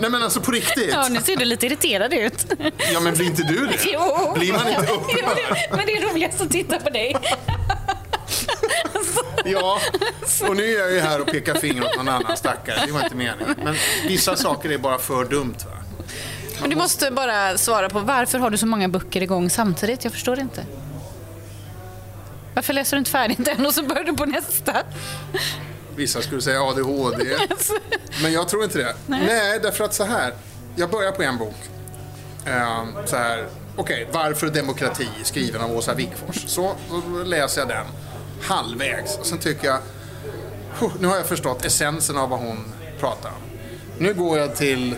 [0.00, 0.90] Nej men alltså på riktigt.
[0.92, 2.46] Ja, nu ser du lite irriterad ut.
[2.92, 3.76] Ja, men blir inte du det?
[3.92, 4.32] Jo.
[4.38, 5.68] Blir man inte upprörd?
[5.70, 7.16] men det är roligast att titta på dig.
[9.44, 9.80] Ja,
[10.48, 12.86] och nu är jag ju här och pekar finger åt någon annan stackare.
[12.86, 13.54] Det var inte meningen.
[13.64, 13.74] Men
[14.06, 15.54] vissa saker är bara för dumt.
[15.66, 15.76] Va?
[16.60, 20.04] Men du måste bara svara på varför har du så många böcker igång samtidigt?
[20.04, 20.64] Jag förstår inte.
[22.54, 24.76] Varför läser du inte färdigt den och så börjar du på nästa?
[26.00, 27.24] Vissa skulle säga ADHD.
[28.22, 28.94] Men jag tror inte det.
[29.06, 30.34] Nej, Nej därför att så här.
[30.76, 31.54] Jag börjar på en bok.
[32.46, 33.46] Um, så här.
[33.76, 35.08] Okej, okay, Varför demokrati?
[35.22, 36.44] Skriven av Åsa Wikfors.
[36.46, 36.74] Så
[37.24, 37.86] läser jag den
[38.42, 39.18] halvvägs.
[39.18, 39.78] Och sen tycker jag,
[41.00, 43.42] nu har jag förstått essensen av vad hon pratar om.
[43.98, 44.94] Nu går jag till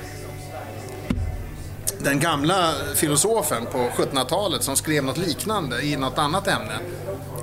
[1.99, 6.79] den gamla filosofen på 1700-talet som skrev något liknande i något annat ämne.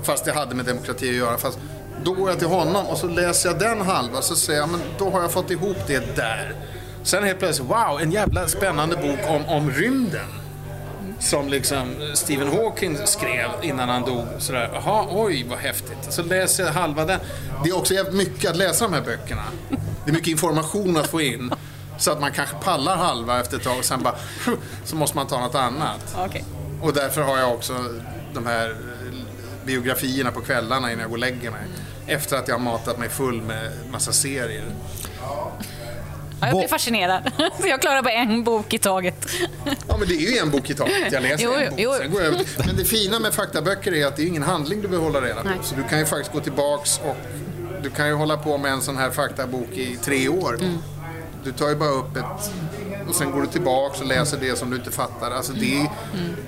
[0.03, 1.37] Fast det hade med demokrati att göra.
[1.37, 1.59] Fast
[2.03, 4.81] då går jag till honom och så läser jag den halva så säger jag, men
[4.97, 6.55] då har jag fått ihop det där.
[7.03, 10.27] Sen helt plötsligt, wow, en jävla spännande bok om, om rymden.
[11.19, 14.25] Som liksom Stephen Hawking skrev innan han dog.
[14.37, 15.97] Sådär, jaha, oj vad häftigt.
[16.09, 17.19] Så läser jag halva den.
[17.63, 19.43] Det är också mycket att läsa de här böckerna.
[20.05, 21.53] Det är mycket information att få in.
[21.97, 24.15] Så att man kanske pallar halva efter ett tag och sen bara
[24.85, 26.17] så måste man ta något annat.
[26.27, 26.41] Okay.
[26.81, 27.73] Och därför har jag också
[28.33, 28.75] de här
[29.65, 31.61] biografierna på kvällarna innan jag går och lägger mig.
[32.09, 34.65] Efter att jag har matat mig full med massa serier.
[35.21, 37.31] Ja, jag blir fascinerad.
[37.63, 39.25] jag klarar bara en bok i taget.
[39.87, 41.11] Ja, men det är ju en bok i taget.
[41.11, 41.93] Jag läser jo, en bok, jo.
[41.97, 42.45] sen går jag över.
[42.65, 45.41] Men det fina med faktaböcker är att det är ingen handling du behöver hålla reda
[45.41, 45.49] på.
[45.49, 45.57] Nej.
[45.63, 47.17] Så du kan ju faktiskt gå tillbaks och
[47.83, 50.55] du kan ju hålla på med en sån här faktabok i tre år.
[50.61, 50.77] Mm.
[51.43, 52.51] Du tar ju bara upp ett
[53.09, 55.31] och sen går du tillbaka och läser det som du inte fattar.
[55.31, 55.89] Alltså det, är,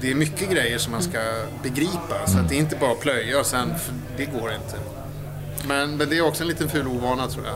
[0.02, 1.20] det är mycket grejer som man ska
[1.64, 2.28] begripa.
[2.28, 3.74] Så att det är inte bara att plöja och sen,
[4.18, 4.78] det går inte.
[5.68, 7.56] Men, men det är också en liten ful ovana tror jag.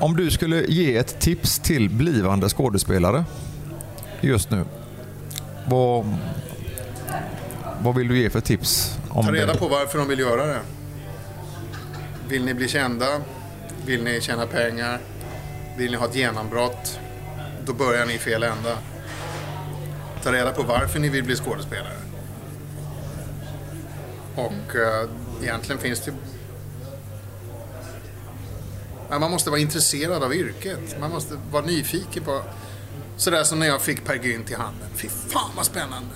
[0.00, 3.24] Om du skulle ge ett tips till blivande skådespelare
[4.20, 4.64] just nu.
[5.68, 6.18] Vad,
[7.80, 8.98] vad vill du ge för tips?
[9.08, 9.58] Om Ta reda det?
[9.58, 10.60] på varför de vill göra det.
[12.28, 13.06] Vill ni bli kända?
[13.86, 14.98] Vill ni tjäna pengar?
[15.78, 16.98] Vill ni ha ett genombrott?
[17.66, 18.78] Då börjar ni i fel ända.
[20.22, 21.92] Ta reda på varför ni vill bli skådespelare.
[24.34, 25.08] Och eh,
[25.42, 26.12] egentligen finns det
[29.12, 31.00] men man måste vara intresserad av yrket.
[31.00, 32.42] Man måste vara nyfiken på...
[33.16, 34.88] Sådär som när jag fick Per Gynt i handen.
[34.94, 36.14] Fy fan vad spännande!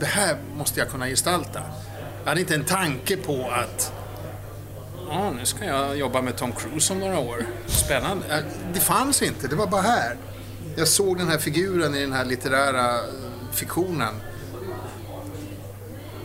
[0.00, 1.62] Det här måste jag kunna gestalta.
[2.22, 3.92] Jag hade inte en tanke på att
[5.08, 7.46] ja, nu ska jag jobba med Tom Cruise om några år.
[7.66, 8.44] Spännande.
[8.74, 10.16] Det fanns inte, det var bara här.
[10.76, 13.00] Jag såg den här figuren i den här litterära
[13.52, 14.14] fiktionen.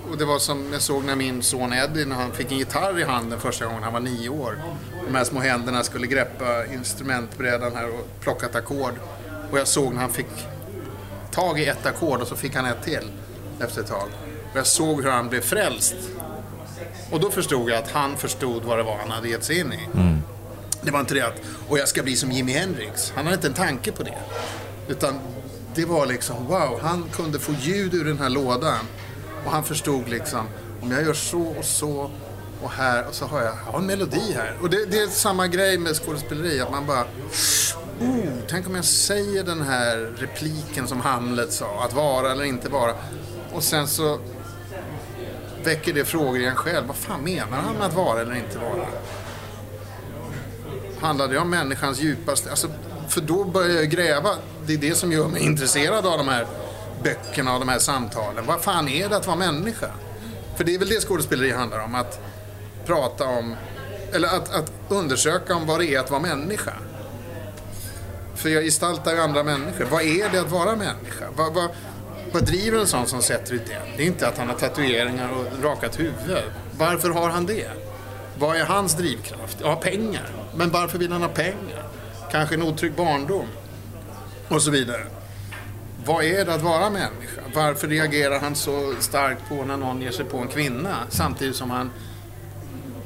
[0.10, 3.00] Och det var som jag såg när min son Eddie, när han fick en gitarr
[3.00, 4.62] i handen första gången han var nio år.
[5.08, 8.94] De här små händerna skulle greppa instrumentbrädan här och plocka ett ackord.
[9.52, 10.48] Och jag såg när han fick
[11.32, 13.12] tag i ett ackord och så fick han ett till
[13.60, 14.10] efter ett tag.
[14.52, 15.96] Och jag såg hur han blev frälst.
[17.12, 19.74] Och då förstod jag att han förstod vad det var han hade gett sig in
[19.74, 19.98] i.
[19.98, 20.22] Mm.
[20.82, 23.12] Det var inte det att, och jag ska bli som Jimi Hendrix.
[23.16, 24.18] Han hade inte en tanke på det.
[24.88, 25.20] Utan
[25.76, 28.86] det var liksom wow, han kunde få ljud ur den här lådan.
[29.48, 30.48] Och han förstod liksom,
[30.82, 32.12] om jag gör så och så
[32.62, 34.58] och här och så har jag, jag har en melodi här.
[34.62, 37.06] Och det, det är samma grej med skådespeleri, att man bara
[38.02, 42.70] Oh, tänk om jag säger den här repliken som Hamlet sa, att vara eller inte
[42.70, 42.96] vara.
[43.54, 44.20] Och sen så
[45.64, 46.88] väcker det frågor i en själv.
[46.88, 48.88] Vad fan menar han med att vara eller inte vara?
[51.00, 52.50] Handlar det om människans djupaste...
[52.50, 52.68] Alltså,
[53.10, 54.30] för då börjar jag gräva.
[54.66, 56.48] Det är det som gör mig intresserad av de här
[57.04, 58.46] böckerna och de här samtalen.
[58.46, 59.90] Vad fan är det att vara människa?
[60.56, 61.96] För det är väl det skådespeleri handlar om.
[61.96, 62.20] Att
[62.86, 63.56] prata om...
[64.14, 66.74] Eller att, att undersöka om vad det är att vara människa.
[68.36, 69.86] För jag gestaltar ju andra människor.
[69.86, 71.26] Vad är det att vara människa?
[71.36, 71.70] Vad, vad,
[72.34, 73.82] vad driver en sån som sätter ut det?
[73.98, 76.44] Det är inte att han har tatueringar och rakat huvud.
[76.78, 77.70] Varför har han det?
[78.40, 79.58] Vad är hans drivkraft?
[79.62, 80.30] Ja, pengar.
[80.56, 81.84] Men varför vill han ha pengar?
[82.32, 83.48] Kanske en otrygg barndom.
[84.48, 85.06] Och så vidare.
[86.08, 87.42] Vad är det att vara människa?
[87.54, 91.72] Varför reagerar han så starkt på när någon ger sig på en kvinna samtidigt som
[91.72, 91.92] han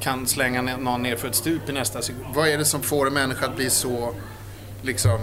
[0.00, 2.26] kan slänga någon ner för ett stup i nästa sekund?
[2.34, 4.14] Vad är det som får en människa att bli så
[4.82, 5.20] liksom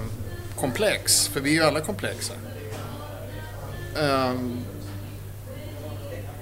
[0.56, 1.28] komplex?
[1.28, 2.34] För vi är ju alla komplexa.
[3.98, 4.60] Um,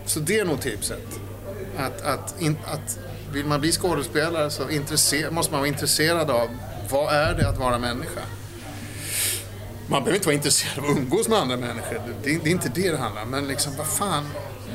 [0.05, 1.19] så det är nog tipset.
[1.77, 2.99] Att, att, in, att
[3.31, 4.63] vill man bli skådespelare så
[5.31, 6.49] måste man vara intresserad av
[6.89, 8.21] vad är det att vara människa?
[9.89, 12.01] Man behöver inte vara intresserad av att umgås med andra människor.
[12.23, 13.29] Det, det är inte det det handlar om.
[13.29, 14.29] Men liksom, vad fan,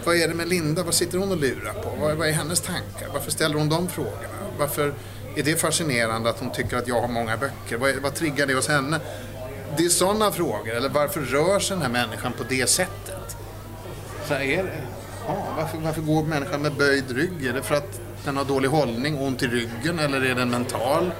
[0.04, 0.82] vad är det med Linda?
[0.82, 1.90] Vad sitter hon och lurar på?
[2.00, 3.08] Vad, vad är hennes tankar?
[3.12, 4.28] Varför ställer hon de frågorna?
[4.58, 4.94] Varför
[5.36, 7.76] är det fascinerande att hon tycker att jag har många böcker?
[7.76, 9.00] Vad, vad triggar det hos henne?
[9.76, 10.70] Det är sådana frågor.
[10.70, 13.36] Eller varför rör sig den här människan på det sättet?
[14.28, 14.82] Så är det,
[15.26, 17.46] ja, varför, varför går människan med böjd rygg?
[17.46, 21.10] Är det för att den har dålig hållning, ont i ryggen eller är den mental?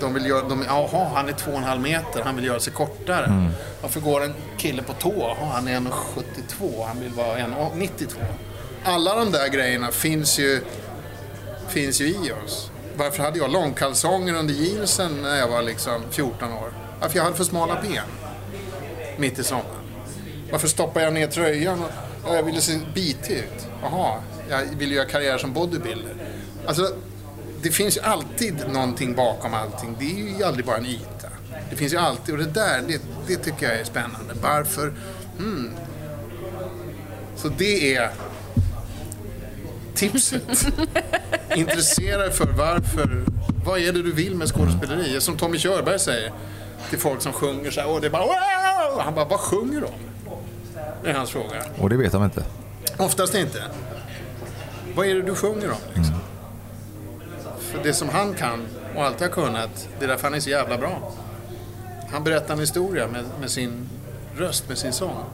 [0.00, 2.60] De vill göra, de, jaha, han är två och en halv meter, han vill göra
[2.60, 3.24] sig kortare.
[3.24, 3.50] Mm.
[3.82, 5.14] Varför går en kille på tå?
[5.18, 8.06] Jaha, han är 1,72, han vill vara 1,92.
[8.84, 10.60] Alla de där grejerna finns ju,
[11.68, 12.70] finns ju i oss.
[12.96, 16.72] Varför hade jag långkalsonger under jeansen när jag var liksom 14 år?
[17.00, 18.04] Varför jag hade för smala ben
[19.18, 19.66] mitt i sommaren.
[20.50, 21.84] Varför stoppade jag ner tröjan?
[22.24, 23.66] Och jag ville se bitig ut.
[23.82, 24.20] Jaha,
[24.50, 26.14] jag ville göra karriär som bodybuilder.
[26.66, 26.92] Alltså,
[27.62, 29.96] det finns alltid någonting bakom allting.
[29.98, 31.28] Det är ju aldrig bara en yta.
[31.70, 34.34] Det finns ju alltid, och det där, det, det tycker jag är spännande.
[34.42, 34.92] Varför?
[35.38, 35.70] Hmm.
[37.36, 38.10] Så det är
[39.94, 40.66] tipset.
[41.54, 43.24] Intressera dig för varför.
[43.64, 45.20] Vad är det du vill med skådespeleri?
[45.20, 46.32] Som Tommy Körberg säger
[46.90, 49.00] till folk som sjunger så här, och det är bara wow!
[49.00, 49.90] Han bara, vad sjunger de?
[51.02, 51.64] Det är hans fråga.
[51.78, 52.44] Och det vet de inte.
[52.96, 53.62] Oftast inte.
[54.94, 55.78] Vad är det du sjunger om?
[55.94, 56.14] Liksom?
[56.14, 56.27] Mm.
[57.70, 58.66] För det som han kan
[58.96, 61.12] och alltid har kunnat, det är därför han är så jävla bra.
[62.10, 63.88] Han berättar en historia med, med sin
[64.36, 65.24] röst, med sin sång.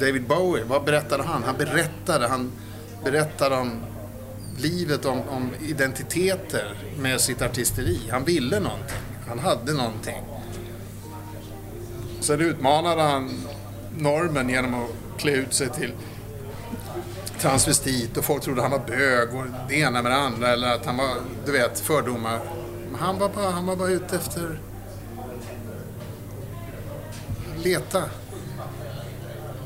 [0.00, 1.42] David Bowie, vad berättade han?
[1.42, 2.52] Han berättade, han
[3.04, 3.80] berättade om
[4.58, 8.00] livet, om, om identiteter med sitt artisteri.
[8.10, 8.96] Han ville någonting.
[9.28, 10.22] Han hade någonting.
[12.20, 13.46] Sen utmanade han
[13.98, 15.92] normen genom att klä ut sig till
[17.42, 20.86] transvestit och folk trodde han var bög och det ena med det andra eller att
[20.86, 21.14] han var,
[21.46, 22.40] du vet, fördomar.
[22.90, 24.58] Men han var bara, han var bara ute efter
[27.62, 28.02] leta.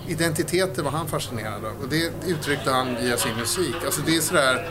[0.08, 3.74] Identiteter var han fascinerad av och det uttryckte han via sin musik.
[3.84, 4.68] Alltså det är sådär,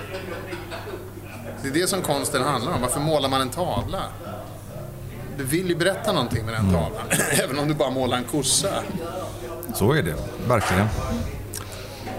[1.62, 2.82] det är det som konsten handlar om.
[2.82, 4.04] Varför målar man en tavla?
[5.38, 7.08] Du vill ju berätta någonting med den tavlan,
[7.44, 8.84] även om du bara målar en kossa.
[9.74, 10.16] Så är det,
[10.48, 10.88] verkligen.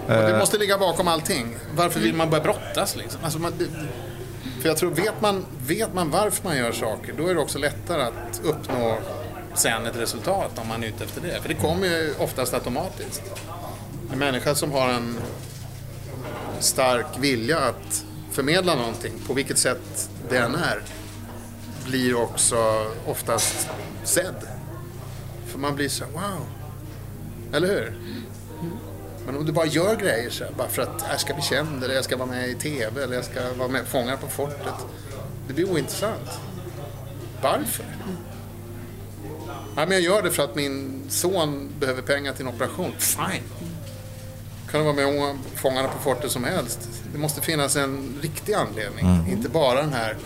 [0.07, 1.57] Och det måste ligga bakom allting.
[1.75, 3.19] Varför vill man börja brottas liksom?
[3.23, 3.53] Alltså man,
[4.61, 7.59] för jag tror, vet man, vet man varför man gör saker, då är det också
[7.59, 8.97] lättare att uppnå
[9.53, 11.41] sen ett resultat om man är ute efter det.
[11.41, 13.23] För det kommer ju oftast automatiskt.
[14.11, 15.19] En människa som har en
[16.59, 20.81] stark vilja att förmedla någonting, på vilket sätt det än är,
[21.85, 23.69] blir också oftast
[24.03, 24.47] sedd.
[25.47, 26.45] För man blir så wow.
[27.53, 27.93] Eller hur?
[29.27, 31.83] Men om du bara gör grejer så här, bara för att jag ska bli känd
[31.83, 34.73] eller jag ska vara med i TV eller jag ska vara med Fångar på fortet.
[35.47, 36.29] Det blir ointressant.
[37.41, 37.85] Varför?
[39.75, 42.91] Ja, men jag gör det för att min son behöver pengar till en operation.
[42.97, 43.43] Fine.
[44.71, 46.79] Kan vara med om Fångarna på fortet som helst.
[47.11, 49.05] Det måste finnas en riktig anledning.
[49.05, 49.31] Mm.
[49.31, 50.17] Inte bara den här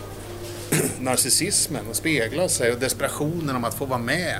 [1.00, 4.38] narcissismen och spegla sig och desperationen om att få vara med.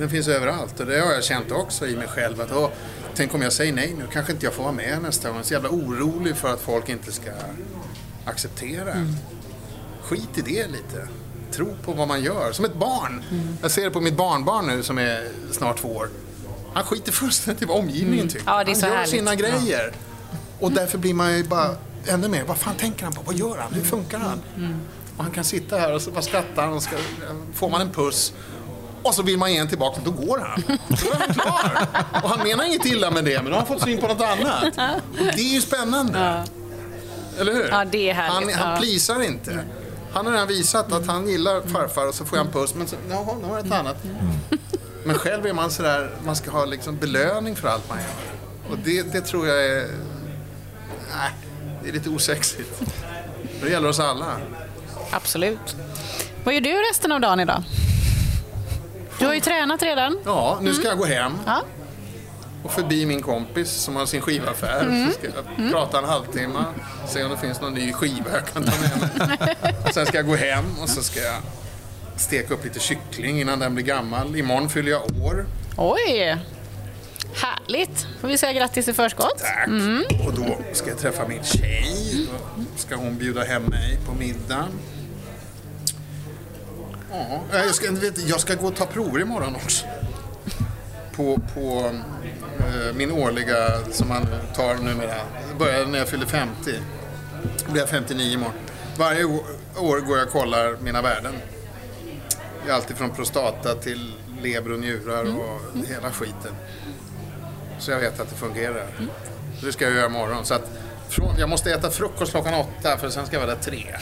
[0.00, 2.40] Den finns överallt och det har jag känt också i mig själv.
[2.40, 2.68] Att, åh,
[3.14, 5.36] tänk om jag säger nej nu, kanske inte jag får vara med nästa gång.
[5.36, 7.30] Jag är så jävla orolig för att folk inte ska
[8.24, 8.92] acceptera.
[8.92, 9.14] Mm.
[10.02, 11.08] Skit i det lite.
[11.52, 12.52] tro på vad man gör.
[12.52, 13.22] Som ett barn.
[13.62, 16.08] Jag ser det på mitt barnbarn nu som är snart två år.
[16.74, 18.46] Han skiter fullständigt i vad omgivningen tycker.
[18.46, 19.10] Ja, han gör härligt.
[19.10, 19.92] sina grejer.
[20.60, 23.22] Och därför blir man ju bara ännu mer, vad fan tänker han på?
[23.22, 23.72] Vad gör han?
[23.72, 24.40] Hur funkar han?
[25.16, 26.96] Och han kan sitta här och så bara skrattar han och ska,
[27.54, 28.32] får man en puss
[29.02, 30.62] och så vill man ge en tillbaka, då går han.
[30.88, 31.86] Då är han klar.
[32.22, 34.20] Och han menar inget illa med det, men då har han fått syn på något
[34.22, 34.64] annat.
[35.10, 36.44] Och det är ju spännande.
[37.38, 37.68] Eller hur?
[37.70, 38.54] Ja, det är härligt.
[38.56, 38.80] Han, han Ja.
[38.80, 39.58] pleasar inte.
[40.12, 42.86] Han har redan visat att han gillar farfar och så får jag en puss, men
[42.88, 43.96] så, jaha, nu har jag ett annat.
[45.04, 48.72] Men själv är man sådär, man ska ha liksom belöning för allt man gör.
[48.72, 49.86] Och det, det tror jag är...
[51.16, 51.30] Nej,
[51.82, 52.82] det är lite osexigt.
[53.62, 54.26] Det gäller oss alla.
[55.10, 55.76] Absolut.
[56.44, 57.62] Vad gör du resten av dagen idag?
[59.20, 60.18] Du har ju tränat redan.
[60.24, 61.62] Ja, nu ska jag gå hem Ja.
[62.64, 65.06] och förbi min kompis som har sin skivaffär.
[65.06, 65.26] Så ska
[65.58, 66.64] jag prata en halvtimme,
[67.08, 69.56] se om det finns någon ny skiva jag kan ta med mig.
[69.92, 71.36] Sen ska jag gå hem och så ska jag
[72.16, 74.36] steka upp lite kyckling innan den blir gammal.
[74.36, 75.46] Imorgon fyller jag år.
[75.76, 76.36] Oj!
[77.34, 78.06] Härligt.
[78.20, 79.38] får vi säga grattis i förskott.
[79.38, 79.68] Tack.
[80.26, 82.26] Och då ska jag träffa min tjej.
[82.56, 84.64] Då ska hon bjuda hem mig på middag.
[87.10, 89.86] Ja, jag ska, vet, jag ska gå och ta prover imorgon också.
[91.16, 91.92] På, på
[92.58, 95.14] eh, min årliga, som man tar numera.
[95.48, 96.72] Det började när jag fyllde 50.
[97.66, 98.54] Då blir jag 59 imorgon.
[98.98, 99.42] Varje år,
[99.76, 101.32] år går jag och kollar mina värden.
[102.64, 104.12] Det är alltid från prostata till
[104.42, 106.52] lever och njurar och hela skiten.
[107.78, 108.86] Så jag vet att det fungerar.
[109.60, 110.44] Så det ska jag göra imorgon.
[110.44, 110.70] Så att
[111.08, 113.96] från, jag måste äta frukost klockan åtta för sen ska jag vara där tre.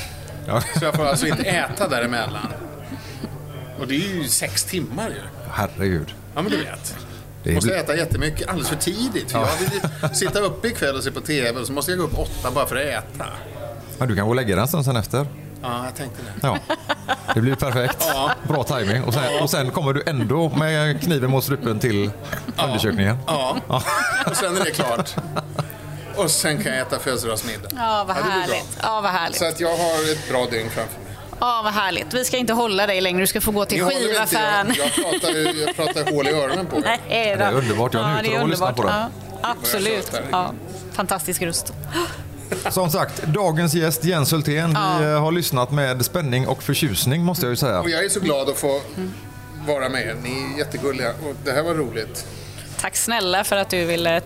[0.46, 0.60] Ja.
[0.78, 2.52] Så jag får alltså inte äta däremellan.
[3.80, 5.20] Och det är ju sex timmar ju.
[5.50, 6.14] Herregud.
[6.34, 6.96] Ja men du vet.
[7.42, 9.30] Det är måste äta jättemycket alldeles för tidigt.
[9.32, 12.04] För Jag vill sitta uppe ikväll och se på TV och så måste jag gå
[12.06, 13.26] upp åtta bara för att äta.
[13.98, 15.26] Ja, du kan gå och lägga dig en stund sen efter.
[15.62, 16.32] Ja, jag tänkte det.
[16.42, 16.58] Ja.
[17.34, 18.04] Det blir perfekt.
[18.48, 19.02] Bra timing.
[19.04, 22.10] Och sen, och sen kommer du ändå med kniven mot strupen till
[22.64, 23.16] undersökningen.
[23.26, 23.56] Ja,
[24.26, 25.14] och sen är det klart.
[26.16, 27.68] Och sen kan jag äta födelsedagsmiddag.
[27.76, 28.78] Ja, vad härligt.
[28.82, 29.38] Ja, vad härligt.
[29.38, 31.07] Så att jag har ett bra dygn framför mig.
[31.40, 32.14] Ja, vad härligt.
[32.14, 33.20] Vi ska inte hålla dig längre.
[33.20, 34.74] Du ska få gå till skivaffären.
[34.78, 36.78] jag, jag, pratar, jag pratar hål i öronen på.
[36.78, 37.36] Nej, då.
[37.38, 37.94] Det är underbart.
[37.94, 38.76] Jag ja, njuter det är av att lyssna underbart.
[38.76, 39.06] på det.
[39.42, 40.12] Ja, absolut.
[40.30, 40.52] Ja,
[40.92, 41.72] fantastisk röst.
[42.70, 44.68] Som sagt, dagens gäst Jens Hultén.
[45.00, 47.80] Vi eh, har lyssnat med spänning och förtjusning måste jag ju säga.
[47.80, 48.80] Och jag är så glad att få
[49.66, 50.16] vara med.
[50.22, 52.26] Ni är jättegulliga och det här var roligt.
[52.80, 54.20] Tack snälla för att du ville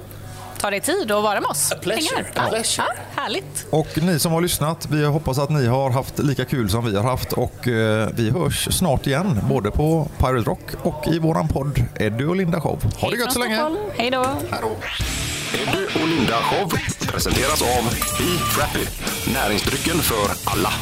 [0.60, 1.72] ta dig tid och vara med oss.
[1.72, 2.20] A pleasure.
[2.22, 2.86] A Ja, pleasure.
[3.22, 3.66] Härligt.
[3.70, 6.96] Och ni som har lyssnat, vi hoppas att ni har haft lika kul som vi
[6.96, 11.48] har haft och eh, vi hörs snart igen, både på Pirate Rock och i våran
[11.48, 12.82] podd Eddie och Linda Show.
[13.00, 13.60] Ha det gött så länge!
[13.96, 14.26] Hej då.
[15.54, 16.72] Eddie och Linda Show
[17.12, 17.84] presenteras av
[18.18, 18.86] Be Frappy.
[19.34, 20.72] Näringsdrycken för alla.